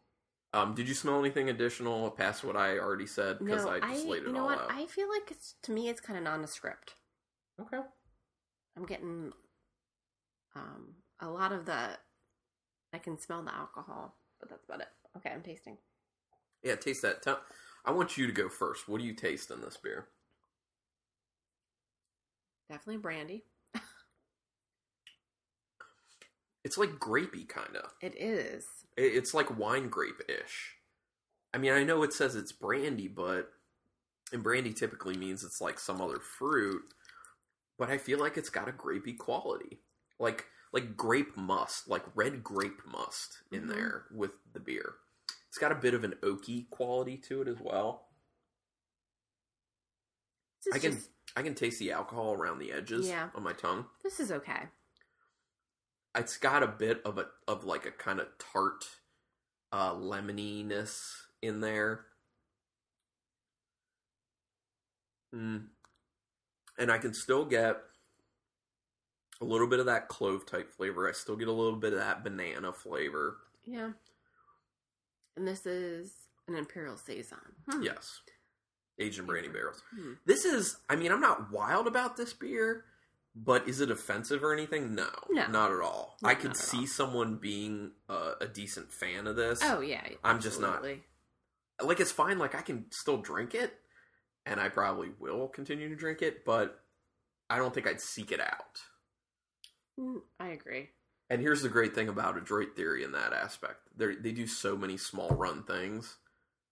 Um, 0.52 0.74
did 0.74 0.88
you 0.88 0.94
smell 0.94 1.20
anything 1.20 1.48
additional 1.48 2.10
past 2.10 2.42
what 2.42 2.56
I 2.56 2.78
already 2.78 3.06
said? 3.06 3.38
Because 3.38 3.64
No, 3.64 3.70
I 3.70 3.76
I, 3.76 3.92
just 3.92 4.06
laid 4.06 4.22
it 4.22 4.26
you 4.28 4.32
know 4.32 4.40
all 4.40 4.46
what? 4.46 4.58
out. 4.58 4.72
I 4.72 4.86
feel 4.86 5.08
like 5.08 5.30
it's 5.30 5.54
to 5.62 5.70
me, 5.72 5.88
it's 5.88 6.00
kind 6.00 6.18
of 6.18 6.24
nondescript. 6.24 6.94
Okay. 7.60 7.78
I'm 8.76 8.86
getting 8.86 9.32
um 10.56 10.94
a 11.20 11.28
lot 11.28 11.52
of 11.52 11.66
the. 11.66 11.90
I 12.92 12.98
can 12.98 13.18
smell 13.20 13.42
the 13.44 13.54
alcohol, 13.54 14.16
but 14.40 14.48
that's 14.48 14.64
about 14.64 14.80
it. 14.80 14.88
Okay, 15.18 15.30
I'm 15.30 15.42
tasting. 15.42 15.76
Yeah, 16.64 16.74
taste 16.74 17.02
that. 17.02 17.22
Tell, 17.22 17.40
I 17.84 17.92
want 17.92 18.18
you 18.18 18.26
to 18.26 18.32
go 18.32 18.48
first. 18.48 18.88
What 18.88 19.00
do 19.00 19.06
you 19.06 19.14
taste 19.14 19.50
in 19.50 19.60
this 19.60 19.76
beer? 19.76 20.08
Definitely 22.68 22.98
brandy. 23.02 23.44
It's 26.64 26.76
like 26.78 26.98
grapey, 26.98 27.48
kind 27.48 27.76
of. 27.76 27.92
It 28.00 28.14
is. 28.20 28.66
It's 28.96 29.32
like 29.34 29.56
wine 29.58 29.88
grape 29.88 30.20
ish. 30.28 30.76
I 31.54 31.58
mean, 31.58 31.72
I 31.72 31.84
know 31.84 32.02
it 32.02 32.12
says 32.12 32.36
it's 32.36 32.52
brandy, 32.52 33.08
but 33.08 33.50
and 34.32 34.42
brandy 34.42 34.72
typically 34.72 35.16
means 35.16 35.42
it's 35.42 35.60
like 35.60 35.78
some 35.80 36.00
other 36.00 36.20
fruit. 36.20 36.82
But 37.78 37.88
I 37.90 37.98
feel 37.98 38.18
like 38.20 38.36
it's 38.36 38.50
got 38.50 38.68
a 38.68 38.72
grapey 38.72 39.16
quality, 39.16 39.80
like 40.18 40.46
like 40.72 40.96
grape 40.96 41.36
must, 41.36 41.88
like 41.88 42.04
red 42.14 42.44
grape 42.44 42.86
must 42.86 43.38
in 43.50 43.62
Mhm. 43.64 43.68
there 43.74 44.06
with 44.12 44.30
the 44.52 44.60
beer. 44.60 44.94
It's 45.48 45.58
got 45.58 45.72
a 45.72 45.76
bit 45.76 45.94
of 45.94 46.04
an 46.04 46.14
oaky 46.22 46.68
quality 46.70 47.16
to 47.28 47.42
it 47.42 47.48
as 47.48 47.58
well. 47.58 48.06
I 50.72 50.78
can 50.78 50.92
just- 50.92 51.10
I 51.36 51.42
can 51.42 51.54
taste 51.54 51.78
the 51.78 51.92
alcohol 51.92 52.34
around 52.34 52.58
the 52.58 52.72
edges 52.72 53.08
Yeah. 53.08 53.30
on 53.34 53.42
my 53.42 53.52
tongue. 53.52 53.88
this 54.02 54.20
is 54.20 54.30
okay. 54.32 54.68
It's 56.16 56.36
got 56.36 56.62
a 56.62 56.66
bit 56.66 57.02
of 57.04 57.18
a 57.18 57.26
of 57.46 57.64
like 57.64 57.86
a 57.86 57.90
kind 57.90 58.20
of 58.20 58.26
tart 58.38 58.84
uh 59.72 59.94
lemoniness 59.94 61.26
in 61.42 61.60
there. 61.60 62.06
Mm. 65.34 65.66
And 66.78 66.90
I 66.90 66.98
can 66.98 67.14
still 67.14 67.44
get 67.44 67.76
a 69.40 69.44
little 69.44 69.66
bit 69.66 69.80
of 69.80 69.86
that 69.86 70.08
clove 70.08 70.46
type 70.46 70.70
flavor. 70.70 71.08
I 71.08 71.12
still 71.12 71.36
get 71.36 71.48
a 71.48 71.52
little 71.52 71.78
bit 71.78 71.92
of 71.92 71.98
that 71.98 72.24
banana 72.24 72.72
flavor. 72.72 73.38
Yeah. 73.66 73.90
And 75.36 75.46
this 75.46 75.66
is 75.66 76.12
an 76.48 76.56
imperial 76.56 76.96
saison. 76.96 77.38
Hmm. 77.68 77.82
Yes. 77.82 78.20
Aged 78.98 79.20
in 79.20 79.26
brandy 79.26 79.48
barrels. 79.48 79.82
Hmm. 79.94 80.14
This 80.26 80.44
is 80.44 80.76
I 80.88 80.96
mean, 80.96 81.12
I'm 81.12 81.20
not 81.20 81.52
wild 81.52 81.86
about 81.86 82.16
this 82.16 82.32
beer, 82.32 82.84
but 83.34 83.68
is 83.68 83.80
it 83.80 83.90
offensive 83.90 84.42
or 84.42 84.52
anything? 84.52 84.94
No. 84.94 85.08
No. 85.30 85.46
Not 85.46 85.70
at 85.72 85.80
all. 85.80 86.16
No, 86.22 86.28
I 86.28 86.34
could 86.34 86.56
see 86.56 86.80
all. 86.80 86.86
someone 86.86 87.36
being 87.36 87.92
a, 88.08 88.32
a 88.42 88.46
decent 88.46 88.92
fan 88.92 89.26
of 89.26 89.36
this. 89.36 89.60
Oh 89.62 89.80
yeah. 89.80 90.02
I'm 90.24 90.40
just 90.40 90.60
not- 90.60 90.84
like 91.82 91.98
it's 91.98 92.12
fine 92.12 92.38
like 92.38 92.54
i 92.54 92.60
can 92.60 92.84
still 92.90 93.16
drink 93.16 93.54
it 93.54 93.72
and 94.44 94.60
i 94.60 94.68
probably 94.68 95.08
will 95.18 95.48
continue 95.48 95.88
to 95.88 95.96
drink 95.96 96.20
it 96.20 96.44
but 96.44 96.78
i 97.48 97.56
don't 97.56 97.72
think 97.72 97.86
i'd 97.86 98.02
seek 98.02 98.30
it 98.32 98.38
out 98.40 98.80
Mm, 99.98 100.20
I 100.38 100.48
agree. 100.48 100.90
and 101.30 101.40
here's 101.40 101.62
the 101.62 101.70
great 101.70 101.94
thing 101.94 102.10
about 102.10 102.36
adroit 102.36 102.76
theory 102.76 103.02
in 103.02 103.12
that 103.12 103.32
aspect 103.32 103.78
they 103.96 104.14
they 104.14 104.30
do 104.32 104.46
so 104.46 104.76
many 104.76 104.98
small 104.98 105.30
run 105.30 105.62
things 105.62 106.18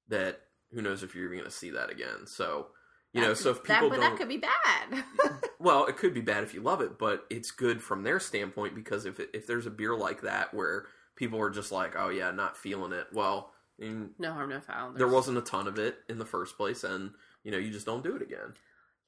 that 0.09 0.41
who 0.75 0.83
knows 0.83 1.03
if 1.03 1.15
you're 1.15 1.25
even 1.25 1.39
going 1.39 1.51
to 1.51 1.57
see 1.57 1.71
that 1.71 1.89
again 1.91 2.27
so 2.27 2.67
you 3.15 3.23
know 3.23 3.29
That's- 3.29 3.41
so 3.45 3.53
if 3.53 3.65
that, 3.65 3.81
people 3.81 3.89
but 3.89 4.01
don't 4.01 4.11
that 4.11 4.19
could 4.19 4.29
be 4.29 4.37
bad. 4.37 5.05
well 5.59 5.87
it 5.87 5.97
could 5.97 6.15
be 6.15 6.21
bad 6.21 6.43
if 6.43 6.55
you 6.55 6.61
love 6.61 6.81
it 6.81 6.99
but 6.99 7.25
it's 7.31 7.51
good 7.51 7.83
from 7.83 8.03
their 8.03 8.21
standpoint 8.21 8.75
because 8.75 9.05
if 9.05 9.21
it, 9.21 9.31
if 9.35 9.47
there's 9.47 9.67
a 9.67 9.71
beer 9.71 9.97
like 9.97 10.23
that 10.23 10.53
where 10.55 10.87
people 11.17 11.41
are 11.41 11.51
just 11.51 11.73
like 11.73 11.95
oh 11.97 12.09
yeah 12.09 12.31
not 12.31 12.57
feeling 12.57 12.93
it 12.93 13.07
well 13.13 13.53
I 13.81 13.85
mean, 13.85 14.11
no 14.19 14.33
harm, 14.33 14.51
no 14.51 14.61
foul. 14.61 14.93
there 14.93 15.09
wasn't 15.09 15.39
a 15.39 15.43
ton 15.43 15.69
of 15.69 15.79
it 15.79 15.99
in 16.09 16.19
the 16.19 16.25
first 16.27 16.57
place 16.57 16.83
and 16.85 17.13
you 17.45 17.51
know 17.51 17.59
you 17.59 17.71
just 17.71 17.87
don't 17.87 18.03
do 18.05 18.17
it 18.17 18.23
again 18.23 18.55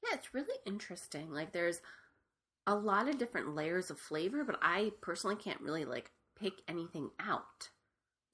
Yeah, 0.04 0.16
it's 0.16 0.32
really 0.32 0.56
interesting. 0.64 1.30
Like 1.32 1.52
there's 1.52 1.80
a 2.66 2.74
lot 2.74 3.08
of 3.08 3.18
different 3.18 3.54
layers 3.54 3.90
of 3.90 3.98
flavor, 3.98 4.44
but 4.44 4.58
I 4.62 4.92
personally 5.00 5.36
can't 5.36 5.60
really 5.60 5.84
like 5.84 6.10
pick 6.40 6.54
anything 6.68 7.10
out. 7.18 7.70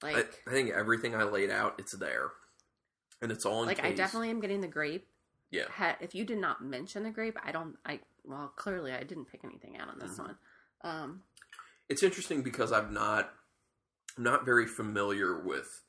Like 0.03 0.41
I 0.47 0.51
think 0.51 0.69
everything 0.71 1.15
i 1.15 1.23
laid 1.23 1.49
out 1.49 1.75
it's 1.79 1.93
there 1.93 2.31
and 3.21 3.31
it's 3.31 3.45
all 3.45 3.61
in 3.61 3.67
like 3.67 3.83
I 3.83 3.93
definitely 3.93 4.29
am 4.29 4.39
getting 4.39 4.61
the 4.61 4.67
grape. 4.67 5.07
Yeah 5.51 5.65
Ha- 5.69 5.97
if 6.01 6.13
you 6.15 6.25
did 6.25 6.37
not 6.39 6.63
mention 6.63 7.03
the 7.03 7.11
grape, 7.11 7.37
I 7.43 7.51
don't. 7.51 7.75
I 7.85 7.99
well, 8.23 8.51
clearly 8.55 8.91
I 8.91 9.03
didn't 9.03 9.25
pick 9.31 9.41
anything 9.43 9.77
out 9.77 9.87
on 9.89 9.99
this 9.99 10.17
Mhm. 10.17 10.25
one. 10.25 10.37
Um, 10.81 11.23
it's 11.89 12.03
interesting 12.03 12.43
because 12.43 12.71
i'm 12.73 12.93
not 12.93 13.31
i'm 14.17 14.23
not 14.25 14.43
very 14.45 14.65
familiar 14.67 15.39
with 15.39 15.83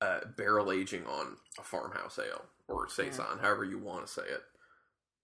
uh, 0.00 0.20
barrel 0.36 0.70
aging 0.72 1.04
on 1.06 1.36
a 1.58 1.62
farmhouse 1.64 2.18
ale 2.18 2.44
or 2.68 2.88
saison 2.88 3.38
however 3.40 3.64
you 3.64 3.78
want 3.78 4.06
to 4.06 4.12
say 4.12 4.22
it 4.22 4.42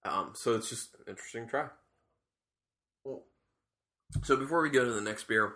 um, 0.04 0.32
so 0.34 0.54
it's 0.56 0.68
just 0.68 0.94
an 0.96 1.04
interesting 1.08 1.48
try 1.48 1.68
so 4.24 4.36
before 4.36 4.60
we 4.62 4.70
go 4.70 4.84
to 4.84 4.92
the 4.92 5.00
next 5.00 5.28
beer 5.28 5.54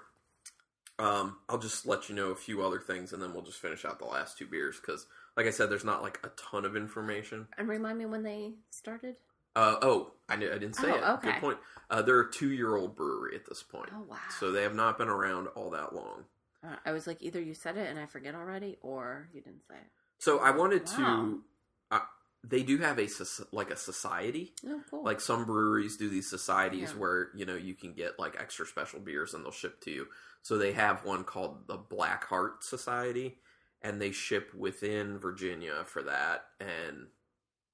um, 0.98 1.38
i'll 1.48 1.58
just 1.58 1.84
let 1.86 2.08
you 2.08 2.14
know 2.14 2.30
a 2.30 2.36
few 2.36 2.62
other 2.64 2.78
things 2.80 3.12
and 3.12 3.20
then 3.22 3.32
we'll 3.32 3.42
just 3.42 3.60
finish 3.60 3.84
out 3.84 3.98
the 3.98 4.04
last 4.04 4.38
two 4.38 4.46
beers 4.46 4.80
because 4.80 5.06
like 5.36 5.46
i 5.46 5.50
said 5.50 5.70
there's 5.70 5.84
not 5.84 6.02
like 6.02 6.18
a 6.24 6.28
ton 6.30 6.64
of 6.64 6.76
information 6.76 7.46
and 7.58 7.68
remind 7.68 7.98
me 7.98 8.06
when 8.06 8.22
they 8.22 8.52
started. 8.70 9.16
Uh, 9.54 9.76
oh, 9.82 10.12
I, 10.30 10.34
I 10.34 10.38
didn't 10.38 10.76
say 10.76 10.88
Oh, 10.90 10.94
it. 10.94 11.02
okay. 11.18 11.32
Good 11.32 11.40
point. 11.40 11.58
Uh, 11.90 12.00
they're 12.00 12.20
a 12.20 12.32
two-year-old 12.32 12.96
brewery 12.96 13.36
at 13.36 13.44
this 13.46 13.62
point, 13.62 13.90
Oh 13.94 14.02
wow! 14.08 14.16
so 14.40 14.50
they 14.50 14.62
have 14.62 14.74
not 14.74 14.96
been 14.96 15.08
around 15.08 15.48
all 15.48 15.68
that 15.70 15.94
long. 15.94 16.24
Uh, 16.64 16.76
I 16.86 16.92
was 16.92 17.06
like, 17.06 17.20
either 17.22 17.38
you 17.40 17.52
said 17.52 17.76
it 17.76 17.90
and 17.90 17.98
I 17.98 18.06
forget 18.06 18.34
already, 18.34 18.78
or 18.80 19.28
you 19.34 19.42
didn't 19.42 19.66
say 19.68 19.74
it. 19.74 19.90
So 20.18 20.38
I 20.38 20.52
wanted 20.52 20.86
Wow. 20.86 20.96
to. 20.96 21.42
I, 21.90 22.00
they 22.44 22.62
do 22.62 22.78
have 22.78 22.98
a 22.98 23.08
like 23.52 23.70
a 23.70 23.76
society. 23.76 24.54
Oh, 24.66 24.80
cool. 24.90 25.04
Like 25.04 25.20
some 25.20 25.44
breweries 25.44 25.98
do 25.98 26.08
these 26.08 26.30
societies 26.30 26.92
Yeah. 26.94 26.98
where 26.98 27.28
you 27.34 27.44
know 27.44 27.54
you 27.56 27.74
can 27.74 27.92
get 27.92 28.18
like 28.18 28.36
extra 28.40 28.66
special 28.66 29.00
beers 29.00 29.34
and 29.34 29.44
they'll 29.44 29.52
ship 29.52 29.82
to 29.82 29.90
you. 29.90 30.06
So 30.40 30.56
they 30.56 30.72
have 30.72 31.04
one 31.04 31.24
called 31.24 31.66
the 31.68 31.76
Black 31.76 32.24
Heart 32.24 32.64
Society, 32.64 33.36
and 33.82 34.00
they 34.00 34.12
ship 34.12 34.52
within 34.54 35.18
Virginia 35.18 35.84
for 35.86 36.02
that. 36.02 36.44
And 36.60 37.08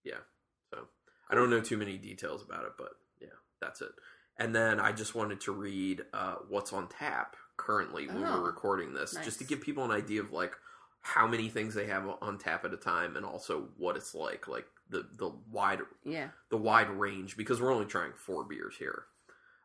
yeah, 0.04 0.20
so 0.72 0.88
I 1.30 1.34
don't 1.34 1.50
know 1.50 1.60
too 1.60 1.76
many 1.76 1.98
details 1.98 2.42
about 2.42 2.64
it, 2.64 2.72
but 2.78 2.92
yeah, 3.20 3.28
that's 3.60 3.80
it. 3.80 3.90
And 4.38 4.54
then 4.54 4.80
I 4.80 4.92
just 4.92 5.14
wanted 5.14 5.40
to 5.42 5.52
read 5.52 6.02
uh, 6.12 6.36
what's 6.48 6.72
on 6.72 6.88
tap 6.88 7.36
currently 7.56 8.06
when 8.06 8.24
Oh, 8.24 8.40
we're 8.40 8.46
recording 8.46 8.94
this, 8.94 9.16
just 9.24 9.38
to 9.40 9.44
give 9.44 9.60
people 9.60 9.84
an 9.84 9.90
idea 9.90 10.22
of 10.22 10.32
like 10.32 10.54
how 11.00 11.26
many 11.26 11.48
things 11.48 11.74
they 11.74 11.86
have 11.86 12.08
on 12.22 12.38
tap 12.38 12.64
at 12.64 12.72
a 12.72 12.76
time, 12.76 13.16
and 13.16 13.26
also 13.26 13.68
what 13.76 13.96
it's 13.96 14.14
like, 14.14 14.48
like 14.48 14.66
the 14.88 15.06
the 15.18 15.32
wide 15.50 15.80
yeah. 16.04 16.28
the 16.50 16.56
wide 16.56 16.88
range 16.90 17.36
because 17.36 17.60
we're 17.60 17.72
only 17.72 17.86
trying 17.86 18.12
four 18.14 18.44
beers 18.44 18.76
here. 18.78 19.04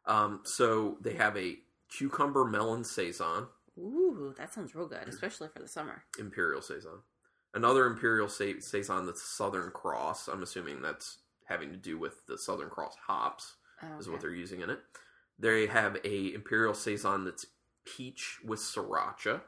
Um, 0.05 0.41
so 0.43 0.97
they 1.01 1.13
have 1.13 1.37
a 1.37 1.57
cucumber 1.89 2.43
melon 2.43 2.83
saison, 2.83 3.47
Ooh, 3.77 4.33
that 4.37 4.53
sounds 4.53 4.75
real 4.75 4.87
good, 4.87 5.07
especially 5.07 5.49
for 5.49 5.59
the 5.59 5.67
summer. 5.67 6.03
imperial 6.19 6.61
saison. 6.61 6.99
Another 7.55 7.85
imperial 7.85 8.27
sa- 8.29 8.59
saison 8.59 9.05
that's 9.05 9.21
Southern 9.21 9.71
Cross. 9.71 10.27
I'm 10.27 10.43
assuming 10.43 10.81
that's 10.81 11.19
having 11.45 11.71
to 11.71 11.77
do 11.77 11.97
with 11.97 12.25
the 12.27 12.37
Southern 12.37 12.69
Cross 12.69 12.95
hops 13.07 13.55
Oh, 13.81 13.97
is 13.99 14.09
what 14.09 14.21
they're 14.21 14.33
using 14.33 14.61
in 14.61 14.69
it. 14.69 14.79
They 15.37 15.67
have 15.67 15.97
a 16.03 16.33
imperial 16.33 16.73
saison 16.73 17.25
that's 17.25 17.45
peach 17.85 18.39
with 18.45 18.59
sriracha. 18.59 19.41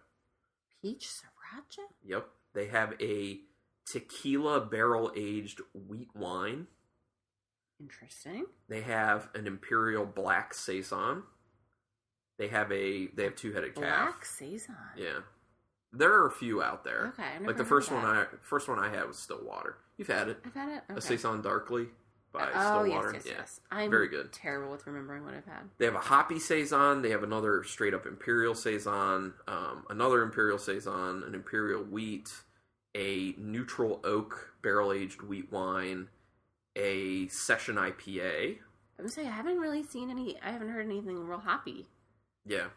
Peach 0.81 1.07
sriracha? 1.07 1.85
Yep. 2.03 2.27
They 2.53 2.67
have 2.67 2.93
a 3.01 3.39
tequila 3.85 4.59
barrel 4.61 5.11
aged 5.15 5.61
wheat 5.73 6.09
wine. 6.15 6.67
Interesting. 7.79 8.45
They 8.67 8.81
have 8.81 9.29
an 9.35 9.47
imperial 9.47 10.05
black 10.05 10.53
saison. 10.53 11.23
They 12.37 12.47
have 12.49 12.71
a 12.71 13.07
they 13.07 13.23
have 13.23 13.35
two 13.35 13.53
headed 13.53 13.75
calf. 13.75 14.09
Black 14.09 14.25
saison. 14.25 14.75
Yeah, 14.97 15.19
there 15.93 16.13
are 16.13 16.27
a 16.27 16.31
few 16.31 16.61
out 16.61 16.83
there. 16.83 17.13
Okay. 17.17 17.45
Like 17.45 17.57
the 17.57 17.65
first 17.65 17.91
one. 17.91 18.03
I 18.03 18.25
first 18.41 18.67
one 18.67 18.79
I 18.79 18.89
had 18.89 19.07
was 19.07 19.17
Stillwater. 19.17 19.77
You've 19.97 20.07
had 20.07 20.27
it, 20.27 20.37
I've 20.45 20.53
had 20.53 20.69
it. 20.69 20.83
Okay. 20.89 20.97
a 20.97 21.01
saison 21.01 21.41
darkly 21.41 21.87
by 22.33 22.49
oh 22.53 22.53
yes, 22.53 22.67
Stillwater. 22.67 23.13
yes, 23.13 23.23
yeah, 23.25 23.33
yes. 23.37 23.59
I'm 23.71 23.89
very 23.89 24.09
good. 24.09 24.33
Terrible 24.33 24.71
with 24.71 24.85
remembering 24.85 25.23
what 25.23 25.33
I've 25.33 25.45
had. 25.45 25.69
They 25.77 25.85
have 25.85 25.95
a 25.95 25.99
hoppy 25.99 26.39
saison. 26.39 27.01
They 27.01 27.11
have 27.11 27.23
another 27.23 27.63
straight 27.63 27.93
up 27.93 28.05
imperial 28.05 28.55
saison, 28.55 29.33
um, 29.47 29.85
another 29.89 30.21
imperial 30.21 30.57
saison, 30.57 31.23
an 31.25 31.33
imperial 31.33 31.83
wheat, 31.83 32.29
a 32.95 33.33
neutral 33.37 34.01
oak 34.03 34.53
barrel 34.61 34.91
aged 34.91 35.21
wheat 35.21 35.51
wine, 35.51 36.09
a 36.75 37.27
session 37.29 37.75
IPA. 37.75 38.57
I 38.97 39.01
would 39.01 39.11
say 39.11 39.25
I 39.25 39.31
haven't 39.31 39.59
really 39.59 39.83
seen 39.83 40.09
any. 40.09 40.37
I 40.41 40.51
haven't 40.51 40.69
heard 40.69 40.85
anything 40.85 41.25
real 41.25 41.39
hoppy. 41.39 41.87
Yeah. 42.45 42.67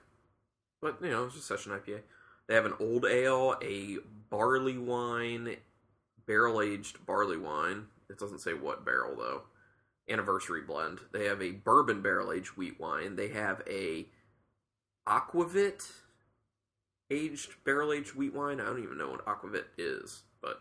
But, 0.80 0.98
you 1.02 1.10
know, 1.10 1.24
it's 1.26 1.34
just 1.34 1.48
session 1.48 1.72
IPA. 1.72 2.00
They 2.46 2.54
have 2.54 2.64
an 2.64 2.74
old 2.80 3.04
ale, 3.04 3.56
a 3.62 3.98
barley 4.30 4.78
wine, 4.78 5.56
barrel 6.26 6.62
aged 6.62 7.04
barley 7.04 7.36
wine. 7.36 7.86
It 8.08 8.18
doesn't 8.18 8.40
say 8.40 8.54
what 8.54 8.84
barrel, 8.84 9.16
though. 9.16 9.42
Anniversary 10.08 10.62
blend. 10.62 11.00
They 11.12 11.26
have 11.26 11.42
a 11.42 11.50
bourbon 11.50 12.00
barrel 12.00 12.32
aged 12.32 12.56
wheat 12.56 12.80
wine. 12.80 13.16
They 13.16 13.28
have 13.28 13.62
a 13.68 14.06
aquavit 15.06 15.90
aged 17.10 17.50
barrel 17.64 17.92
aged 17.92 18.14
wheat 18.14 18.34
wine. 18.34 18.60
I 18.60 18.64
don't 18.64 18.82
even 18.82 18.96
know 18.96 19.10
what 19.10 19.26
aquavit 19.26 19.64
is, 19.76 20.22
but 20.40 20.60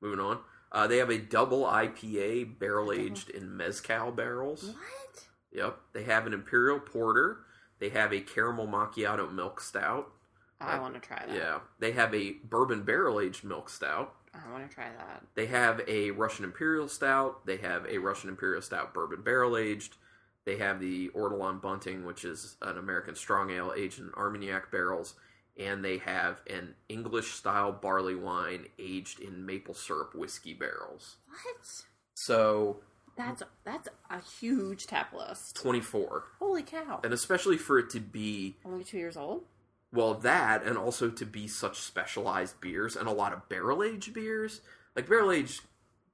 moving 0.00 0.20
on. 0.20 0.40
Uh, 0.72 0.86
they 0.86 0.98
have 0.98 1.10
a 1.10 1.18
double 1.18 1.62
IPA 1.64 2.58
barrel 2.58 2.92
aged 2.92 3.30
in 3.30 3.56
mezcal 3.56 4.10
barrels. 4.10 4.64
What? 4.64 5.24
Yep. 5.52 5.78
They 5.94 6.02
have 6.04 6.26
an 6.26 6.34
imperial 6.34 6.78
porter. 6.80 7.38
They 7.78 7.90
have 7.90 8.12
a 8.12 8.20
caramel 8.20 8.66
macchiato 8.66 9.32
milk 9.32 9.60
stout. 9.60 10.12
I 10.60 10.76
Uh, 10.76 10.80
want 10.80 10.94
to 10.94 11.00
try 11.00 11.24
that. 11.24 11.34
Yeah. 11.34 11.60
They 11.78 11.92
have 11.92 12.14
a 12.14 12.32
bourbon 12.44 12.82
barrel 12.82 13.20
aged 13.20 13.44
milk 13.44 13.68
stout. 13.68 14.14
I 14.34 14.50
want 14.50 14.68
to 14.68 14.74
try 14.74 14.90
that. 14.90 15.24
They 15.34 15.46
have 15.46 15.80
a 15.88 16.10
Russian 16.10 16.44
imperial 16.44 16.88
stout. 16.88 17.46
They 17.46 17.56
have 17.58 17.86
a 17.86 17.98
Russian 17.98 18.28
imperial 18.28 18.62
stout 18.62 18.92
bourbon 18.92 19.22
barrel 19.22 19.56
aged. 19.56 19.96
They 20.44 20.56
have 20.58 20.80
the 20.80 21.10
Ortolan 21.10 21.60
Bunting, 21.60 22.04
which 22.04 22.24
is 22.24 22.56
an 22.62 22.76
American 22.78 23.14
strong 23.14 23.50
ale 23.50 23.72
aged 23.76 24.00
in 24.00 24.10
Armagnac 24.14 24.70
barrels. 24.70 25.14
And 25.56 25.84
they 25.84 25.98
have 25.98 26.40
an 26.48 26.74
English 26.88 27.32
style 27.32 27.72
barley 27.72 28.14
wine 28.14 28.66
aged 28.78 29.20
in 29.20 29.44
maple 29.44 29.74
syrup 29.74 30.14
whiskey 30.14 30.54
barrels. 30.54 31.16
What? 31.28 31.82
So 32.14 32.80
That's 33.18 33.42
that's 33.64 33.88
a 34.08 34.20
huge 34.20 34.86
tap 34.86 35.12
list. 35.12 35.56
24. 35.56 36.24
Holy 36.38 36.62
cow! 36.62 37.00
And 37.02 37.12
especially 37.12 37.58
for 37.58 37.78
it 37.78 37.90
to 37.90 38.00
be 38.00 38.56
Only 38.64 38.84
two 38.84 38.96
years 38.96 39.16
old. 39.16 39.44
Well, 39.92 40.14
that 40.14 40.62
and 40.64 40.78
also 40.78 41.10
to 41.10 41.26
be 41.26 41.48
such 41.48 41.80
specialized 41.80 42.60
beers 42.60 42.94
and 42.94 43.08
a 43.08 43.12
lot 43.12 43.32
of 43.32 43.48
barrel 43.48 43.82
aged 43.82 44.14
beers. 44.14 44.60
Like 44.94 45.08
barrel 45.08 45.32
aged 45.32 45.62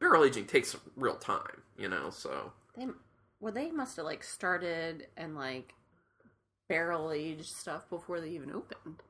barrel 0.01 0.25
aging 0.25 0.47
takes 0.47 0.71
some 0.71 0.81
real 0.97 1.17
time, 1.17 1.63
you 1.77 1.89
know. 1.89 2.09
So 2.11 2.53
They 2.77 2.87
well, 3.39 3.53
they 3.53 3.71
must 3.71 3.97
have 3.97 4.07
like 4.07 4.25
started 4.25 5.09
and 5.17 5.37
like 5.37 5.75
barrel 6.69 7.13
aged 7.13 7.47
stuff 7.47 7.89
before 7.91 8.21
they 8.21 8.31
even 8.31 8.51
opened. 8.51 9.03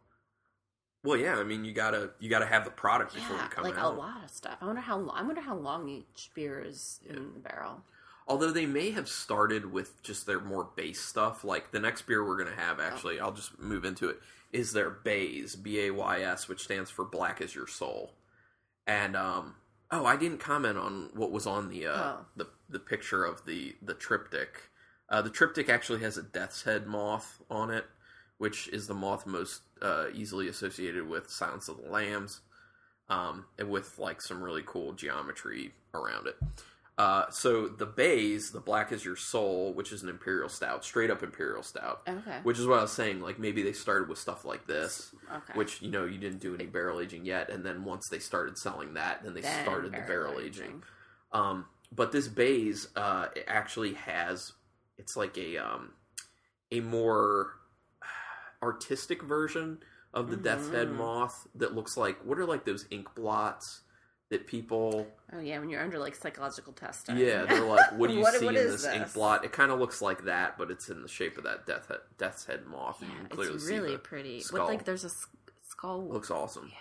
Well, 1.04 1.16
yeah. 1.16 1.36
I 1.36 1.44
mean, 1.44 1.64
you 1.64 1.72
gotta 1.72 2.10
you 2.18 2.28
gotta 2.28 2.46
have 2.46 2.64
the 2.64 2.70
product 2.72 3.14
before 3.14 3.36
Yeah, 3.36 3.44
you 3.44 3.48
come 3.50 3.64
like 3.64 3.78
out. 3.78 3.94
a 3.94 3.96
lot 3.96 4.24
of 4.24 4.30
stuff. 4.30 4.56
I 4.60 4.66
wonder 4.66 4.80
how 4.80 4.98
long. 4.98 5.16
I 5.16 5.22
wonder 5.22 5.40
how 5.40 5.54
long 5.56 5.88
each 5.88 6.30
beer 6.34 6.60
is 6.60 6.98
in 7.08 7.32
the 7.34 7.40
barrel. 7.40 7.82
Although 8.26 8.50
they 8.52 8.64
may 8.66 8.90
have 8.92 9.06
started 9.08 9.70
with 9.70 10.02
just 10.02 10.26
their 10.26 10.40
more 10.40 10.68
base 10.76 11.00
stuff. 11.00 11.44
Like 11.44 11.70
the 11.72 11.78
next 11.78 12.02
beer 12.02 12.24
we're 12.26 12.38
gonna 12.42 12.56
have, 12.56 12.80
actually, 12.80 13.20
I'll 13.20 13.32
just 13.32 13.58
move 13.60 13.84
into 13.84 14.08
it. 14.08 14.16
Is 14.52 14.72
their 14.72 14.88
Bays 14.90 15.56
B 15.56 15.80
A 15.86 15.90
Y 15.90 16.20
S, 16.22 16.48
which 16.48 16.62
stands 16.64 16.90
for 16.90 17.04
Black 17.04 17.40
as 17.40 17.54
Your 17.54 17.66
Soul. 17.66 18.12
And 18.86 19.16
um, 19.16 19.56
oh, 19.90 20.06
I 20.06 20.16
didn't 20.16 20.38
comment 20.38 20.78
on 20.78 21.10
what 21.14 21.30
was 21.32 21.46
on 21.46 21.68
the 21.68 21.86
uh, 21.86 21.92
Oh. 21.96 22.26
the 22.36 22.46
the 22.68 22.78
picture 22.78 23.24
of 23.24 23.44
the 23.46 23.74
the 23.82 23.94
triptych. 23.94 24.70
Uh, 25.10 25.20
the 25.22 25.30
triptych 25.30 25.68
actually 25.68 26.00
has 26.00 26.16
a 26.16 26.22
death's 26.22 26.62
head 26.62 26.86
moth 26.86 27.42
on 27.50 27.70
it, 27.70 27.84
which 28.38 28.68
is 28.68 28.86
the 28.86 28.94
moth 28.94 29.26
most 29.26 29.62
uh, 29.82 30.06
easily 30.14 30.48
associated 30.48 31.08
with 31.08 31.30
Silence 31.30 31.68
of 31.68 31.76
the 31.82 31.88
Lambs, 31.88 32.40
um, 33.08 33.44
and 33.58 33.68
with 33.70 33.98
like 33.98 34.20
some 34.22 34.42
really 34.42 34.62
cool 34.66 34.92
geometry 34.92 35.72
around 35.94 36.26
it. 36.26 36.36
Uh, 36.96 37.24
so 37.30 37.66
the 37.66 37.86
bays, 37.86 38.52
the 38.52 38.60
black 38.60 38.92
is 38.92 39.04
your 39.04 39.16
soul, 39.16 39.74
which 39.74 39.90
is 39.90 40.04
an 40.04 40.08
imperial 40.08 40.48
stout, 40.48 40.84
straight 40.84 41.10
up 41.10 41.24
imperial 41.24 41.62
stout, 41.64 42.02
Okay. 42.08 42.38
which 42.44 42.56
is 42.56 42.68
what 42.68 42.78
I 42.78 42.82
was 42.82 42.92
saying. 42.92 43.20
Like 43.20 43.36
maybe 43.36 43.62
they 43.62 43.72
started 43.72 44.08
with 44.08 44.18
stuff 44.18 44.44
like 44.44 44.68
this, 44.68 45.12
Okay. 45.28 45.54
which 45.54 45.82
you 45.82 45.90
know 45.90 46.04
you 46.04 46.18
didn't 46.18 46.38
do 46.38 46.54
any 46.54 46.66
barrel 46.66 47.00
aging 47.00 47.24
yet, 47.24 47.50
and 47.50 47.64
then 47.66 47.84
once 47.84 48.08
they 48.08 48.20
started 48.20 48.56
selling 48.58 48.94
that, 48.94 49.24
then 49.24 49.34
they 49.34 49.40
Then 49.40 49.64
started 49.64 49.86
the 49.92 49.98
barrel 49.98 50.32
barrel 50.34 50.40
aging. 50.40 50.64
aging. 50.66 50.82
Um, 51.32 51.66
but 51.90 52.12
this 52.12 52.28
bays 52.28 52.86
uh, 52.94 53.26
it 53.34 53.44
actually 53.48 53.94
has 53.94 54.52
it's 54.96 55.16
like 55.16 55.36
a 55.36 55.56
um, 55.58 55.94
a 56.70 56.78
more 56.78 57.54
artistic 58.62 59.22
version 59.22 59.78
of 60.12 60.30
the 60.30 60.36
Death's 60.36 60.68
Head 60.70 60.88
Mhm. 60.88 60.96
moth 60.96 61.46
that 61.54 61.74
looks 61.74 61.96
like 61.96 62.18
what 62.24 62.38
are 62.38 62.44
like 62.46 62.64
those 62.64 62.86
ink 62.90 63.14
blots 63.14 63.80
that 64.30 64.46
people 64.46 65.06
Oh 65.32 65.38
yeah, 65.40 65.58
when 65.58 65.68
you're 65.68 65.82
under 65.82 65.98
like 65.98 66.14
psychological 66.14 66.72
testing. 66.72 67.16
yeah 67.16 67.44
they're 67.44 67.60
like 67.64 67.92
what 67.92 68.08
do 68.08 68.14
you 68.16 68.20
What- 68.20 68.34
see 68.34 68.46
what 68.46 68.54
in 68.56 68.62
is 68.66 68.82
this, 68.82 68.94
ink 68.94 69.12
blot 69.12 69.44
it 69.44 69.52
kind 69.52 69.70
of 69.70 69.78
looks 69.78 70.00
like 70.00 70.24
that 70.24 70.56
but 70.56 70.70
it's 70.70 70.88
in 70.88 71.02
the 71.02 71.08
shape 71.08 71.36
of 71.36 71.44
that 71.44 71.66
death 71.66 71.88
head, 71.88 71.98
death's 72.16 72.44
head 72.46 72.64
moth 72.66 73.00
and 73.02 73.10
Yeah, 73.10 73.16
you 73.22 73.26
can 73.28 73.36
clearly 73.36 73.54
it's 73.56 73.66
really 73.68 73.96
pretty. 73.98 74.40
skull. 74.40 74.60
With 74.60 74.68
like 74.68 74.84
there's 74.84 75.04
a 75.04 75.10
skull. 75.62 76.08
looks 76.08 76.30
awesome 76.30 76.68
Yeah. 76.72 76.78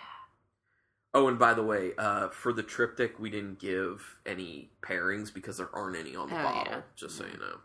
Oh, 1.16 1.28
and 1.28 1.38
by 1.38 1.54
the 1.54 1.62
way, 1.62 1.92
uh, 1.96 2.28
for 2.30 2.52
the 2.52 2.64
triptych, 2.64 3.20
we 3.20 3.30
didn't 3.30 3.60
give 3.60 4.18
any 4.26 4.72
pairings 4.82 5.32
because 5.32 5.58
there 5.58 5.68
aren't 5.72 5.96
any 5.96 6.16
on 6.16 6.28
the 6.28 6.34
Oh, 6.36 6.42
bottle. 6.42 6.72
yeah. 6.72 6.82
Just 6.96 7.16
so 7.16 7.24
you 7.24 7.38
know, 7.38 7.58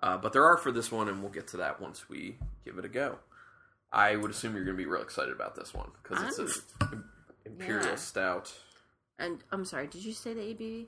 uh, 0.00 0.16
but 0.16 0.32
there 0.32 0.44
are 0.44 0.56
for 0.56 0.70
this 0.70 0.92
one, 0.92 1.08
and 1.08 1.20
we'll 1.20 1.32
get 1.32 1.48
to 1.48 1.56
that 1.56 1.80
once 1.80 2.08
we 2.08 2.38
give 2.64 2.78
it 2.78 2.84
a 2.84 2.88
go. 2.88 3.18
I 3.94 4.16
would 4.16 4.30
assume 4.30 4.54
you're 4.56 4.64
going 4.64 4.76
to 4.76 4.82
be 4.82 4.88
real 4.88 5.02
excited 5.02 5.32
about 5.32 5.54
this 5.54 5.72
one 5.72 5.90
because 6.02 6.38
it's 6.38 6.62
an 6.80 7.04
imperial 7.46 7.86
yeah. 7.86 7.94
stout. 7.94 8.52
And 9.18 9.44
I'm 9.52 9.64
sorry, 9.64 9.86
did 9.86 10.04
you 10.04 10.12
say 10.12 10.34
the 10.34 10.40
ABV? 10.40 10.86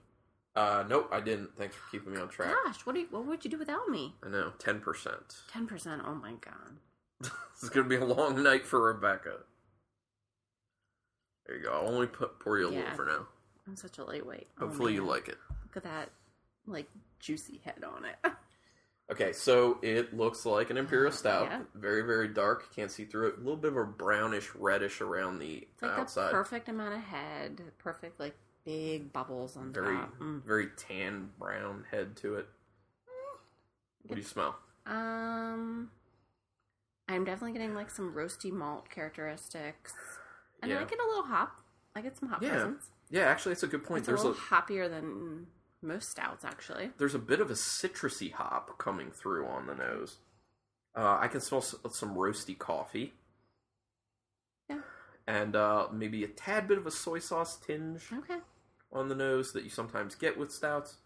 Uh, 0.56 0.84
nope, 0.88 1.08
I 1.12 1.20
didn't. 1.20 1.56
Thanks 1.56 1.76
for 1.76 1.82
keeping 1.90 2.14
me 2.14 2.20
on 2.20 2.28
track. 2.28 2.52
Gosh, 2.64 2.84
what 2.84 2.94
do 2.94 3.02
you, 3.02 3.06
what 3.10 3.26
would 3.26 3.44
you 3.44 3.50
do 3.50 3.58
without 3.58 3.88
me? 3.88 4.14
I 4.24 4.28
know, 4.28 4.52
ten 4.58 4.80
percent. 4.80 5.36
Ten 5.52 5.66
percent. 5.66 6.02
Oh 6.04 6.14
my 6.14 6.32
god. 6.40 6.78
this 7.20 7.62
is 7.62 7.68
going 7.68 7.88
to 7.88 7.88
be 7.88 8.02
a 8.02 8.04
long 8.04 8.42
night 8.42 8.66
for 8.66 8.80
Rebecca. 8.92 9.36
There 11.46 11.58
you 11.58 11.62
go. 11.62 11.72
I'll 11.72 11.88
only 11.94 12.08
put 12.08 12.40
pour 12.40 12.58
you 12.58 12.68
a 12.68 12.72
Yeah. 12.72 12.78
little 12.80 12.94
for 12.96 13.04
now. 13.04 13.26
I'm 13.68 13.76
such 13.76 13.98
a 13.98 14.04
lightweight. 14.04 14.48
Oh, 14.60 14.66
Hopefully, 14.66 14.94
you 14.94 15.04
like 15.04 15.28
it. 15.28 15.38
Look 15.62 15.76
at 15.76 15.84
that, 15.84 16.10
like 16.66 16.88
juicy 17.20 17.60
head 17.64 17.84
on 17.84 18.04
it. 18.04 18.16
Okay, 19.10 19.32
so 19.32 19.78
it 19.82 20.16
looks 20.16 20.44
like 20.44 20.70
an 20.70 20.76
imperial 20.76 21.12
stout. 21.12 21.46
Yeah. 21.48 21.60
Very, 21.74 22.02
very 22.02 22.26
dark. 22.28 22.74
Can't 22.74 22.90
see 22.90 23.04
through 23.04 23.28
it. 23.28 23.34
A 23.36 23.38
little 23.38 23.56
bit 23.56 23.70
of 23.70 23.76
a 23.76 23.84
brownish, 23.84 24.52
reddish 24.56 25.00
around 25.00 25.38
the 25.38 25.66
It's 25.72 25.82
like 25.82 25.92
outside. 25.92 26.28
the 26.28 26.32
perfect 26.32 26.68
amount 26.68 26.94
of 26.94 27.00
head, 27.02 27.60
perfect 27.78 28.18
like 28.18 28.34
big 28.64 29.12
bubbles 29.12 29.56
on 29.56 29.72
Very, 29.72 29.94
top. 29.94 30.18
Mm. 30.18 30.42
very 30.44 30.66
tan 30.76 31.30
brown 31.38 31.84
head 31.90 32.16
to 32.16 32.34
it. 32.34 32.48
What 34.06 34.16
do 34.16 34.20
you 34.20 34.26
smell? 34.26 34.56
Um, 34.86 35.90
I'm 37.08 37.24
definitely 37.24 37.52
getting 37.52 37.74
like 37.74 37.90
some 37.90 38.12
roasty 38.12 38.50
malt 38.52 38.90
characteristics, 38.90 39.94
and 40.62 40.70
Yeah. 40.72 40.80
I 40.80 40.84
get 40.84 40.98
a 40.98 41.06
little 41.06 41.24
hop. 41.24 41.52
I 41.94 42.00
get 42.00 42.16
some 42.16 42.28
hop 42.28 42.42
Yeah. 42.42 42.50
presence. 42.50 42.90
Yeah, 43.08 43.22
actually, 43.26 43.52
it's 43.52 43.62
a 43.62 43.68
good 43.68 43.84
point. 43.84 44.00
It's 44.00 44.06
There's 44.08 44.22
a 44.24 44.26
a, 44.26 44.28
little 44.30 44.42
hoppier 44.42 44.90
than 44.90 45.46
most 45.86 46.10
stouts, 46.10 46.44
actually. 46.44 46.90
there's 46.98 47.14
a 47.14 47.18
bit 47.18 47.40
of 47.40 47.50
a 47.50 47.54
citrusy 47.54 48.32
hop 48.32 48.76
coming 48.78 49.10
through 49.10 49.46
on 49.46 49.66
the 49.66 49.74
nose. 49.74 50.16
Uh, 50.96 51.18
I 51.20 51.28
can 51.28 51.40
smell 51.40 51.60
some 51.62 52.14
roasty 52.14 52.56
coffee. 52.58 53.14
Yeah. 54.68 54.80
And 55.26 55.54
uh, 55.56 55.88
maybe 55.92 56.24
a 56.24 56.28
tad 56.28 56.66
bit 56.68 56.78
of 56.78 56.86
a 56.86 56.90
soy 56.90 57.18
sauce 57.18 57.56
tinge 57.58 58.02
Okay. 58.12 58.38
on 58.92 59.08
the 59.08 59.14
nose 59.14 59.52
that 59.52 59.64
you 59.64 59.70
sometimes 59.70 60.14
get 60.14 60.38
with 60.38 60.50
stouts. 60.52 60.96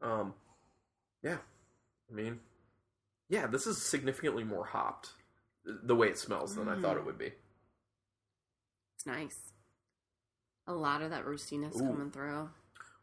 Um, 0.00 0.34
yeah, 1.22 1.38
I 2.10 2.14
mean, 2.14 2.40
yeah, 3.28 3.46
this 3.46 3.66
is 3.66 3.82
significantly 3.82 4.44
more 4.44 4.64
hopped 4.64 5.10
the 5.64 5.94
way 5.96 6.08
it 6.08 6.18
smells 6.18 6.54
than 6.56 6.68
I 6.68 6.80
thought 6.80 6.96
it 6.96 7.02
Mm. 7.02 7.06
would 7.06 7.18
be. 7.18 7.32
It's 8.96 9.06
nice. 9.06 9.52
A 10.66 10.72
lot 10.72 11.02
of 11.02 11.10
that 11.10 11.24
roastiness 11.24 11.74
Ooh. 11.76 11.80
coming 11.90 12.10
through. 12.10 12.50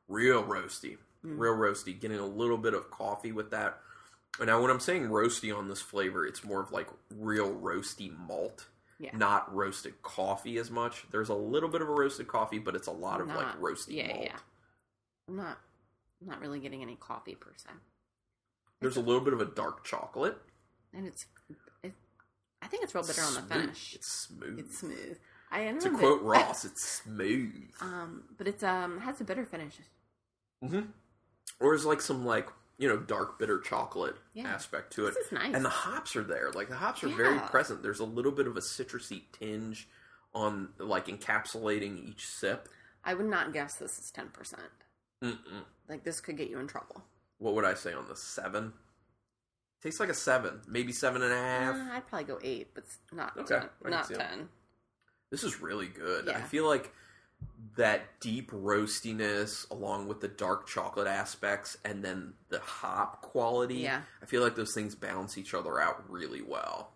Real 0.07 0.43
roasty, 0.43 0.97
Mm. 1.25 1.37
real 1.39 1.55
roasty. 1.55 1.99
Getting 1.99 2.19
a 2.19 2.25
little 2.25 2.57
bit 2.57 2.73
of 2.73 2.89
coffee 2.91 3.31
with 3.31 3.51
that. 3.51 3.79
And 4.39 4.47
now, 4.47 4.61
when 4.61 4.69
I'm 4.71 4.79
saying 4.79 5.07
roasty 5.07 5.55
on 5.55 5.67
this 5.67 5.81
flavor, 5.81 6.25
it's 6.25 6.43
more 6.43 6.61
of 6.61 6.71
like 6.71 6.87
real 7.15 7.53
roasty 7.55 8.15
malt, 8.15 8.67
Yeah. 8.99 9.15
not 9.17 9.53
roasted 9.53 10.01
coffee 10.03 10.57
as 10.57 10.69
much. 10.69 11.05
There's 11.09 11.29
a 11.29 11.33
little 11.35 11.69
bit 11.69 11.81
of 11.81 11.89
a 11.89 11.91
roasted 11.91 12.27
coffee, 12.27 12.59
but 12.59 12.75
it's 12.75 12.87
a 12.87 12.91
lot 12.91 13.19
of 13.19 13.27
like 13.27 13.59
roasty 13.59 13.95
yeah, 13.95 14.07
malt. 14.07 14.23
yeah. 14.25 14.37
I'm 15.27 15.35
not, 15.35 15.57
I'm 16.21 16.27
not 16.27 16.39
really 16.39 16.59
getting 16.59 16.81
any 16.83 16.95
coffee 16.95 17.35
per 17.35 17.51
se, 17.57 17.69
There's 18.79 18.95
a 18.97 19.01
little 19.01 19.21
bit 19.21 19.33
of 19.33 19.41
a 19.41 19.45
dark 19.45 19.83
chocolate. 19.83 20.37
and 20.93 21.05
it's, 21.07 21.25
it, 21.83 21.93
I 22.61 22.67
think 22.67 22.83
it's 22.83 22.93
real 22.95 23.03
bitter 23.05 23.21
on 23.23 23.33
the 23.33 23.41
finish. 23.41 23.93
It's 23.95 24.07
smooth. 24.11 24.59
It's 24.59 24.77
smooth. 24.79 25.17
I 25.51 25.71
know. 25.71 25.79
To 25.79 25.89
quote 25.97 26.21
Ross, 26.21 26.63
it's 26.65 26.83
smooth. 26.83 27.71
um, 27.81 28.23
but 28.37 28.47
it's 28.47 28.63
um 28.63 28.99
has 29.01 29.19
a 29.21 29.23
bitter 29.23 29.45
finish. 29.45 29.75
Mm-hmm. 30.63 30.81
Or 31.59 31.73
is 31.73 31.85
like 31.85 32.01
some 32.01 32.25
like 32.25 32.47
you 32.77 32.87
know 32.87 32.97
dark 32.97 33.39
bitter 33.39 33.59
chocolate 33.59 34.15
Yeah. 34.33 34.47
aspect 34.47 34.93
to 34.93 35.07
it, 35.07 35.13
This 35.15 35.27
is 35.27 35.31
nice. 35.31 35.53
and 35.55 35.65
the 35.65 35.69
hops 35.69 36.15
are 36.15 36.23
there. 36.23 36.51
Like 36.51 36.69
the 36.69 36.75
hops 36.75 37.03
are 37.03 37.09
very 37.09 37.39
present. 37.39 37.81
There's 37.83 37.99
a 37.99 38.05
little 38.05 38.31
bit 38.31 38.47
of 38.47 38.55
a 38.57 38.61
citrusy 38.61 39.23
tinge 39.31 39.87
on 40.33 40.69
like 40.77 41.07
encapsulating 41.07 42.07
each 42.09 42.27
sip. 42.27 42.69
I 43.03 43.13
would 43.13 43.25
not 43.25 43.53
guess 43.53 43.75
this 43.75 43.97
is 43.97 44.11
ten 44.11 44.29
percent. 44.29 44.61
Like 45.89 46.03
this 46.03 46.19
could 46.21 46.37
get 46.37 46.49
you 46.49 46.59
in 46.59 46.67
trouble. 46.67 47.03
What 47.39 47.53
would 47.55 47.65
I 47.65 47.73
say 47.73 47.93
on 47.93 48.07
the 48.07 48.15
seven? 48.15 48.73
Tastes 49.81 49.99
like 49.99 50.09
a 50.09 50.13
seven, 50.13 50.61
maybe 50.67 50.91
seven 50.91 51.21
and 51.21 51.31
a 51.31 51.37
half. 51.37 51.75
Uh, 51.75 51.89
I'd 51.93 52.07
probably 52.07 52.25
go 52.25 52.39
eight, 52.43 52.73
but 52.73 52.83
not 53.11 53.37
Okay, 53.37 53.59
10, 53.59 53.91
not 53.91 54.07
see 54.07 54.15
'em. 54.15 54.19
ten. 54.19 54.49
This 55.29 55.43
is 55.43 55.61
really 55.61 55.87
good. 55.87 56.29
I 56.29 56.41
feel 56.41 56.67
like 56.67 56.91
that 57.75 58.19
deep 58.19 58.49
roastiness 58.51 59.69
along 59.69 60.07
with 60.07 60.19
the 60.19 60.27
dark 60.27 60.67
chocolate 60.67 61.07
aspects 61.07 61.77
and 61.85 62.03
then 62.03 62.33
the 62.49 62.59
hop 62.59 63.21
quality. 63.21 63.75
Yeah. 63.75 64.01
I 64.21 64.25
feel 64.25 64.41
like 64.41 64.55
those 64.55 64.73
things 64.73 64.95
balance 64.95 65.37
each 65.37 65.53
other 65.53 65.79
out 65.79 66.03
really 66.09 66.41
well. 66.41 66.91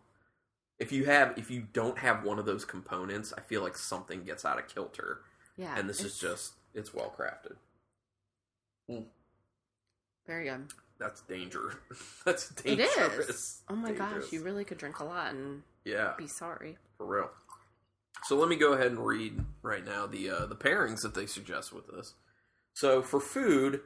If 0.79 0.91
you 0.91 1.05
have 1.05 1.37
if 1.37 1.51
you 1.51 1.67
don't 1.73 1.99
have 1.99 2.23
one 2.23 2.39
of 2.39 2.45
those 2.45 2.65
components, 2.65 3.31
I 3.37 3.41
feel 3.41 3.61
like 3.61 3.77
something 3.77 4.23
gets 4.23 4.43
out 4.45 4.57
of 4.57 4.67
kilter. 4.67 5.19
Yeah, 5.55 5.77
and 5.77 5.87
this 5.87 6.01
is 6.03 6.17
just 6.17 6.53
it's 6.73 6.93
well 6.93 7.13
crafted. 7.15 7.55
Mm. 8.89 9.05
very 10.25 10.45
good. 10.45 10.67
That's 10.97 11.21
danger. 11.21 11.79
That's 12.25 12.49
It 12.63 12.77
dangerous. 12.77 13.29
is. 13.29 13.61
Oh 13.69 13.75
my 13.75 13.89
Dangerous. 13.89 14.25
gosh, 14.25 14.33
you 14.33 14.43
really 14.43 14.63
could 14.65 14.77
drink 14.77 14.99
a 14.99 15.03
lot 15.03 15.33
and 15.33 15.61
Yeah. 15.85 16.13
be 16.17 16.27
sorry. 16.27 16.77
for 16.97 17.05
real. 17.05 17.29
So 18.23 18.37
let 18.37 18.49
me 18.49 18.55
go 18.55 18.73
ahead 18.73 18.87
and 18.87 19.05
read 19.05 19.43
right 19.63 19.83
now 19.85 20.05
the 20.07 20.29
uh, 20.29 20.45
the 20.45 20.55
pairings 20.55 21.01
that 21.01 21.13
they 21.15 21.25
suggest 21.25 21.73
with 21.73 21.87
this. 21.87 22.13
So 22.73 23.01
for 23.01 23.19
food, 23.19 23.81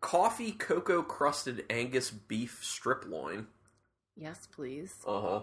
coffee 0.00 0.52
cocoa 0.52 1.02
crusted 1.02 1.64
Angus 1.70 2.10
beef 2.10 2.58
strip 2.62 3.04
loin. 3.06 3.46
Yes, 4.16 4.46
please. 4.50 4.94
Uh 5.06 5.20
huh. 5.20 5.40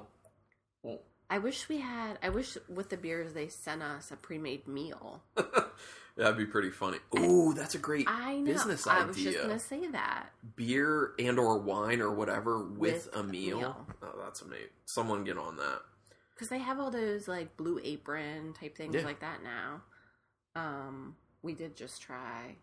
I 1.28 1.40
wish 1.40 1.68
we 1.68 1.78
had. 1.80 2.20
I 2.22 2.30
wish 2.30 2.56
with 2.70 2.90
the 2.90 2.98
beers 2.98 3.34
they 3.34 3.48
sent 3.48 3.82
us 3.82 4.12
a 4.12 4.16
pre-made 4.16 4.68
meal. 4.68 5.24
That'd 6.18 6.38
be 6.38 6.46
pretty 6.46 6.70
funny. 6.70 7.00
Ooh, 7.18 7.54
that's 7.54 7.74
a 7.76 7.80
great 7.80 8.08
I 8.08 8.38
know. 8.38 8.46
business 8.54 8.86
idea. 8.88 9.04
I 9.04 9.06
was 9.08 9.18
just 9.18 9.42
gonna 9.42 9.60
say 9.60 9.88
that. 9.88 10.28
Beer 10.56 11.14
and 11.20 11.40
or 11.40 11.58
wine 11.58 12.00
or 12.00 12.12
whatever 12.14 12.60
with, 12.64 12.78
With 12.78 13.10
a 13.16 13.20
a 13.20 13.24
meal. 13.24 13.58
meal. 13.58 13.88
Oh, 14.04 14.20
that's 14.24 14.44
amazing. 14.44 14.68
Someone 14.86 15.24
get 15.24 15.38
on 15.40 15.58
that. 15.58 15.82
Because 16.36 16.50
they 16.50 16.60
have 16.60 16.80
all 16.80 16.92
those 16.92 17.28
like 17.28 17.56
blue 17.58 17.80
apron 17.84 18.54
type 18.54 18.76
things 18.78 18.94
Yeah. 18.96 19.04
like 19.06 19.22
that 19.22 19.42
now. 19.44 19.82
Um, 20.56 21.16
we 21.42 21.54
did 21.54 21.76
just 21.76 22.02
try 22.02 22.58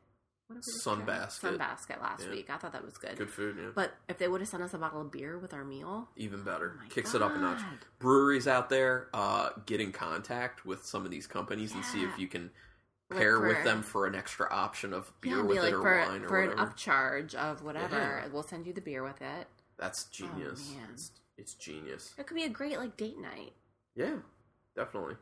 what 0.49 0.57
did 0.57 0.65
we 0.67 0.73
just 0.73 0.85
try? 0.85 0.95
Sunbasket. 0.95 1.59
Sunbasket 1.59 2.03
last 2.03 2.25
Yeah. 2.25 2.31
week. 2.31 2.51
I 2.51 2.59
thought 2.59 2.73
that 2.73 2.85
was 2.85 2.99
good. 2.99 3.17
Good 3.17 3.31
food, 3.31 3.57
yeah. 3.59 3.71
But 3.75 3.95
if 4.09 4.19
they 4.19 4.29
would 4.29 4.41
have 4.43 4.49
sent 4.51 4.63
us 4.63 4.75
a 4.75 4.79
bottle 4.79 5.01
of 5.01 5.11
beer 5.11 5.39
with 5.39 5.55
our 5.55 5.65
meal, 5.65 6.11
Even 6.17 6.43
better. 6.43 6.79
Oh 6.83 6.89
Kicks 6.91 7.15
it 7.15 7.23
up 7.23 7.35
a 7.35 7.39
notch. 7.39 7.63
Breweries 8.01 8.47
out 8.47 8.69
there, 8.69 9.09
uh, 9.15 9.51
get 9.65 9.81
in 9.81 9.93
contact 9.93 10.67
with 10.67 10.85
some 10.85 11.07
of 11.07 11.11
these 11.11 11.27
companies 11.27 11.73
and 11.73 11.83
see 11.85 12.03
if 12.05 12.19
you 12.19 12.29
can 12.29 12.51
Like 13.09 13.21
pair 13.21 13.37
for- 13.39 13.47
with 13.49 13.65
them 13.65 13.83
for 13.83 14.07
an 14.07 14.15
extra 14.15 14.47
option 14.53 14.93
of 14.93 15.11
beer 15.23 15.37
yeah, 15.39 15.43
with 15.43 15.65
it 15.65 15.73
or 15.73 15.81
for 15.81 16.01
wine 16.11 16.25
or 16.25 16.29
for 16.29 16.41
an 16.43 16.59
upcharge 16.59 17.35
of 17.35 17.63
whatever, 17.63 17.97
Yeah. 17.97 18.27
we'll 18.29 18.43
send 18.43 18.67
you 18.67 18.75
the 18.75 18.83
beer 18.83 19.03
with 19.03 19.23
it. 19.23 19.49
That's 19.79 20.05
genius. 20.07 20.71
man. 20.75 20.89
It's, 20.93 21.13
it's 21.39 21.55
genius. 21.55 22.15
It 22.19 22.27
could 22.27 22.35
be 22.37 22.45
a 22.45 22.51
great 22.51 22.77
like 22.79 22.97
date 22.99 23.19
night. 23.19 23.55
Yeah, 23.95 24.17
definitely. 24.77 25.17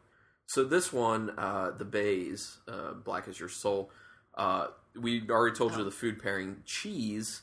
So 0.47 0.65
this 0.65 0.93
one, 0.93 1.31
uh, 1.39 1.73
the 1.77 1.85
Bays, 1.85 2.59
uh, 2.69 2.93
Black 2.95 3.29
as 3.29 3.39
Your 3.39 3.49
Soul. 3.49 3.91
Uh, 4.37 4.69
we 5.01 5.29
already 5.29 5.55
told 5.57 5.73
you 5.75 5.81
Oh. 5.81 5.85
the 5.85 5.91
food 5.91 6.21
pairing: 6.23 6.63
cheese, 6.65 7.43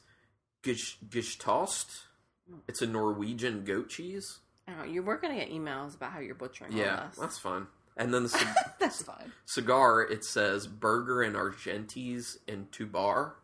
gish, 0.63 0.99
gishtost. 1.07 2.03
Mm. 2.51 2.59
It's 2.67 2.81
a 2.81 2.87
Norwegian 2.87 3.63
goat 3.65 3.89
cheese. 3.89 4.39
Know. 4.67 4.83
You 4.83 5.01
were 5.03 5.17
gonna 5.17 5.35
get 5.35 5.49
emails 5.49 5.95
about 5.95 6.11
how 6.11 6.19
you're 6.19 6.35
butchering 6.35 6.73
Yeah, 6.73 7.09
that's 7.17 7.37
fine. 7.39 7.67
And 7.95 8.13
then 8.13 8.23
the 8.23 8.29
c- 8.37 8.45
That's 8.79 9.01
fine. 9.01 9.31
cigar, 9.45 10.01
it 10.03 10.23
says 10.25 10.67
burger 10.67 11.21
and 11.21 11.35
Argentes 11.37 12.37
and 12.47 12.69
Tubar 12.71 13.35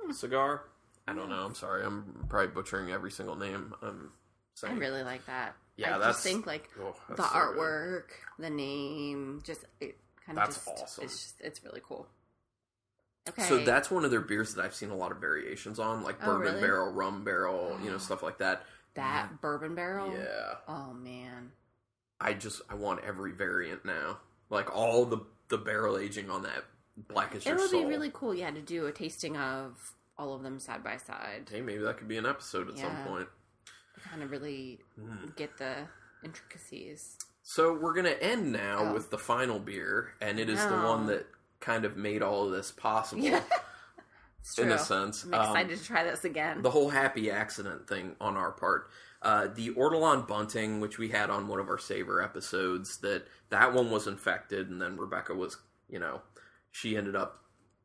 Hmm. 0.00 0.10
cigar. 0.12 0.64
I 1.06 1.12
don't 1.14 1.28
know. 1.28 1.44
I'm 1.44 1.54
sorry. 1.54 1.84
I'm 1.84 2.26
probably 2.28 2.48
butchering 2.48 2.90
every 2.90 3.10
single 3.12 3.36
name. 3.36 3.74
I'm 3.82 4.12
I 4.64 4.72
really 4.72 5.02
like 5.02 5.24
that. 5.26 5.54
Yeah, 5.76 5.96
I 5.96 5.98
that's- 5.98 6.14
just 6.16 6.22
think 6.24 6.46
like 6.46 6.68
Oh, 6.80 6.94
the 7.08 7.16
so 7.16 7.22
good. 7.22 7.32
artwork, 7.32 8.04
the 8.38 8.50
name, 8.50 9.42
just 9.44 9.64
it 9.80 9.98
kind 10.24 10.38
of 10.38 10.44
That's 10.44 10.56
just 10.64 10.68
awesome. 10.82 11.04
it's 11.04 11.22
just 11.22 11.40
it's 11.40 11.64
really 11.64 11.80
cool. 11.86 12.06
Okay. 13.28 13.42
So 13.44 13.58
that's 13.64 13.90
one 13.90 14.04
of 14.04 14.10
their 14.10 14.20
beers 14.20 14.54
that 14.54 14.64
I've 14.64 14.74
seen 14.74 14.90
a 14.90 14.96
lot 14.96 15.10
of 15.10 15.18
variations 15.18 15.78
on, 15.78 16.02
like 16.02 16.16
Oh, 16.22 16.26
bourbon 16.26 16.54
really? 16.54 16.60
barrel, 16.60 16.92
rum 16.92 17.24
barrel, 17.24 17.78
you 17.82 17.90
know, 17.90 17.98
stuff 17.98 18.22
like 18.22 18.38
that. 18.38 18.62
that 18.94 19.30
mm. 19.32 19.40
bourbon 19.40 19.74
barrel. 19.74 20.12
Yeah, 20.12 20.54
Oh 20.68 20.92
man. 20.92 21.52
I 22.20 22.32
just 22.34 22.62
I 22.68 22.74
want 22.74 23.00
every 23.04 23.32
variant 23.32 23.84
now, 23.84 24.18
like 24.50 24.74
all 24.74 25.04
the 25.06 25.18
the 25.48 25.58
barrel 25.58 25.98
aging 25.98 26.30
on 26.30 26.42
that 26.42 26.64
black 26.96 27.34
as 27.34 27.42
It 27.44 27.48
your 27.50 27.56
would 27.58 27.70
be 27.70 27.84
really 27.84 28.10
cool, 28.14 28.34
yeah, 28.34 28.50
to 28.50 28.60
do 28.62 28.86
a 28.86 28.92
tasting 28.92 29.36
of 29.36 29.92
all 30.16 30.32
of 30.34 30.42
them 30.42 30.58
side 30.60 30.84
by 30.84 30.96
side. 30.96 31.48
Hey, 31.50 31.60
maybe 31.60 31.82
that 31.82 31.98
could 31.98 32.08
be 32.08 32.16
an 32.16 32.24
episode 32.26 32.68
at 32.68 32.78
some 32.78 32.96
point. 33.04 33.28
Kind 34.10 34.22
of 34.22 34.30
really 34.30 34.80
Mm. 34.98 35.34
get 35.36 35.56
the 35.58 35.88
intricacies. 36.22 37.18
So 37.42 37.72
we're 37.74 37.92
gonna 37.94 38.10
end 38.10 38.52
now 38.52 38.78
Oh. 38.90 38.94
with 38.94 39.10
the 39.10 39.18
final 39.18 39.58
beer, 39.58 40.14
and 40.20 40.38
it 40.40 40.48
is 40.48 40.64
the 40.66 40.76
one 40.76 41.06
that 41.06 41.26
kind 41.60 41.84
of 41.84 41.96
made 41.96 42.22
all 42.22 42.46
of 42.46 42.52
this 42.52 42.70
possible. 42.72 43.22
Yeah. 43.22 43.42
In 44.58 44.70
a 44.72 44.78
sense. 44.78 45.24
I'm 45.24 45.32
Um, 45.32 45.40
excited 45.40 45.78
to 45.78 45.84
try 45.84 46.04
this 46.04 46.24
again. 46.24 46.60
the 46.60 46.70
whole 46.70 46.90
happy 46.90 47.30
accident 47.30 47.88
thing 47.88 48.14
on 48.20 48.36
our 48.36 48.52
part. 48.52 48.90
Uh, 49.22 49.46
the 49.46 49.70
Ortolan 49.74 50.28
bunting, 50.28 50.80
which 50.80 50.98
we 50.98 51.08
had 51.08 51.30
on 51.30 51.48
one 51.48 51.58
of 51.60 51.68
our 51.70 51.78
Savor 51.78 52.20
episodes, 52.20 52.98
that 52.98 53.26
that 53.48 53.72
one 53.72 53.90
was 53.90 54.06
infected, 54.06 54.68
and 54.68 54.82
then 54.82 54.98
Rebecca 54.98 55.34
was, 55.34 55.56
you 55.88 55.98
know, 55.98 56.20
she 56.70 56.94
ended 56.94 57.16
up 57.16 57.42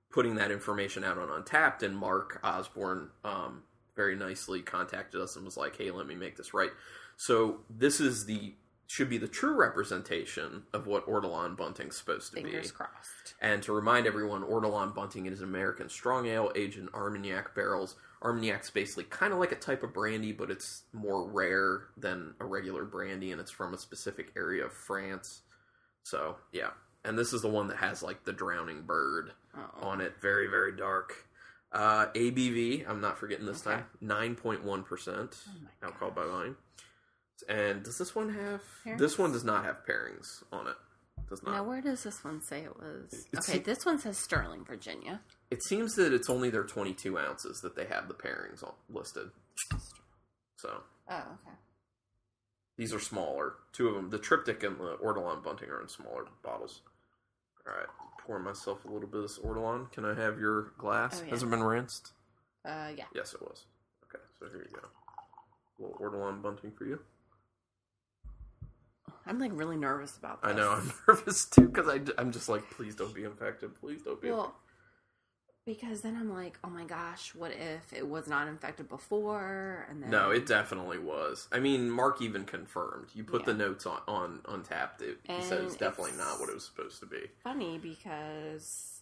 putting 0.09 0.35
that 0.35 0.51
information 0.51 1.03
out 1.05 1.17
on 1.17 1.29
Untappd, 1.29 1.81
and 1.81 1.95
Mark 1.95 2.39
Osborne 2.43 3.11
um, 3.23 3.63
very 3.99 4.15
nicely 4.15 4.61
contacted 4.61 5.19
us 5.19 5.35
and 5.35 5.43
was 5.43 5.57
like, 5.57 5.75
"Hey, 5.75 5.91
let 5.91 6.07
me 6.07 6.15
make 6.15 6.37
this 6.37 6.53
right." 6.53 6.71
So 7.17 7.65
this 7.69 7.99
is 7.99 8.25
the 8.25 8.55
should 8.87 9.09
be 9.09 9.17
the 9.19 9.27
true 9.27 9.53
representation 9.55 10.63
of 10.73 10.87
what 10.87 11.05
Ortolan 11.05 11.55
bunting's 11.57 11.97
supposed 11.97 12.29
to 12.29 12.37
be. 12.37 12.43
Fingers 12.43 12.71
crossed. 12.71 13.35
And 13.39 13.61
to 13.63 13.73
remind 13.73 14.07
everyone, 14.07 14.41
Ortolan 14.41 14.95
Bunting 14.95 15.27
is 15.27 15.41
an 15.41 15.45
American 15.47 15.89
strong 15.89 16.25
ale 16.25 16.51
aged 16.55 16.79
in 16.79 16.89
Armagnac 16.93 17.53
barrels. 17.53 17.97
Armagnac's 18.23 18.71
basically 18.71 19.03
kind 19.03 19.31
of 19.31 19.37
like 19.37 19.51
a 19.51 19.55
type 19.55 19.83
of 19.83 19.93
brandy, 19.93 20.31
but 20.31 20.49
it's 20.49 20.85
more 20.91 21.29
rare 21.29 21.89
than 21.97 22.33
a 22.39 22.45
regular 22.45 22.83
brandy, 22.83 23.31
and 23.31 23.39
it's 23.39 23.51
from 23.51 23.75
a 23.75 23.77
specific 23.77 24.31
area 24.35 24.65
of 24.65 24.73
France. 24.73 25.43
So, 26.01 26.37
yeah. 26.51 26.71
And 27.05 27.17
this 27.17 27.31
is 27.31 27.43
the 27.43 27.47
one 27.47 27.67
that 27.67 27.77
has, 27.77 28.01
like, 28.01 28.23
the 28.23 28.33
drowning 28.33 28.81
bird 28.87 29.33
Oh. 29.55 29.69
on 29.81 30.01
it. 30.01 30.15
Very, 30.19 30.47
very 30.47 30.75
dark. 30.75 31.27
Uh, 31.71 32.07
ABV, 32.13 32.87
I'm 32.89 32.99
not 33.01 33.17
forgetting 33.19 33.45
this 33.45 33.65
Okay. 33.65 33.75
time, 33.77 33.85
9.1% 34.01 35.37
Oh 35.47 35.51
my 35.63 35.87
alcohol 35.87 36.11
by 36.11 36.25
volume. 36.25 36.57
And 37.47 37.83
does 37.83 37.97
this 37.97 38.15
one 38.15 38.29
have. 38.33 38.61
Pairings? 38.85 38.97
This 38.97 39.17
one 39.17 39.31
does 39.31 39.43
not 39.43 39.63
have 39.63 39.85
pairings 39.87 40.43
on 40.51 40.67
it. 40.67 40.75
Does 41.29 41.43
not. 41.43 41.51
Now, 41.53 41.63
where 41.63 41.81
does 41.81 42.03
this 42.03 42.23
one 42.23 42.41
say 42.41 42.63
it 42.63 42.75
was? 42.75 43.13
It's- 43.31 43.47
Okay, 43.49 43.59
this 43.59 43.85
one 43.85 43.99
says 43.99 44.17
Sterling, 44.17 44.65
Virginia. 44.65 45.21
It 45.51 45.63
seems 45.63 45.93
that 45.95 46.11
it's 46.11 46.29
only 46.29 46.49
their 46.49 46.63
22 46.63 47.17
ounces 47.19 47.61
that 47.61 47.75
they 47.75 47.85
have 47.85 48.07
the 48.07 48.13
pairings 48.15 48.63
on, 48.63 48.73
listed. 48.89 49.31
So 50.57 50.83
Oh, 51.07 51.17
okay. 51.41 51.55
these 52.77 52.93
are 52.93 52.99
smaller. 52.99 53.55
Two 53.73 53.87
of 53.89 53.95
them, 53.95 54.09
the 54.09 54.19
Triptych 54.19 54.63
and 54.63 54.77
the 54.79 54.97
Ortolan 54.97 55.43
Bunting, 55.43 55.69
are 55.69 55.81
in 55.81 55.87
smaller 55.87 56.25
bottles. 56.41 56.81
All 57.67 57.73
right, 57.73 57.87
pour 58.29 58.37
myself 58.37 58.85
a 58.85 58.87
little 58.87 59.07
bit 59.07 59.17
of 59.17 59.23
this 59.23 59.39
Ortolan. 59.39 59.91
Can 59.91 60.05
I 60.05 60.13
have 60.13 60.39
your 60.39 60.73
glass? 60.77 61.19
Oh, 61.19 61.25
yeah. 61.25 61.31
Has 61.31 61.41
it 61.41 61.49
been 61.49 61.63
rinsed? 61.63 62.11
Uh, 62.63 62.89
yeah. 62.95 63.05
Yes, 63.15 63.33
it 63.33 63.41
was. 63.41 63.65
Okay, 64.03 64.23
so 64.37 64.45
here 64.45 64.67
you 64.69 64.75
go. 64.75 64.87
A 65.79 65.81
little 65.81 65.97
Ortolan 65.97 66.39
Bunting 66.43 66.71
for 66.77 66.85
you. 66.85 66.99
I'm 69.25 69.39
like 69.39 69.51
really 69.53 69.77
nervous 69.77 70.15
about 70.15 70.43
this. 70.43 70.51
I 70.51 70.55
know 70.55 70.69
I'm 70.69 70.93
nervous 71.07 71.45
too 71.45 71.69
because 71.69 71.87
I'm 72.19 72.31
just 72.31 72.49
like, 72.49 72.69
please 72.69 72.95
don't 72.95 73.15
be 73.15 73.23
infected. 73.23 73.71
Please 73.79 74.03
don't 74.03 74.21
be. 74.21 74.29
Well, 74.29 74.53
because 75.77 76.01
then 76.01 76.15
I'm 76.19 76.33
like, 76.33 76.57
oh 76.63 76.69
my 76.69 76.83
gosh, 76.83 77.35
what 77.35 77.51
if 77.51 77.93
it 77.93 78.07
was 78.07 78.27
not 78.27 78.47
infected 78.47 78.89
before? 78.89 79.85
And 79.89 80.01
then 80.01 80.09
No, 80.09 80.31
it 80.31 80.47
definitely 80.47 80.97
was. 80.97 81.47
I 81.51 81.59
mean, 81.59 81.91
Mark 81.91 82.21
even 82.23 82.43
confirmed. 82.43 83.09
You 83.13 83.23
put 83.23 83.45
the 83.45 83.53
notes 83.53 83.85
on 83.85 84.01
on 84.07 84.39
Untappd. 84.45 85.01
It, 85.01 85.19
he 85.23 85.41
said 85.43 85.63
it's 85.63 85.75
definitely 85.75 86.13
it's- 86.13 86.27
not 86.27 86.39
what 86.39 86.49
it 86.49 86.55
was 86.55 86.65
supposed 86.65 86.99
to 87.01 87.05
be. 87.05 87.21
funny 87.43 87.77
because 87.77 89.01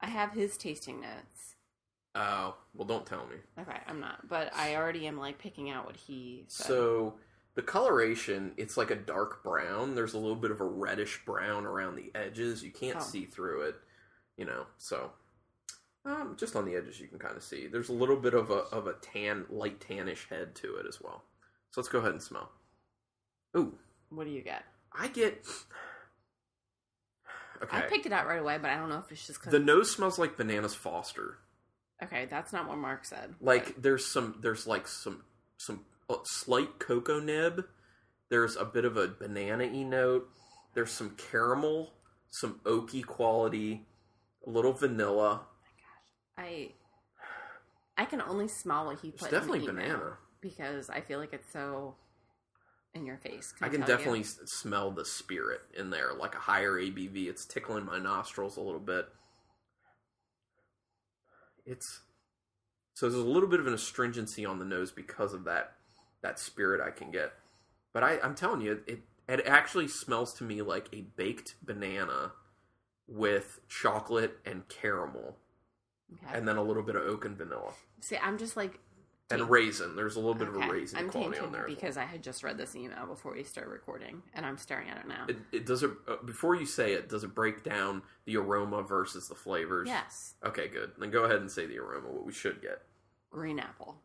I 0.00 0.06
have 0.08 0.32
his 0.32 0.56
tasting 0.56 1.00
notes. 1.00 1.54
Oh, 2.16 2.56
well, 2.74 2.86
don't 2.86 3.06
tell 3.06 3.26
me. 3.26 3.36
Okay, 3.60 3.78
I'm 3.86 4.00
not, 4.00 4.28
but 4.28 4.52
I 4.54 4.74
already 4.76 5.06
am 5.06 5.16
like 5.16 5.38
picking 5.38 5.70
out 5.70 5.86
what 5.86 5.96
he 5.96 6.44
said. 6.48 6.66
So 6.66 7.14
the 7.54 7.62
coloration, 7.62 8.52
it's 8.56 8.76
like 8.76 8.90
a 8.90 8.96
dark 8.96 9.44
brown. 9.44 9.94
There's 9.94 10.14
a 10.14 10.18
little 10.18 10.34
bit 10.36 10.50
of 10.50 10.60
a 10.60 10.64
reddish 10.64 11.24
brown 11.24 11.64
around 11.66 11.94
the 11.96 12.10
edges. 12.16 12.64
You 12.64 12.72
can't 12.72 12.96
Oh. 12.96 13.00
see 13.00 13.24
through 13.26 13.62
it, 13.62 13.76
you 14.36 14.44
know. 14.44 14.66
So 14.76 15.10
um, 16.04 16.36
just 16.38 16.54
on 16.54 16.64
the 16.66 16.76
edges, 16.76 17.00
you 17.00 17.08
can 17.08 17.18
kind 17.18 17.36
of 17.36 17.42
see. 17.42 17.66
There's 17.66 17.88
a 17.88 17.94
little 17.94 18.16
bit 18.16 18.34
of 18.34 18.50
a 18.50 18.64
of 18.72 18.86
a 18.86 18.94
tan, 18.94 19.46
light 19.48 19.80
tannish 19.80 20.28
head 20.28 20.54
to 20.56 20.76
it 20.76 20.86
as 20.86 21.00
well. 21.00 21.24
So 21.70 21.80
let's 21.80 21.88
go 21.88 21.98
ahead 21.98 22.12
and 22.12 22.22
smell. 22.22 22.50
Ooh, 23.56 23.74
what 24.10 24.24
do 24.24 24.30
you 24.30 24.42
get? 24.42 24.64
I 24.92 25.08
get. 25.08 25.44
Okay. 27.62 27.76
I 27.78 27.80
picked 27.82 28.04
it 28.04 28.12
out 28.12 28.26
right 28.26 28.40
away, 28.40 28.58
but 28.60 28.70
I 28.70 28.76
don't 28.76 28.88
know 28.90 28.98
if 28.98 29.10
it's 29.10 29.26
just 29.26 29.40
because. 29.40 29.52
the 29.52 29.58
nose 29.58 29.90
smells 29.90 30.18
like 30.18 30.36
bananas 30.36 30.74
Foster. 30.74 31.38
okay, 32.02 32.26
that's 32.26 32.52
not 32.52 32.68
what 32.68 32.76
Mark 32.78 33.04
said. 33.04 33.34
Like 33.40 33.80
there's 33.80 34.04
some 34.04 34.36
there's 34.42 34.66
like 34.66 34.86
some 34.86 35.22
some 35.56 35.84
uh, 36.10 36.16
slight 36.24 36.78
cocoa 36.78 37.20
nib. 37.20 37.64
There's 38.28 38.56
a 38.56 38.64
bit 38.64 38.84
of 38.84 38.96
a 38.96 39.08
banana 39.08 39.66
y 39.66 39.82
note. 39.82 40.28
There's 40.74 40.90
some 40.90 41.16
caramel, 41.30 41.92
some 42.30 42.60
oaky 42.64 43.06
quality, 43.06 43.86
a 44.46 44.50
little 44.50 44.72
vanilla. 44.72 45.42
I 46.36 46.72
I 47.96 48.04
can 48.06 48.20
only 48.22 48.48
smell 48.48 48.86
what 48.86 49.00
he 49.00 49.08
It's 49.10 49.22
put. 49.22 49.30
definitely 49.30 49.60
in 49.60 49.66
the 49.66 49.70
email 49.72 49.86
banana. 49.88 50.18
because 50.40 50.90
I 50.90 51.00
feel 51.00 51.18
like 51.18 51.32
it's 51.32 51.52
so 51.52 51.96
in 52.94 53.06
your 53.06 53.18
face. 53.18 53.54
I 53.60 53.68
can 53.68 53.82
tell 53.82 53.90
you? 53.90 53.96
definitely 53.96 54.22
smell 54.24 54.90
the 54.90 55.04
spirit 55.04 55.62
in 55.76 55.90
there, 55.90 56.12
like 56.14 56.34
a 56.34 56.38
higher 56.40 56.72
ABV. 56.72 57.28
It's 57.28 57.44
tickling 57.44 57.84
my 57.84 57.98
nostrils 57.98 58.56
a 58.56 58.60
little 58.60 58.80
bit. 58.80 59.08
It's 61.66 62.00
so 62.94 63.08
there's 63.08 63.20
a 63.22 63.26
little 63.26 63.48
bit 63.48 63.60
of 63.60 63.66
an 63.66 63.74
astringency 63.74 64.44
on 64.44 64.58
the 64.58 64.64
nose 64.64 64.92
because 64.92 65.34
of 65.34 65.44
that 65.44 65.74
that 66.22 66.38
spirit 66.38 66.80
I 66.80 66.90
can 66.90 67.10
get. 67.10 67.32
But 67.92 68.02
I, 68.04 68.18
I'm 68.20 68.34
telling 68.34 68.60
you, 68.60 68.80
it 68.86 69.00
it 69.28 69.46
actually 69.46 69.88
smells 69.88 70.34
to 70.34 70.44
me 70.44 70.62
like 70.62 70.88
a 70.92 71.02
baked 71.16 71.54
banana 71.62 72.32
with 73.06 73.60
chocolate 73.68 74.38
and 74.46 74.68
caramel, 74.68 75.36
Okay. 76.12 76.36
and 76.38 76.46
then 76.46 76.56
a 76.56 76.62
little 76.62 76.82
bit 76.82 76.96
of 76.96 77.02
oak 77.02 77.24
and 77.24 77.36
vanilla 77.36 77.72
See, 78.00 78.16
I'm 78.18 78.38
just 78.38 78.56
like 78.56 78.78
and 79.30 79.48
raisin. 79.48 79.96
There's 79.96 80.16
a 80.16 80.20
little 80.20 80.34
bit 80.34 80.48
of 80.48 80.56
okay, 80.56 80.68
a 80.68 80.70
raisin 80.72 80.98
I'm 80.98 81.08
quality 81.08 81.30
tainted 81.32 81.46
on 81.46 81.52
there. 81.52 81.62
as 81.62 81.66
well. 81.68 81.74
because 81.74 81.96
I 81.96 82.04
had 82.04 82.22
just 82.22 82.44
read 82.44 82.58
this 82.58 82.76
email 82.76 83.06
before 83.06 83.32
we 83.32 83.42
start 83.42 83.68
recording, 83.68 84.22
and 84.34 84.44
I'm 84.44 84.58
staring 84.58 84.90
at 84.90 84.98
it 84.98 85.08
now. 85.08 85.24
It, 85.26 85.38
it 85.50 85.66
does 85.66 85.82
it 85.82 85.90
uh, 86.06 86.16
before 86.26 86.54
you 86.54 86.66
say 86.66 86.92
it. 86.92 87.08
Does 87.08 87.24
it 87.24 87.34
break 87.34 87.64
down 87.64 88.02
the 88.26 88.36
aroma 88.36 88.82
versus 88.82 89.26
the 89.28 89.34
flavors? 89.34 89.88
yes, 89.88 90.34
Okay, 90.44 90.68
good. 90.68 90.92
Then 90.98 91.10
go 91.10 91.24
ahead 91.24 91.40
and 91.40 91.50
say 91.50 91.64
the 91.64 91.78
aroma. 91.78 92.08
What 92.10 92.26
we 92.26 92.32
should 92.34 92.60
get. 92.60 92.82
green 93.30 93.58
apple. 93.58 93.96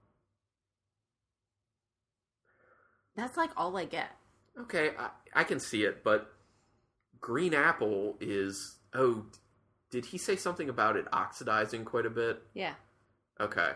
That's 3.16 3.36
like 3.38 3.52
all 3.58 3.76
I 3.78 3.86
get. 3.86 4.12
Okay, 4.60 4.92
I, 4.98 5.10
I 5.36 5.44
can 5.44 5.60
see 5.60 5.84
it, 5.84 6.04
but 6.04 6.32
green 7.20 7.54
apple 7.54 8.16
is. 8.22 8.78
Oh, 8.94 9.26
did 9.92 10.06
he 10.06 10.18
say 10.18 10.36
something 10.36 10.70
about 10.70 10.96
it 10.96 11.06
oxidizing 11.12 11.86
quite 11.86 12.06
a 12.06 12.10
bit? 12.10 12.42
Yeah. 12.54 12.74
Okay, 13.40 13.72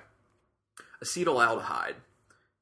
acetaldehyde 1.02 1.96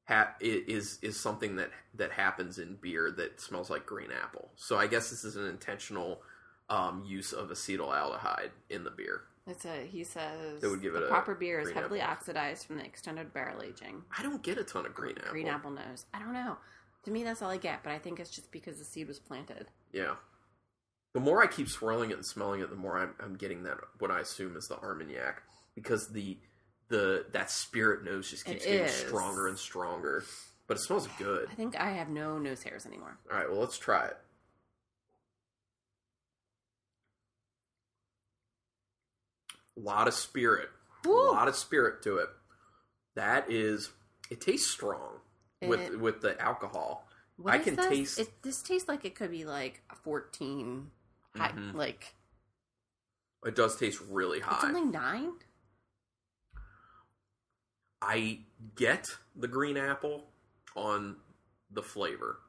ha- 0.06 0.34
is 0.40 0.98
is 1.02 1.18
something 1.18 1.56
that 1.56 1.70
that 1.94 2.12
happens 2.12 2.58
in 2.58 2.76
beer 2.76 3.10
that 3.10 3.40
smells 3.40 3.70
like 3.70 3.86
green 3.86 4.10
apple. 4.12 4.50
So 4.56 4.76
I 4.78 4.86
guess 4.86 5.10
this 5.10 5.24
is 5.24 5.36
an 5.36 5.46
intentional 5.46 6.22
um, 6.70 7.04
use 7.06 7.32
of 7.32 7.48
acetaldehyde 7.50 8.50
in 8.70 8.84
the 8.84 8.90
beer. 8.90 9.22
It's 9.46 9.64
a 9.64 9.84
he 9.86 10.04
says 10.04 10.60
That 10.60 10.70
would 10.70 10.82
give 10.82 10.92
the 10.92 11.00
it 11.02 11.04
a 11.06 11.08
proper 11.08 11.34
beer 11.34 11.60
is 11.60 11.70
heavily 11.72 12.00
apple. 12.00 12.12
oxidized 12.12 12.66
from 12.66 12.76
the 12.78 12.84
extended 12.84 13.32
barrel 13.32 13.62
aging. 13.62 14.02
I 14.16 14.22
don't 14.22 14.42
get 14.42 14.58
a 14.58 14.64
ton 14.64 14.86
of 14.86 14.94
green 14.94 15.18
apple. 15.18 15.32
Green 15.32 15.48
apple 15.48 15.72
nose. 15.72 16.06
I 16.14 16.20
don't 16.20 16.32
know. 16.32 16.56
To 17.04 17.10
me, 17.10 17.24
that's 17.24 17.42
all 17.42 17.50
I 17.50 17.56
get, 17.56 17.82
but 17.82 17.90
I 17.92 17.98
think 17.98 18.20
it's 18.20 18.30
just 18.30 18.52
because 18.52 18.78
the 18.78 18.84
seed 18.84 19.08
was 19.08 19.18
planted. 19.18 19.66
Yeah. 19.92 20.14
The 21.14 21.20
more 21.20 21.42
I 21.42 21.46
keep 21.46 21.68
swirling 21.68 22.10
it 22.10 22.16
and 22.16 22.24
smelling 22.24 22.60
it, 22.60 22.70
the 22.70 22.76
more 22.76 22.98
I'm, 22.98 23.14
I'm 23.20 23.34
getting 23.36 23.64
that 23.64 23.76
what 23.98 24.10
I 24.10 24.20
assume 24.20 24.56
is 24.56 24.66
the 24.68 24.78
Armagnac 24.78 25.42
because 25.74 26.08
the 26.08 26.38
the 26.88 27.26
that 27.32 27.50
spirit 27.50 28.04
nose 28.04 28.28
just 28.30 28.44
keeps 28.44 28.64
It 28.64 28.68
getting 28.68 28.86
is. 28.86 28.92
stronger 28.94 29.48
and 29.48 29.58
stronger. 29.58 30.24
But 30.68 30.76
it 30.78 30.80
smells 30.80 31.08
good. 31.18 31.48
I 31.50 31.54
think 31.54 31.78
I 31.78 31.90
have 31.90 32.08
no 32.08 32.38
nose 32.38 32.62
hairs 32.62 32.86
anymore. 32.86 33.18
All 33.30 33.36
right, 33.36 33.50
well 33.50 33.60
let's 33.60 33.78
try 33.78 34.06
it. 34.06 34.16
A 39.76 39.80
lot 39.80 40.06
of 40.08 40.14
spirit, 40.14 40.68
Woo! 41.04 41.30
a 41.30 41.32
lot 41.32 41.48
of 41.48 41.56
spirit 41.56 42.02
to 42.02 42.18
it. 42.18 42.28
That 43.14 43.50
is, 43.50 43.90
it 44.30 44.40
tastes 44.40 44.70
strong 44.70 45.20
with 45.62 45.80
It- 45.80 45.98
with 46.00 46.20
the 46.20 46.40
alcohol. 46.40 47.06
What 47.36 47.54
I 47.54 47.58
can 47.58 47.76
this? 47.76 47.88
taste- 47.88 48.18
It, 48.18 48.42
this 48.42 48.62
tastes 48.62 48.88
like 48.88 49.04
it 49.04 49.14
could 49.14 49.30
be 49.30 49.44
like 49.44 49.82
a 49.90 49.94
fourteen. 49.96 50.90
High, 51.36 51.52
Mhm. 51.52 51.74
Like 51.74 52.14
It 53.44 53.54
does 53.54 53.76
taste 53.76 54.00
really 54.08 54.38
it's 54.38 54.46
high. 54.46 54.68
only 54.68 54.84
nine. 54.84 55.32
I 58.00 58.40
get 58.74 59.16
the 59.36 59.48
green 59.48 59.76
apple 59.76 60.30
on 60.74 61.16
the 61.70 61.82
flavor. 61.82 62.40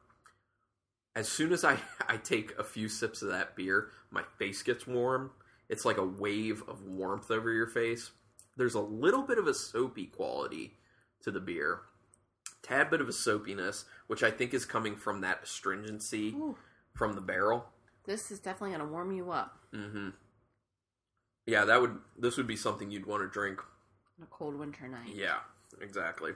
As 1.16 1.30
soon 1.30 1.52
as 1.54 1.64
I, 1.64 1.78
I 2.08 2.18
take 2.18 2.58
a 2.58 2.64
few 2.64 2.90
sips 2.90 3.22
of 3.22 3.30
that 3.30 3.56
beer, 3.56 3.92
my 4.10 4.24
face 4.38 4.64
gets 4.64 4.88
warm. 4.88 5.32
It's 5.70 5.86
like 5.86 5.98
a 5.98 6.06
wave 6.06 6.64
of 6.68 6.84
warmth 6.84 7.32
over 7.32 7.52
your 7.52 7.68
face. 7.68 8.12
There's 8.58 8.76
a 8.76 8.80
little 8.82 9.24
bit 9.24 9.38
of 9.38 9.48
a 9.48 9.54
soapy 9.54 10.08
quality 10.08 10.78
to 11.22 11.32
the 11.32 11.40
beer. 11.40 11.82
Tad 12.62 12.90
bit 12.90 13.02
of 13.02 13.10
a 13.10 13.14
soapiness, 13.14 13.86
which 14.08 14.24
I 14.24 14.32
think 14.32 14.54
is 14.54 14.66
coming 14.66 14.96
from 14.96 15.22
that 15.22 15.44
astringency 15.44 16.30
Ooh, 16.30 16.58
from 16.94 17.14
the 17.14 17.22
barrel. 17.22 17.73
This 18.06 18.32
is 18.32 18.40
definitely 18.40 18.76
going 18.76 18.88
to 18.88 18.92
warm 18.92 19.12
you 19.12 19.32
up 19.32 19.64
Mm-hmm. 19.74 20.10
Yeah, 21.46 21.66
that 21.66 21.82
would 21.82 21.98
this 22.18 22.38
would 22.38 22.48
be 22.48 22.56
something 22.56 22.90
you'd 22.90 23.06
want 23.06 23.24
to 23.24 23.28
drink 23.28 23.60
on 24.18 24.24
a 24.24 24.28
cold 24.28 24.56
winter 24.56 24.88
night. 24.88 25.14
Yeah, 25.14 25.40
exactly. 25.82 26.32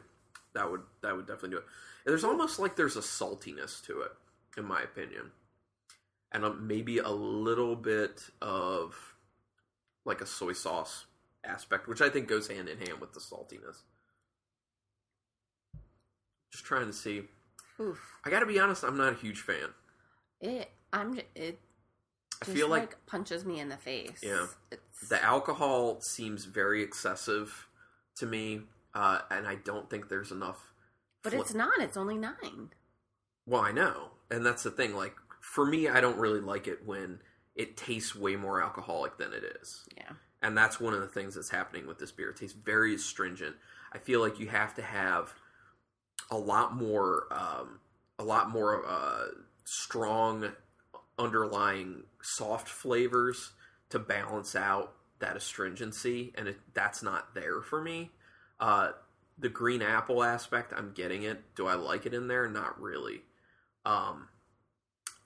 That 0.53 0.69
would 0.69 0.81
that 1.01 1.15
would 1.15 1.27
definitely 1.27 1.51
do 1.51 1.57
it. 1.57 1.65
And 2.05 2.11
there's 2.11 2.23
almost 2.23 2.59
like 2.59 2.75
there's 2.75 2.97
a 2.97 3.01
saltiness 3.01 3.83
to 3.85 4.01
it, 4.01 4.11
in 4.57 4.65
my 4.65 4.81
opinion, 4.81 5.31
and 6.31 6.43
a, 6.43 6.53
maybe 6.53 6.97
a 6.97 7.09
little 7.09 7.75
bit 7.75 8.23
of 8.41 8.95
like 10.03 10.21
a 10.21 10.25
soy 10.25 10.53
sauce 10.53 11.05
aspect, 11.45 11.87
which 11.87 12.01
I 12.01 12.09
think 12.09 12.27
goes 12.27 12.47
hand 12.47 12.67
in 12.67 12.77
hand 12.79 12.99
with 12.99 13.13
the 13.13 13.19
saltiness. 13.19 13.83
Just 16.51 16.65
trying 16.65 16.87
to 16.87 16.93
see. 16.93 17.23
Oof. 17.79 17.99
I 18.25 18.29
got 18.29 18.39
to 18.39 18.45
be 18.45 18.59
honest, 18.59 18.83
I'm 18.83 18.97
not 18.97 19.13
a 19.13 19.15
huge 19.15 19.41
fan. 19.41 19.69
It. 20.41 20.71
I'm. 20.93 21.19
It. 21.35 21.59
I 22.41 22.45
feel 22.45 22.69
like, 22.69 22.81
like 22.81 23.05
punches 23.07 23.45
me 23.45 23.59
in 23.59 23.69
the 23.69 23.77
face. 23.77 24.21
Yeah. 24.21 24.45
It's, 24.71 25.09
the 25.09 25.23
alcohol 25.23 26.01
seems 26.01 26.45
very 26.45 26.83
excessive 26.83 27.67
to 28.17 28.27
me, 28.27 28.61
uh, 28.93 29.19
and 29.31 29.47
I 29.47 29.55
don't 29.55 29.89
think 29.89 30.07
there's 30.07 30.31
enough. 30.31 30.71
but 31.23 31.33
it's 31.33 31.53
not. 31.55 31.79
It's 31.79 31.97
only 31.97 32.15
nine. 32.17 32.69
Well, 33.47 33.61
I 33.61 33.71
know, 33.71 34.11
and 34.29 34.45
that's 34.45 34.61
the 34.63 34.69
thing. 34.71 34.95
Like 34.95 35.15
for 35.41 35.65
me, 35.65 35.87
I 35.87 35.99
don't 35.99 36.17
really 36.17 36.41
like 36.41 36.67
it 36.67 36.85
when 36.85 37.19
it 37.55 37.75
tastes 37.75 38.15
way 38.15 38.35
more 38.35 38.61
alcoholic 38.61 39.17
than 39.17 39.33
it 39.33 39.43
is. 39.61 39.85
Yeah. 39.97 40.11
and 40.43 40.55
that's 40.55 40.79
one 40.79 40.93
of 40.93 41.01
the 41.01 41.07
things 41.07 41.33
that's 41.33 41.49
happening 41.49 41.87
with 41.87 41.97
this 41.97 42.11
beer. 42.11 42.29
It 42.29 42.37
tastes 42.37 42.55
very 42.55 42.93
astringent. 42.93 43.55
I 43.91 43.97
feel 43.97 44.21
like 44.21 44.39
you 44.39 44.47
have 44.47 44.75
to 44.75 44.83
have 44.83 45.33
a 46.29 46.37
lot 46.37 46.75
more, 46.75 47.25
um, 47.31 47.79
a 48.19 48.23
lot 48.23 48.49
more 48.51 48.85
uh, 48.85 49.27
strong 49.65 50.51
underlying 51.17 52.03
soft 52.21 52.67
flavors 52.67 53.51
to 53.89 53.99
balance 53.99 54.55
out 54.55 54.93
that 55.19 55.35
astringency, 55.35 56.33
and 56.35 56.47
it, 56.49 56.57
that's 56.73 57.01
not 57.01 57.33
there 57.33 57.61
for 57.61 57.81
me. 57.81 58.11
Uh, 58.59 58.89
the 59.39 59.49
green 59.49 59.81
apple 59.81 60.23
aspect, 60.23 60.73
I'm 60.75 60.91
getting 60.93 61.23
it. 61.23 61.55
Do 61.55 61.67
I 61.67 61.75
like 61.75 62.05
it 62.05 62.13
in 62.13 62.27
there? 62.27 62.49
Not 62.49 62.79
really. 62.81 63.21
Um, 63.85 64.27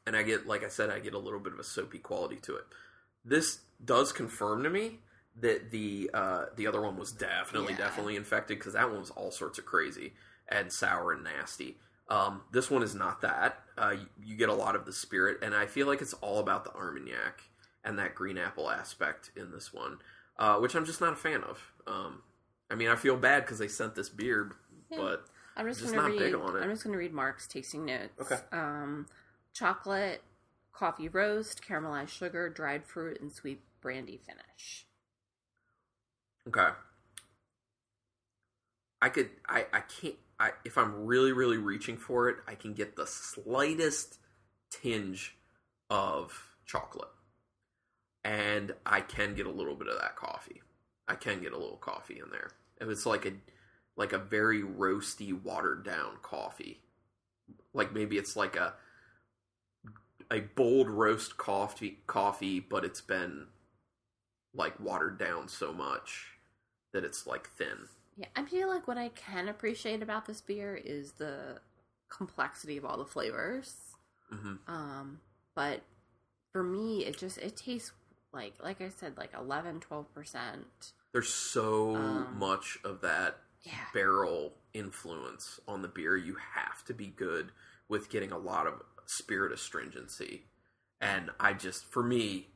and 0.05 0.15
I 0.15 0.23
get, 0.23 0.47
like 0.47 0.63
I 0.63 0.69
said, 0.69 0.89
I 0.89 0.99
get 0.99 1.13
a 1.13 1.19
little 1.19 1.39
bit 1.39 1.53
of 1.53 1.59
a 1.59 1.63
soapy 1.63 1.99
quality 1.99 2.37
to 2.43 2.55
it. 2.55 2.63
This 3.23 3.59
does 3.83 4.11
confirm 4.11 4.63
to 4.63 4.69
me 4.69 4.99
that 5.39 5.71
the 5.71 6.09
uh, 6.13 6.45
the 6.55 6.67
other 6.67 6.81
one 6.81 6.97
was 6.97 7.11
definitely 7.11 7.73
Yeah. 7.73 7.79
definitely 7.79 8.15
infected 8.15 8.57
because 8.59 8.73
that 8.73 8.89
one 8.89 8.99
was 8.99 9.11
all 9.11 9.31
sorts 9.31 9.59
of 9.59 9.65
crazy 9.65 10.13
and 10.47 10.71
sour 10.73 11.13
and 11.13 11.23
nasty. 11.23 11.77
Um, 12.11 12.41
this 12.51 12.69
one 12.69 12.83
is 12.83 12.93
not 12.93 13.21
that. 13.21 13.59
Uh, 13.77 13.91
you, 13.91 14.05
you 14.31 14.35
get 14.35 14.49
a 14.49 14.53
lot 14.53 14.75
of 14.75 14.85
the 14.85 14.91
spirit, 14.91 15.37
and 15.41 15.55
I 15.55 15.65
feel 15.65 15.87
like 15.87 16.01
it's 16.01 16.13
all 16.15 16.39
about 16.39 16.65
the 16.65 16.71
Armagnac 16.73 17.41
and 17.85 17.97
that 17.97 18.15
green 18.15 18.37
apple 18.37 18.69
aspect 18.69 19.31
in 19.37 19.49
this 19.51 19.73
one, 19.73 19.97
uh, 20.37 20.57
which 20.57 20.75
I'm 20.75 20.85
just 20.85 20.99
not 20.99 21.13
a 21.13 21.15
fan 21.15 21.41
of. 21.43 21.71
Um, 21.87 22.21
I 22.69 22.75
mean, 22.75 22.89
I 22.89 22.95
feel 22.97 23.15
bad 23.15 23.43
because 23.43 23.59
they 23.59 23.69
sent 23.69 23.95
this 23.95 24.09
beer, 24.09 24.51
Yeah. 24.89 24.97
but 24.97 25.25
I'm 25.55 25.67
just, 25.67 25.79
Just 25.79 25.93
gonna 25.93 26.09
not 26.09 26.11
read. 26.11 26.19
big 26.19 26.35
on 26.35 26.57
it. 26.57 26.59
I'm 26.59 26.69
just 26.69 26.83
gonna 26.83 26.97
read 26.97 27.13
Mark's 27.13 27.47
tasting 27.47 27.85
notes. 27.85 28.19
Okay. 28.19 28.39
Um, 28.51 29.07
chocolate, 29.53 30.21
coffee 30.73 31.07
roast, 31.07 31.61
caramelized 31.65 32.09
sugar, 32.09 32.49
dried 32.49 32.85
fruit, 32.85 33.19
and 33.21 33.31
sweet 33.31 33.61
brandy 33.81 34.17
finish. 34.17 34.85
Okay. 36.47 36.69
I 39.01 39.09
could 39.09 39.29
I 39.47 39.65
I 39.73 39.79
can't 39.81 40.15
I 40.41 40.51
if 40.65 40.75
I'm 40.77 41.05
really 41.05 41.31
really 41.31 41.59
reaching 41.59 41.97
for 41.97 42.27
it, 42.27 42.37
I 42.47 42.55
can 42.55 42.73
get 42.73 42.95
the 42.95 43.05
slightest 43.05 44.17
tinge 44.71 45.37
of 45.89 46.55
chocolate. 46.65 47.09
And 48.23 48.73
I 48.85 49.01
can 49.01 49.35
get 49.35 49.45
a 49.45 49.51
little 49.51 49.75
bit 49.75 49.87
of 49.87 49.99
that 49.99 50.15
coffee. 50.15 50.61
I 51.07 51.15
can 51.15 51.41
get 51.41 51.53
a 51.53 51.57
little 51.57 51.77
coffee 51.77 52.19
in 52.23 52.31
there. 52.31 52.49
If 52.79 52.89
it's 52.89 53.05
like 53.05 53.25
a 53.27 53.33
like 53.95 54.13
a 54.13 54.17
very 54.17 54.63
roasty 54.63 55.31
watered 55.43 55.85
down 55.85 56.17
coffee. 56.23 56.81
Like 57.73 57.93
maybe 57.93 58.17
it's 58.17 58.35
like 58.35 58.55
a 58.55 58.73
a 60.31 60.39
bold 60.39 60.89
roast 60.89 61.37
coffee 61.37 61.99
coffee 62.07 62.59
but 62.61 62.85
it's 62.85 63.01
been 63.01 63.47
like 64.55 64.79
watered 64.79 65.19
down 65.19 65.47
so 65.47 65.71
much 65.71 66.37
that 66.93 67.03
it's 67.03 67.27
like 67.27 67.47
thin. 67.49 67.89
Yeah, 68.21 68.27
I 68.35 68.45
feel 68.45 68.67
like 68.67 68.87
what 68.87 68.99
I 68.99 69.09
can 69.09 69.47
appreciate 69.49 70.03
about 70.03 70.27
this 70.27 70.41
beer 70.41 70.75
is 70.75 71.13
the 71.13 71.59
complexity 72.07 72.77
of 72.77 72.85
all 72.85 72.97
the 72.97 73.05
flavors. 73.05 73.95
hmm 74.29 74.57
Um, 74.67 75.21
but 75.55 75.81
for 76.51 76.63
me, 76.63 77.03
it 77.03 77.17
just 77.17 77.39
it 77.39 77.55
tastes 77.57 77.91
like 78.31 78.53
like 78.63 78.79
I 78.79 78.89
said, 78.89 79.17
like 79.17 79.31
11, 79.33 79.79
12 79.79 80.13
percent. 80.13 80.93
There's 81.13 81.33
so 81.33 81.95
Um, 81.95 82.27
much 82.31 82.77
of 82.83 83.01
that 83.01 83.37
Yeah, 83.63 83.73
barrel 83.93 84.53
influence 84.75 85.59
on 85.67 85.81
the 85.81 85.87
beer. 85.87 86.15
You 86.15 86.37
have 86.53 86.85
to 86.85 86.93
be 86.93 87.07
good 87.07 87.51
with 87.89 88.09
getting 88.11 88.31
a 88.31 88.37
lot 88.37 88.67
of 88.67 88.83
spirit 89.07 89.51
astringency, 89.51 90.43
and 91.01 91.31
I 91.39 91.53
just 91.53 91.85
for 91.85 92.03
me, 92.03 92.49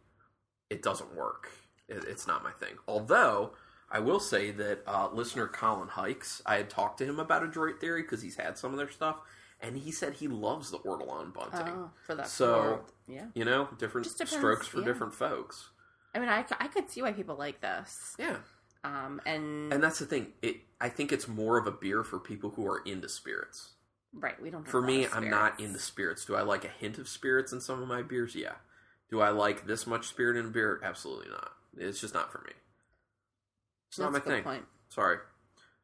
it 0.70 0.84
doesn't 0.84 1.16
work. 1.16 1.50
It, 1.90 2.04
it's 2.08 2.28
not 2.28 2.44
my 2.44 2.52
thing. 2.52 2.76
Although 2.88 3.54
I 3.90 4.00
will 4.00 4.20
say 4.20 4.52
that 4.52 4.80
uh, 4.88 5.10
listener 5.14 5.48
Colin 5.48 5.88
Hikes, 5.88 6.42
I 6.46 6.56
had 6.56 6.70
talked 6.70 6.98
to 7.00 7.06
him 7.06 7.20
about 7.20 7.44
Adroit 7.44 7.80
Theory 7.80 8.02
because 8.02 8.22
he's 8.22 8.36
had 8.36 8.58
some 8.58 8.72
of 8.72 8.78
their 8.78 8.90
stuff, 8.90 9.18
and 9.62 9.78
he 9.78 9.92
said 9.92 10.14
he 10.14 10.28
loves 10.28 10.72
the 10.72 10.80
Ortolan 10.80 11.34
bunting. 11.34 11.68
oh, 11.68 11.92
for 12.06 12.16
that. 12.16 12.28
So- 12.28 12.62
world. 12.62 12.92
yeah. 13.08 13.26
You 13.34 13.46
know, 13.46 13.70
different 13.78 14.08
strokes 14.08 14.68
for 14.68 14.80
yeah. 14.80 14.86
different 14.86 15.14
folks. 15.14 15.70
I 16.14 16.20
mean, 16.20 16.30
I, 16.30 16.46
I 16.60 16.68
could 16.68 16.90
see 16.90 17.02
why 17.02 17.12
people 17.12 17.36
like 17.36 17.62
this. 17.62 18.16
Yeah. 18.18 18.38
Um, 18.84 19.20
and, 19.26 19.74
And 19.74 19.84
that's 19.84 20.00
the 20.00 20.06
thing. 20.06 20.28
It 20.42 20.58
I 20.80 20.90
think 20.90 21.12
it's 21.12 21.28
more 21.28 21.58
of 21.58 21.68
a 21.68 21.72
beer 21.72 22.04
for 22.04 22.20
people 22.20 22.52
who 22.52 22.68
are 22.68 22.80
into 22.86 23.10
spirits. 23.10 23.72
right, 24.14 24.40
we 24.42 24.50
don't. 24.50 24.68
For 24.68 24.82
me, 24.82 25.08
I'm 25.08 25.30
not 25.30 25.60
into 25.60 25.80
spirits. 25.80 26.26
Do 26.26 26.36
I 26.36 26.42
like 26.42 26.64
a 26.64 26.70
hint 26.70 26.98
of 26.98 27.08
spirits 27.08 27.52
in 27.52 27.62
some 27.62 27.82
of 27.82 27.88
my 27.88 28.02
beers? 28.02 28.36
Yeah. 28.36 28.54
Do 29.10 29.22
I 29.22 29.30
like 29.30 29.68
this 29.68 29.88
much 29.88 30.08
spirit 30.08 30.38
in 30.38 30.46
a 30.46 30.50
beer? 30.50 30.80
Absolutely 30.84 31.30
not. 31.30 31.52
It's 31.78 32.00
just 32.00 32.14
not 32.14 32.32
for 32.32 32.40
me. 32.40 32.54
It's 33.96 34.00
not 34.02 34.12
That's 34.12 34.26
my 34.26 34.32
thing. 34.34 34.44
Point. 34.44 34.66
Sorry. 34.90 35.18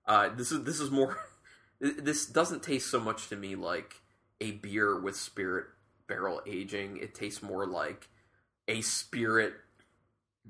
Uh, 0.06 0.30
this 0.36 0.52
is 0.52 0.66
this 0.66 0.82
is 0.82 0.92
more. 0.92 1.18
this 1.80 2.26
doesn't 2.26 2.62
taste 2.62 2.92
so 2.92 3.00
much 3.00 3.30
to 3.30 3.38
me 3.38 3.56
like 3.56 3.96
a 4.42 4.52
beer 4.52 5.00
with 5.00 5.16
spirit 5.16 5.68
barrel 6.08 6.42
aging. 6.46 6.98
It 6.98 7.16
tastes 7.16 7.42
more 7.42 7.66
like 7.66 8.10
a 8.68 8.82
spirit, 8.82 9.54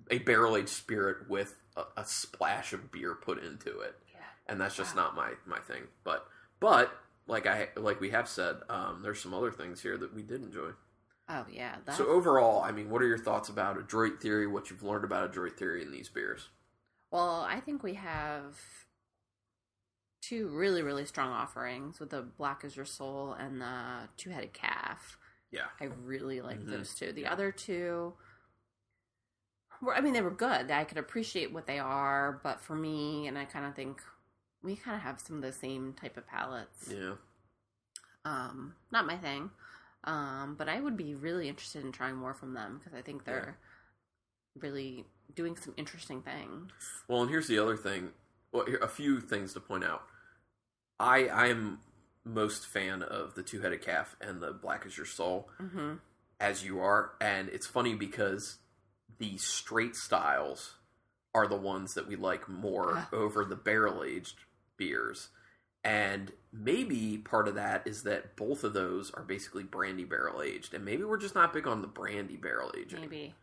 a 0.09 0.17
barrel 0.17 0.57
aged 0.57 0.69
spirit 0.69 1.29
with 1.29 1.55
a, 1.77 1.83
a 1.97 2.05
splash 2.05 2.73
of 2.73 2.91
beer 2.91 3.13
put 3.13 3.37
into 3.43 3.79
it 3.81 3.95
Yeah. 4.11 4.19
and 4.47 4.59
that's 4.59 4.75
just 4.75 4.95
Wow. 4.95 5.03
not 5.03 5.15
my 5.15 5.33
my 5.45 5.59
thing. 5.59 5.83
But 6.03 6.25
but 6.59 6.91
like 7.27 7.45
I 7.45 7.69
like 7.77 8.01
we 8.01 8.09
have 8.09 8.27
said, 8.27 8.55
um, 8.69 9.01
there's 9.03 9.21
some 9.21 9.35
other 9.35 9.51
things 9.51 9.81
here 9.81 9.97
that 9.97 10.15
we 10.15 10.23
did 10.23 10.41
enjoy. 10.41 10.71
Oh 11.29 11.45
yeah. 11.51 11.75
That, 11.85 11.95
So 11.95 12.07
overall, 12.07 12.63
I 12.63 12.71
mean, 12.71 12.89
what 12.89 13.03
are 13.03 13.07
your 13.07 13.19
thoughts 13.19 13.49
about 13.49 13.77
Adroit 13.77 14.19
Theory? 14.19 14.47
What 14.47 14.71
you've 14.71 14.81
learned 14.81 15.03
about 15.03 15.25
Adroit 15.29 15.57
Theory 15.57 15.83
in 15.83 15.91
these 15.91 16.09
beers? 16.09 16.49
Well, 17.11 17.41
I 17.41 17.59
think 17.59 17.83
we 17.83 17.95
have 17.95 18.59
two 20.21 20.47
really 20.49 20.81
really 20.83 21.05
strong 21.05 21.31
offerings 21.31 21.99
with 21.99 22.11
the 22.11 22.21
Black 22.21 22.63
is 22.63 22.75
Your 22.75 22.85
Soul 22.85 23.33
and 23.33 23.59
the 23.61 24.07
Two 24.17 24.29
Headed 24.29 24.53
Calf. 24.53 25.17
Yeah, 25.51 25.67
I 25.79 25.85
really 25.85 26.41
like 26.41 26.59
Mhm. 26.61 26.69
those 26.69 26.95
two. 26.95 27.11
The 27.11 27.27
other 27.27 27.51
two 27.51 28.13
were, 29.81 29.95
I 29.95 29.99
mean, 30.01 30.13
they 30.13 30.21
were 30.21 30.29
good. 30.31 30.71
I 30.71 30.83
could 30.85 30.97
appreciate 30.99 31.51
what 31.51 31.65
they 31.65 31.79
are, 31.79 32.39
but 32.43 32.61
for 32.61 32.75
me, 32.75 33.27
and 33.27 33.37
I 33.37 33.45
kind 33.45 33.65
of 33.65 33.75
think 33.75 34.01
we 34.61 34.75
kind 34.75 34.95
of 34.95 35.01
have 35.01 35.19
some 35.19 35.37
of 35.37 35.41
the 35.41 35.51
same 35.51 35.93
type 35.93 36.15
of 36.17 36.27
palettes. 36.27 36.87
yeah, 36.89 37.15
Um, 38.23 38.75
not 38.91 39.05
my 39.07 39.17
thing. 39.17 39.49
Um, 40.03 40.55
but 40.55 40.69
I 40.69 40.79
would 40.79 40.95
be 40.97 41.15
really 41.15 41.49
interested 41.49 41.83
in 41.83 41.91
trying 41.91 42.15
more 42.15 42.33
from 42.33 42.53
them 42.53 42.77
because 42.77 42.93
I 42.93 43.01
think 43.01 43.23
they're 43.23 43.57
really 44.55 45.05
doing 45.35 45.55
some 45.55 45.73
interesting 45.77 46.21
things. 46.21 46.71
Well, 47.07 47.21
and 47.21 47.29
here's 47.29 47.47
the 47.47 47.59
other 47.59 47.77
thing. 47.77 48.09
Well, 48.51 48.65
here, 48.65 48.79
a 48.81 48.87
few 48.87 49.19
things 49.21 49.53
to 49.53 49.59
point 49.59 49.83
out. 49.83 50.03
I 50.99 51.27
I 51.27 51.47
am 51.47 51.79
most 52.23 52.67
fan 52.67 53.01
of 53.01 53.33
the 53.35 53.43
Two 53.43 53.61
Headed 53.61 53.81
Calf 53.81 54.15
and 54.21 54.41
the 54.41 54.51
Black 54.51 54.85
as 54.85 54.97
Your 54.97 55.05
Soul. 55.05 55.49
hmm 55.57 55.93
as 56.39 56.65
you 56.65 56.79
are. 56.79 57.11
And 57.21 57.49
it's 57.49 57.67
funny 57.67 57.93
because 57.93 58.57
the 59.19 59.37
straight 59.37 59.95
styles 59.95 60.73
are 61.35 61.45
the 61.47 61.55
ones 61.55 61.93
that 61.93 62.07
we 62.07 62.15
like 62.15 62.49
more 62.49 62.93
Ah. 62.97 63.09
over 63.13 63.45
the 63.45 63.55
barrel 63.55 64.03
aged 64.03 64.39
beers. 64.75 65.29
And 65.83 66.31
maybe 66.51 67.19
part 67.19 67.47
of 67.47 67.53
that 67.53 67.85
is 67.85 68.01
that 68.03 68.35
both 68.35 68.63
of 68.63 68.73
those 68.73 69.11
are 69.11 69.21
basically 69.21 69.61
brandy 69.63 70.03
barrel 70.03 70.41
aged. 70.41 70.73
And 70.73 70.83
maybe 70.83 71.03
we're 71.03 71.17
just 71.17 71.35
not 71.35 71.53
big 71.53 71.67
on 71.67 71.81
the 71.83 71.87
brandy 71.87 72.37
barrel 72.37 72.71
aging. 72.75 73.01
Maybe. 73.01 73.35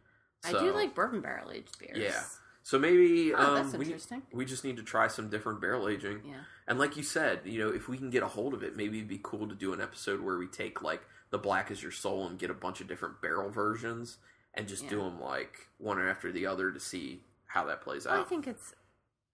I 0.44 0.52
do 0.52 0.72
like 0.72 0.94
bourbon 0.94 1.20
barrel 1.20 1.50
aged 1.50 1.78
beers. 1.78 1.98
Yeah. 1.98 2.22
So 2.62 2.78
maybe 2.78 3.32
Oh, 3.34 3.38
um, 3.42 3.54
that's 3.54 3.74
we, 3.76 3.86
interesting. 3.86 4.22
we 4.32 4.44
just 4.44 4.62
need 4.64 4.76
to 4.76 4.82
try 4.82 5.08
some 5.08 5.28
different 5.30 5.60
barrel 5.60 5.88
aging. 5.88 6.20
Yeah. 6.26 6.40
And 6.66 6.78
like 6.78 6.96
you 6.96 7.02
said, 7.02 7.40
you 7.44 7.58
know, 7.60 7.70
if 7.70 7.88
we 7.88 7.96
can 7.96 8.10
get 8.10 8.22
a 8.22 8.28
hold 8.28 8.52
of 8.54 8.62
it, 8.62 8.76
maybe 8.76 8.98
it'd 8.98 9.08
be 9.08 9.20
cool 9.22 9.48
to 9.48 9.54
do 9.54 9.72
an 9.72 9.80
episode 9.80 10.20
where 10.20 10.36
we 10.36 10.46
take 10.46 10.82
like 10.82 11.02
the 11.30 11.38
black 11.38 11.70
is 11.70 11.82
your 11.82 11.92
soul 11.92 12.26
and 12.26 12.38
get 12.38 12.50
a 12.50 12.54
bunch 12.54 12.80
of 12.80 12.86
different 12.86 13.20
barrel 13.22 13.48
versions 13.50 14.18
and 14.54 14.68
just 14.68 14.88
do 14.88 14.98
them 14.98 15.20
like 15.20 15.68
one 15.78 16.00
after 16.00 16.30
the 16.32 16.46
other 16.46 16.70
to 16.70 16.80
see 16.80 17.22
how 17.46 17.64
that 17.64 17.80
plays 17.80 18.04
Well, 18.06 18.20
I 18.20 18.24
think 18.24 18.46
it's 18.46 18.74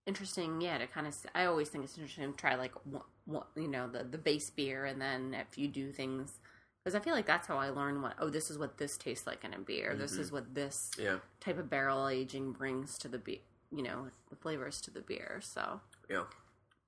interesting, 0.07 0.61
yeah, 0.61 0.78
to 0.78 0.86
kind 0.86 1.07
of. 1.07 1.16
I 1.34 1.46
always 1.46 1.68
think 1.68 1.84
it's 1.84 1.96
interesting 1.96 2.30
to 2.32 2.36
try 2.38 2.55
like 2.57 2.72
one, 2.84 3.02
one, 3.24 3.44
you 3.57 3.68
know 3.68 3.88
the 3.88 4.05
the 4.05 4.18
base 4.18 4.50
beer, 4.50 4.84
and 4.84 5.00
then 5.00 5.34
if 5.34 5.57
you 5.59 5.66
do 5.68 5.90
things, 5.92 6.38
because 6.85 6.95
I 6.95 7.01
feel 7.03 7.14
like 7.14 7.24
that's 7.26 7.47
how 7.49 7.57
I 7.57 7.70
learn 7.70 8.03
what. 8.03 8.14
Oh, 8.18 8.28
this 8.28 8.51
is 8.51 8.59
what 8.59 8.76
this 8.76 8.99
tastes 8.99 9.26
like 9.26 9.43
in 9.43 9.55
a 9.55 9.59
beer. 9.59 9.97
This 9.97 10.16
Mhm. 10.16 10.20
is 10.20 10.30
what 10.32 10.55
this 10.55 10.91
yeah, 10.99 11.18
type 11.41 11.59
of 11.59 11.70
barrel 11.70 12.09
aging 12.09 12.53
brings 12.53 12.99
to 12.99 13.09
the 13.09 13.18
beer. 13.18 13.39
You 13.72 13.82
know, 13.82 14.11
the 14.30 14.37
flavors 14.37 14.80
to 14.82 14.91
the 14.91 15.01
beer. 15.01 15.41
So 15.43 15.80
yeah, 16.11 16.24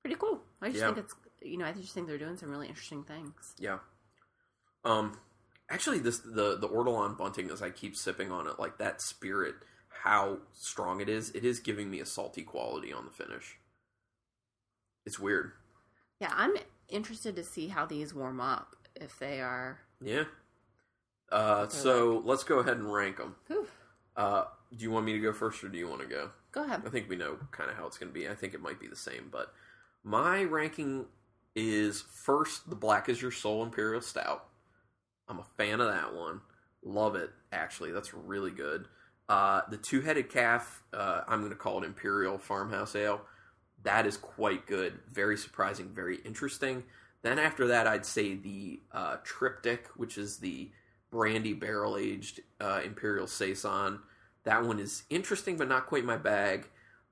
pretty 0.03 0.15
cool. 0.17 0.43
I 0.61 0.67
just 0.69 0.79
Yeah. 0.79 0.93
think 0.93 0.99
it's 0.99 1.15
you 1.41 1.57
know 1.57 1.65
I 1.65 1.73
just 1.73 1.93
think 1.93 2.07
they're 2.07 2.17
doing 2.17 2.37
some 2.37 2.49
really 2.49 2.67
interesting 2.67 3.03
things. 3.03 3.55
yeah. 3.57 3.79
Um, 4.83 5.19
actually, 5.69 5.99
this 5.99 6.19
the 6.19 6.55
the 6.57 6.69
Ortolan 6.69 7.17
bunting 7.17 7.49
as 7.49 7.61
I 7.61 7.71
keep 7.71 7.95
sipping 7.95 8.31
on 8.31 8.47
it, 8.47 8.59
like 8.59 8.77
that 8.77 9.01
spirit, 9.01 9.55
how 10.03 10.39
strong 10.53 11.01
it 11.01 11.09
is. 11.09 11.31
It 11.31 11.43
is 11.43 11.59
giving 11.59 11.89
me 11.89 11.99
a 11.99 12.05
salty 12.05 12.43
quality 12.43 12.93
on 12.93 13.03
the 13.05 13.11
finish. 13.11 13.57
It's 15.05 15.19
weird. 15.19 15.53
Yeah, 16.19 16.31
I'm 16.35 16.55
interested 16.89 17.35
to 17.35 17.43
see 17.43 17.67
how 17.69 17.85
these 17.85 18.13
warm 18.13 18.39
up 18.39 18.75
if 18.95 19.17
they 19.19 19.41
are. 19.41 19.81
Yeah. 20.01 20.23
Uh, 21.31 21.67
so 21.67 22.21
let's 22.25 22.43
go 22.43 22.59
ahead 22.59 22.77
and 22.77 22.91
rank 22.93 23.17
them. 23.17 23.35
Whew, 23.47 23.67
Uh, 24.15 24.45
do 24.75 24.83
you 24.83 24.91
want 24.91 25.05
me 25.05 25.13
to 25.13 25.19
go 25.19 25.33
first, 25.33 25.63
or 25.63 25.69
do 25.69 25.77
you 25.77 25.87
want 25.87 26.01
to 26.01 26.07
go? 26.07 26.31
Go 26.51 26.63
ahead. 26.63 26.83
I 26.85 26.89
think 26.89 27.09
we 27.09 27.15
know 27.15 27.37
kind 27.51 27.69
of 27.69 27.75
how 27.77 27.85
it's 27.85 27.97
going 27.97 28.11
to 28.11 28.13
be. 28.17 28.27
I 28.27 28.35
think 28.35 28.53
it 28.53 28.61
might 28.61 28.79
be 28.79 28.87
the 28.87 28.95
same, 28.95 29.29
but 29.31 29.53
my 30.03 30.43
ranking 30.43 31.05
is 31.55 32.01
first 32.01 32.69
the 32.69 32.75
Black 32.75 33.09
is 33.09 33.21
Your 33.21 33.31
Soul 33.31 33.63
Imperial 33.63 34.01
Stout. 34.01 34.45
I'm 35.27 35.39
a 35.39 35.45
fan 35.57 35.81
of 35.81 35.87
that 35.87 36.13
one. 36.15 36.41
Love 36.83 37.15
it, 37.15 37.31
actually. 37.51 37.91
That's 37.91 38.13
really 38.13 38.51
good. 38.51 38.87
Uh, 39.27 39.61
the 39.69 39.77
Two 39.77 40.01
Headed 40.01 40.29
Calf, 40.29 40.83
uh, 40.93 41.21
I'm 41.27 41.39
going 41.39 41.51
to 41.51 41.57
call 41.57 41.83
it 41.83 41.85
Imperial 41.85 42.37
Farmhouse 42.37 42.95
Ale. 42.95 43.21
That 43.83 44.05
is 44.07 44.17
quite 44.17 44.65
good. 44.65 44.93
Very 45.11 45.37
surprising, 45.37 45.89
very 45.89 46.17
interesting. 46.25 46.83
Then 47.23 47.39
after 47.39 47.67
that, 47.67 47.87
I'd 47.87 48.05
say 48.05 48.35
the 48.35 48.79
uh, 48.91 49.17
Triptych, 49.23 49.87
which 49.95 50.17
is 50.17 50.37
the 50.37 50.69
brandy 51.11 51.53
barrel 51.53 51.97
aged 51.97 52.41
uh, 52.61 52.81
Imperial 52.85 53.27
Saison. 53.27 53.99
That 54.43 54.63
one 54.63 54.79
is 54.79 55.03
interesting, 55.09 55.57
but 55.57 55.67
not 55.67 55.87
quite 55.87 56.05
my 56.05 56.17
bag. 56.17 56.67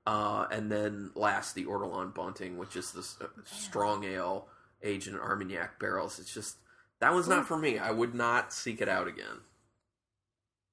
Uh, 0.06 0.46
and 0.52 0.70
then 0.70 1.10
last, 1.14 1.54
the 1.54 1.64
Ortolan 1.64 2.14
Bunting, 2.14 2.56
which 2.56 2.76
is 2.76 2.92
this 2.92 3.16
uh, 3.20 3.26
strong 3.44 4.04
ale 4.04 4.46
aged 4.82 5.08
in 5.08 5.16
Armagnac 5.16 5.80
barrels. 5.80 6.18
It's 6.18 6.32
just 6.32 6.56
that 7.00 7.12
one's 7.12 7.28
not 7.28 7.46
for 7.46 7.58
me. 7.58 7.78
I 7.78 7.90
would 7.90 8.14
not 8.14 8.52
seek 8.52 8.80
it 8.80 8.88
out 8.88 9.08
again. 9.08 9.40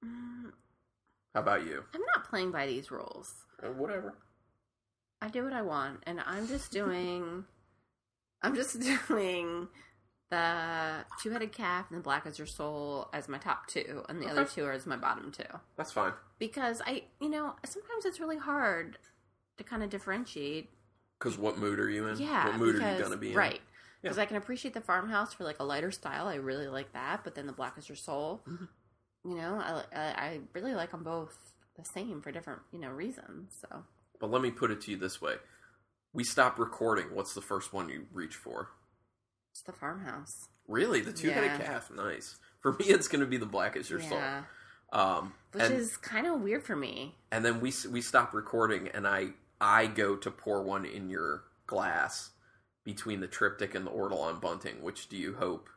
Mm, 0.04 0.52
How 1.34 1.40
about 1.40 1.66
you? 1.66 1.82
I'm 1.92 2.00
not 2.14 2.28
playing 2.30 2.52
by 2.52 2.66
these 2.66 2.90
rules. 2.90 3.34
Uh, 3.62 3.68
whatever. 3.72 4.14
I 5.20 5.28
do 5.28 5.42
what 5.44 5.52
I 5.52 5.62
want, 5.62 6.02
and 6.06 6.20
I'm 6.24 6.46
just 6.46 6.70
doing. 6.70 7.44
I'm 8.44 8.54
just 8.54 8.78
doing 9.08 9.68
the 10.30 11.04
two-headed 11.22 11.52
calf 11.52 11.86
and 11.90 11.98
the 11.98 12.02
black 12.02 12.26
as 12.26 12.38
your 12.38 12.46
soul 12.46 13.08
as 13.12 13.28
my 13.28 13.38
top 13.38 13.66
two, 13.66 14.04
and 14.08 14.20
the 14.20 14.26
other 14.28 14.44
two 14.44 14.64
are 14.64 14.72
as 14.72 14.86
my 14.86 14.96
bottom 14.96 15.32
two. 15.32 15.44
That's 15.76 15.92
fine. 15.92 16.12
Because 16.38 16.82
I, 16.86 17.04
you 17.20 17.30
know, 17.30 17.54
sometimes 17.64 18.04
it's 18.04 18.20
really 18.20 18.38
hard 18.38 18.98
to 19.58 19.64
kind 19.64 19.82
of 19.82 19.90
differentiate. 19.90 20.70
Because 21.18 21.38
what 21.38 21.58
mood 21.58 21.78
are 21.80 21.88
you 21.88 22.06
in? 22.06 22.18
Yeah, 22.18 22.46
What 22.48 22.56
mood 22.58 22.74
because, 22.74 22.88
are 22.88 22.92
you 22.92 22.98
going 22.98 23.10
to 23.12 23.16
be 23.16 23.30
in? 23.30 23.36
Right. 23.36 23.60
Because 24.02 24.16
Yeah. 24.18 24.24
I 24.24 24.26
can 24.26 24.36
appreciate 24.36 24.74
the 24.74 24.80
farmhouse 24.80 25.32
for 25.32 25.44
like 25.44 25.60
a 25.60 25.64
lighter 25.64 25.90
style. 25.90 26.26
I 26.26 26.34
really 26.34 26.68
like 26.68 26.92
that, 26.92 27.24
but 27.24 27.34
then 27.34 27.46
the 27.46 27.52
black 27.52 27.74
as 27.78 27.88
your 27.88 27.96
soul, 27.96 28.42
Mhm. 28.46 28.68
you 29.24 29.34
know, 29.36 29.54
I, 29.58 29.84
I 29.94 30.04
I 30.26 30.40
really 30.52 30.74
like 30.74 30.90
them 30.90 31.02
both 31.02 31.52
the 31.76 31.84
same 31.84 32.20
for 32.20 32.30
different 32.30 32.60
you 32.72 32.78
know 32.78 32.90
reasons. 32.90 33.56
So 33.60 33.84
But 34.20 34.30
let 34.30 34.42
me 34.42 34.50
put 34.50 34.70
it 34.70 34.80
to 34.82 34.90
you 34.90 34.96
this 34.98 35.20
way: 35.22 35.36
we 36.14 36.24
stop 36.24 36.58
recording. 36.58 37.06
What's 37.12 37.34
the 37.34 37.42
first 37.42 37.72
one 37.72 37.88
you 37.90 38.06
reach 38.12 38.34
for? 38.36 38.70
it's 39.50 39.62
the 39.62 39.72
farmhouse. 39.72 40.48
Really, 40.66 41.00
the 41.00 41.12
two-headed 41.12 41.60
Yeah. 41.60 41.66
calf. 41.66 41.90
Nice. 41.90 42.38
For 42.60 42.72
me, 42.72 42.86
it's 42.86 43.06
going 43.06 43.20
to 43.20 43.26
be 43.26 43.36
the 43.36 43.46
black 43.46 43.76
as 43.76 43.88
your 43.88 44.00
yeah, 44.00 44.08
soul. 44.08 45.00
Um, 45.00 45.34
which 45.52 45.62
and, 45.62 45.74
is 45.74 45.96
kind 45.96 46.26
of 46.26 46.40
weird 46.40 46.64
for 46.64 46.74
me. 46.74 47.14
and 47.30 47.44
then 47.44 47.60
we 47.60 47.72
we 47.90 48.00
stop 48.00 48.32
recording, 48.34 48.88
and 48.88 49.06
I 49.06 49.28
I 49.60 49.86
go 49.86 50.16
to 50.16 50.30
pour 50.30 50.62
one 50.62 50.84
in 50.84 51.08
your 51.08 51.44
glass 51.66 52.30
between 52.84 53.20
the 53.20 53.28
triptych 53.28 53.74
and 53.76 53.86
the 53.86 53.90
ortolan 53.90 54.40
bunting. 54.40 54.82
Which 54.82 55.08
do 55.08 55.16
you 55.16 55.34
hope 55.34 55.68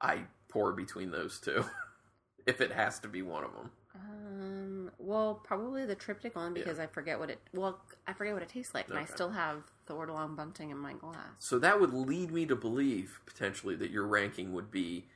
I 0.00 0.24
pour 0.48 0.72
between 0.72 1.10
those 1.10 1.38
two? 1.40 1.64
if 2.46 2.60
it 2.60 2.72
has 2.72 2.98
to 3.00 3.08
be 3.08 3.20
one 3.22 3.44
of 3.44 3.52
them. 3.52 3.70
Um, 3.94 4.49
well, 5.00 5.40
probably 5.44 5.86
the 5.86 5.94
triptych 5.94 6.36
one 6.36 6.54
because 6.54 6.78
I 6.78 6.86
forget 6.86 7.18
what 7.18 7.30
it. 7.30 7.38
Well, 7.52 7.80
I 8.06 8.12
forget 8.12 8.34
what 8.34 8.42
it 8.42 8.48
tastes 8.48 8.74
like, 8.74 8.88
and 8.88 8.98
I 8.98 9.04
still 9.04 9.30
have 9.30 9.62
the 9.86 9.94
Ortolan 9.94 10.36
bunting 10.36 10.70
in 10.70 10.78
my 10.78 10.92
glass. 10.92 11.16
So 11.38 11.58
that 11.58 11.80
would 11.80 11.92
lead 11.92 12.30
me 12.30 12.46
to 12.46 12.56
believe 12.56 13.20
potentially 13.26 13.74
that 13.76 13.90
your 13.90 14.06
ranking 14.06 14.52
would 14.52 14.70
be 14.70 15.06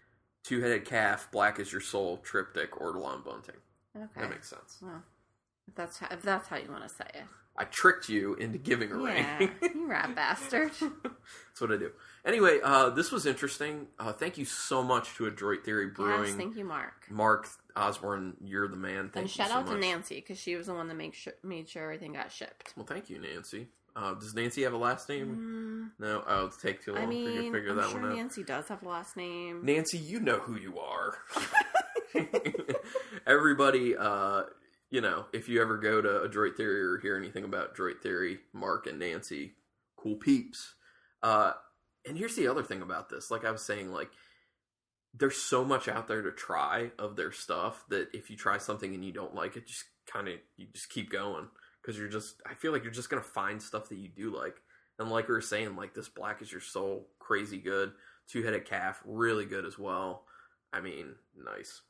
two 0.43 0.61
headed 0.61 0.85
calf, 0.85 1.29
black 1.33 1.59
as 1.59 1.73
your 1.73 1.81
soul, 1.81 2.19
triptych, 2.19 2.73
ortolan 2.73 3.25
bunting. 3.25 3.57
Okay, 3.97 4.21
That 4.21 4.31
makes 4.31 4.49
sense. 4.49 4.79
well, 4.83 5.03
if 5.69 5.75
that's 5.75 5.99
how, 5.99 6.09
if 6.11 6.23
that's 6.23 6.49
how 6.49 6.57
you 6.57 6.71
want 6.71 6.83
to 6.83 6.89
say 6.89 7.07
it. 7.15 7.25
I 7.57 7.65
tricked 7.65 8.09
you 8.09 8.35
into 8.35 8.59
giving 8.59 8.91
a 8.91 8.99
Yeah, 9.03 9.39
ranking. 9.39 9.51
you 9.75 9.87
rat 9.89 10.15
bastard. 10.17 10.73
That's 10.81 11.61
what 11.61 11.71
I 11.71 11.77
do. 11.77 11.93
Anyway, 12.25 12.59
uh, 12.65 12.91
this 12.91 13.13
was 13.13 13.27
interesting. 13.27 13.87
Uh, 13.99 14.13
thank 14.13 14.39
you 14.39 14.45
so 14.45 14.83
much 14.83 15.15
to 15.17 15.27
Adroit 15.27 15.65
Theory 15.65 15.87
Brewing. 15.89 16.25
Yes, 16.25 16.35
thank 16.35 16.57
you, 16.57 16.65
Mark. 16.65 17.07
Mark 17.11 17.47
Osborne, 17.77 18.37
you're 18.43 18.67
the 18.67 18.77
man. 18.77 19.11
Thank 19.13 19.25
and 19.25 19.31
shout 19.31 19.49
so 19.49 19.55
out 19.57 19.67
much. 19.67 19.75
to 19.75 19.81
Nancy 19.81 20.17
because 20.17 20.39
she 20.39 20.57
was 20.57 20.67
the 20.67 20.75
one 20.75 20.89
that 20.89 20.95
make 20.95 21.15
sure, 21.15 21.35
made 21.45 21.69
sure 21.69 21.83
everything 21.85 22.13
got 22.15 22.33
shipped. 22.33 22.73
Well, 22.77 22.87
thank 22.87 23.09
you, 23.09 23.21
Nancy. 23.21 23.69
Uh, 23.97 24.15
does 24.15 24.35
Nancy 24.35 24.63
have 24.65 24.73
a 24.73 24.77
last 24.77 25.09
name? 25.09 25.93
Mm, 26.01 26.05
No. 26.05 26.25
Oh, 26.27 26.47
it'll 26.47 26.51
take 26.59 26.83
too 26.85 26.95
long 26.95 27.05
I 27.05 27.07
for 27.07 27.13
you 27.13 27.29
to 27.35 27.41
mean, 27.43 27.53
figure 27.53 27.71
I'm 27.71 27.77
that 27.77 27.91
sure 27.91 28.01
one 28.01 28.11
out. 28.11 28.17
Nancy 28.17 28.43
does 28.43 28.67
have 28.67 28.83
a 28.83 28.89
last 28.89 29.17
name. 29.17 29.61
Nancy, 29.65 29.99
you 29.99 30.19
know 30.19 30.39
who 30.41 30.57
you 30.57 30.77
are. 30.81 31.17
Everybody, 33.27 33.97
uh, 33.97 34.43
you 34.95 35.01
know, 35.01 35.25
if 35.33 35.49
you 35.49 35.61
ever 35.61 35.77
go 35.77 36.01
to 36.01 36.23
Adroit 36.23 36.57
Theory 36.57 36.81
or 36.81 36.99
hear 36.99 37.17
anything 37.17 37.43
about 37.43 37.73
Adroit 37.73 38.01
Theory, 38.01 38.39
Mark 38.53 38.87
and 38.87 39.01
Nancy, 39.01 39.55
cool 39.97 40.15
peeps. 40.15 40.75
Uh, 41.21 41.55
and 42.07 42.17
here's 42.17 42.37
the 42.37 42.47
other 42.47 42.63
thing 42.63 42.81
about 42.81 43.09
this. 43.09 43.29
Like 43.29 43.45
I 43.45 43.51
was 43.51 43.63
saying, 43.63 43.91
like, 43.91 44.11
there's 45.13 45.37
so 45.37 45.65
much 45.65 45.89
out 45.89 46.07
there 46.07 46.23
to 46.23 46.31
try 46.31 46.93
of 46.97 47.17
their 47.17 47.33
stuff 47.33 47.85
that 47.89 48.07
if 48.15 48.31
you 48.31 48.37
try 48.37 48.57
something 48.57 48.95
and 48.95 49.05
you 49.05 49.11
don't 49.11 49.35
like 49.35 49.57
it, 49.57 49.67
just 49.67 49.83
kind 50.07 50.29
of, 50.29 50.35
you 50.57 50.69
just 50.73 50.91
keep 50.91 51.11
going. 51.11 51.49
Because 51.83 51.99
you're 51.99 52.07
just, 52.07 52.41
I 52.49 52.55
feel 52.55 52.71
like 52.71 52.85
you're 52.85 52.93
just 52.93 53.11
to 53.11 53.29
find 53.29 53.61
stuff 53.61 53.89
that 53.89 53.99
you 53.99 54.07
do 54.07 54.33
like. 54.33 54.59
And 55.01 55.11
like 55.11 55.27
we 55.27 55.35
were 55.35 55.41
saying, 55.41 55.75
like, 55.75 55.95
this 55.95 56.09
Black 56.09 56.41
is 56.41 56.53
Your 56.53 56.61
Soul, 56.61 57.09
crazy 57.19 57.59
good. 57.59 57.91
Two 58.29 58.45
Headed 58.45 58.65
Calf, 58.65 59.03
really 59.05 59.45
good 59.45 59.65
as 59.65 59.77
well. 59.77 60.23
I 60.73 60.81
mean, 60.81 61.17
nice. 61.37 61.83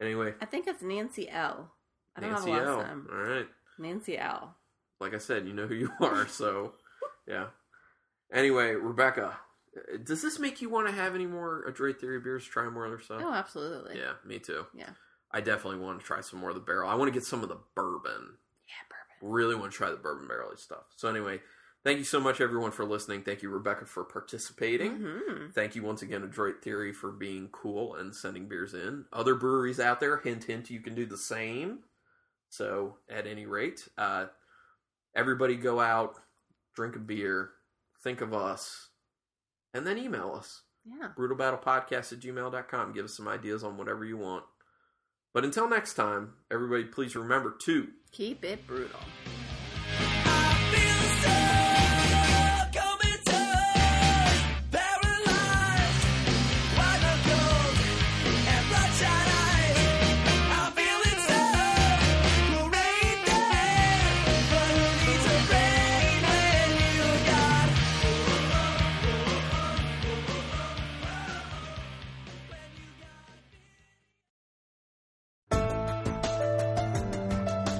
Anyway, 0.00 0.34
I 0.40 0.44
think 0.44 0.68
it's 0.68 0.80
Nancy 0.80 1.28
L. 1.28 1.72
I 2.16 2.20
don't 2.20 2.30
Nancy 2.32 2.50
have 2.50 2.62
a 2.62 2.66
L. 2.66 2.76
last 2.78 2.88
name. 2.88 3.06
All 3.12 3.18
right. 3.18 3.46
Nancy 3.78 4.18
L. 4.18 4.56
Like 5.00 5.14
I 5.14 5.18
said, 5.18 5.46
you 5.46 5.54
know 5.54 5.66
who 5.66 5.74
you 5.74 5.90
are, 6.00 6.26
so 6.26 6.74
yeah. 7.26 7.46
Anyway, 8.32 8.72
Rebecca, 8.72 9.38
does 10.04 10.22
this 10.22 10.38
make 10.38 10.60
you 10.60 10.68
want 10.68 10.86
to 10.88 10.92
have 10.92 11.14
any 11.14 11.26
more 11.26 11.64
Adroit 11.66 12.00
Theory 12.00 12.20
beers? 12.20 12.44
Try 12.44 12.68
more 12.68 12.86
other 12.86 13.00
stuff? 13.00 13.22
Oh, 13.24 13.32
absolutely. 13.32 13.98
Yeah, 13.98 14.12
me 14.24 14.38
too. 14.38 14.66
Yeah. 14.74 14.90
I 15.32 15.40
definitely 15.40 15.78
want 15.80 16.00
to 16.00 16.04
try 16.04 16.20
some 16.20 16.40
more 16.40 16.50
of 16.50 16.56
the 16.56 16.60
barrel. 16.60 16.90
I 16.90 16.94
want 16.94 17.08
to 17.08 17.18
get 17.18 17.24
some 17.24 17.42
of 17.42 17.48
the 17.48 17.58
bourbon. 17.74 18.36
Yeah, 18.66 18.84
bourbon. 18.88 19.32
Really 19.34 19.54
want 19.54 19.72
to 19.72 19.76
try 19.78 19.90
the 19.90 19.96
bourbon 19.96 20.26
barrel 20.28 20.50
stuff. 20.56 20.84
So 20.96 21.08
anyway, 21.08 21.40
thank 21.84 21.98
you 21.98 22.04
so 22.04 22.18
much 22.20 22.40
everyone 22.40 22.72
for 22.72 22.84
listening. 22.84 23.22
Thank 23.22 23.42
you 23.42 23.48
Rebecca 23.48 23.86
for 23.86 24.04
participating. 24.04 24.96
hmm 24.96 25.46
Thank 25.54 25.76
you 25.76 25.82
once 25.82 26.02
again, 26.02 26.22
Adroit 26.24 26.62
Theory, 26.62 26.92
for 26.92 27.10
being 27.12 27.48
cool 27.52 27.94
and 27.94 28.14
sending 28.14 28.48
beers 28.48 28.74
in. 28.74 29.04
Other 29.12 29.34
breweries 29.36 29.78
out 29.80 30.00
there, 30.00 30.18
hint, 30.18 30.44
hint, 30.44 30.68
you 30.70 30.80
can 30.80 30.94
do 30.94 31.06
the 31.06 31.16
same. 31.16 31.80
So, 32.50 32.96
at 33.08 33.26
any 33.26 33.46
rate, 33.46 33.88
uh, 33.96 34.26
everybody 35.14 35.56
go 35.56 35.80
out, 35.80 36.16
drink 36.74 36.96
a 36.96 36.98
beer, 36.98 37.50
think 38.02 38.20
of 38.20 38.34
us, 38.34 38.88
and 39.72 39.86
then 39.86 39.98
email 39.98 40.34
us. 40.36 40.62
Yeah. 40.84 41.08
BrutalBattlePodcast 41.16 42.12
at 42.12 42.20
gmail.com. 42.20 42.92
Give 42.92 43.04
us 43.04 43.16
some 43.16 43.28
ideas 43.28 43.62
on 43.62 43.76
whatever 43.76 44.04
you 44.04 44.16
want. 44.16 44.44
But 45.32 45.44
until 45.44 45.68
next 45.68 45.94
time, 45.94 46.34
everybody 46.50 46.84
please 46.84 47.14
remember 47.14 47.54
to 47.62 47.88
Keep 48.10 48.44
it 48.44 48.66
brutal. 48.66 48.98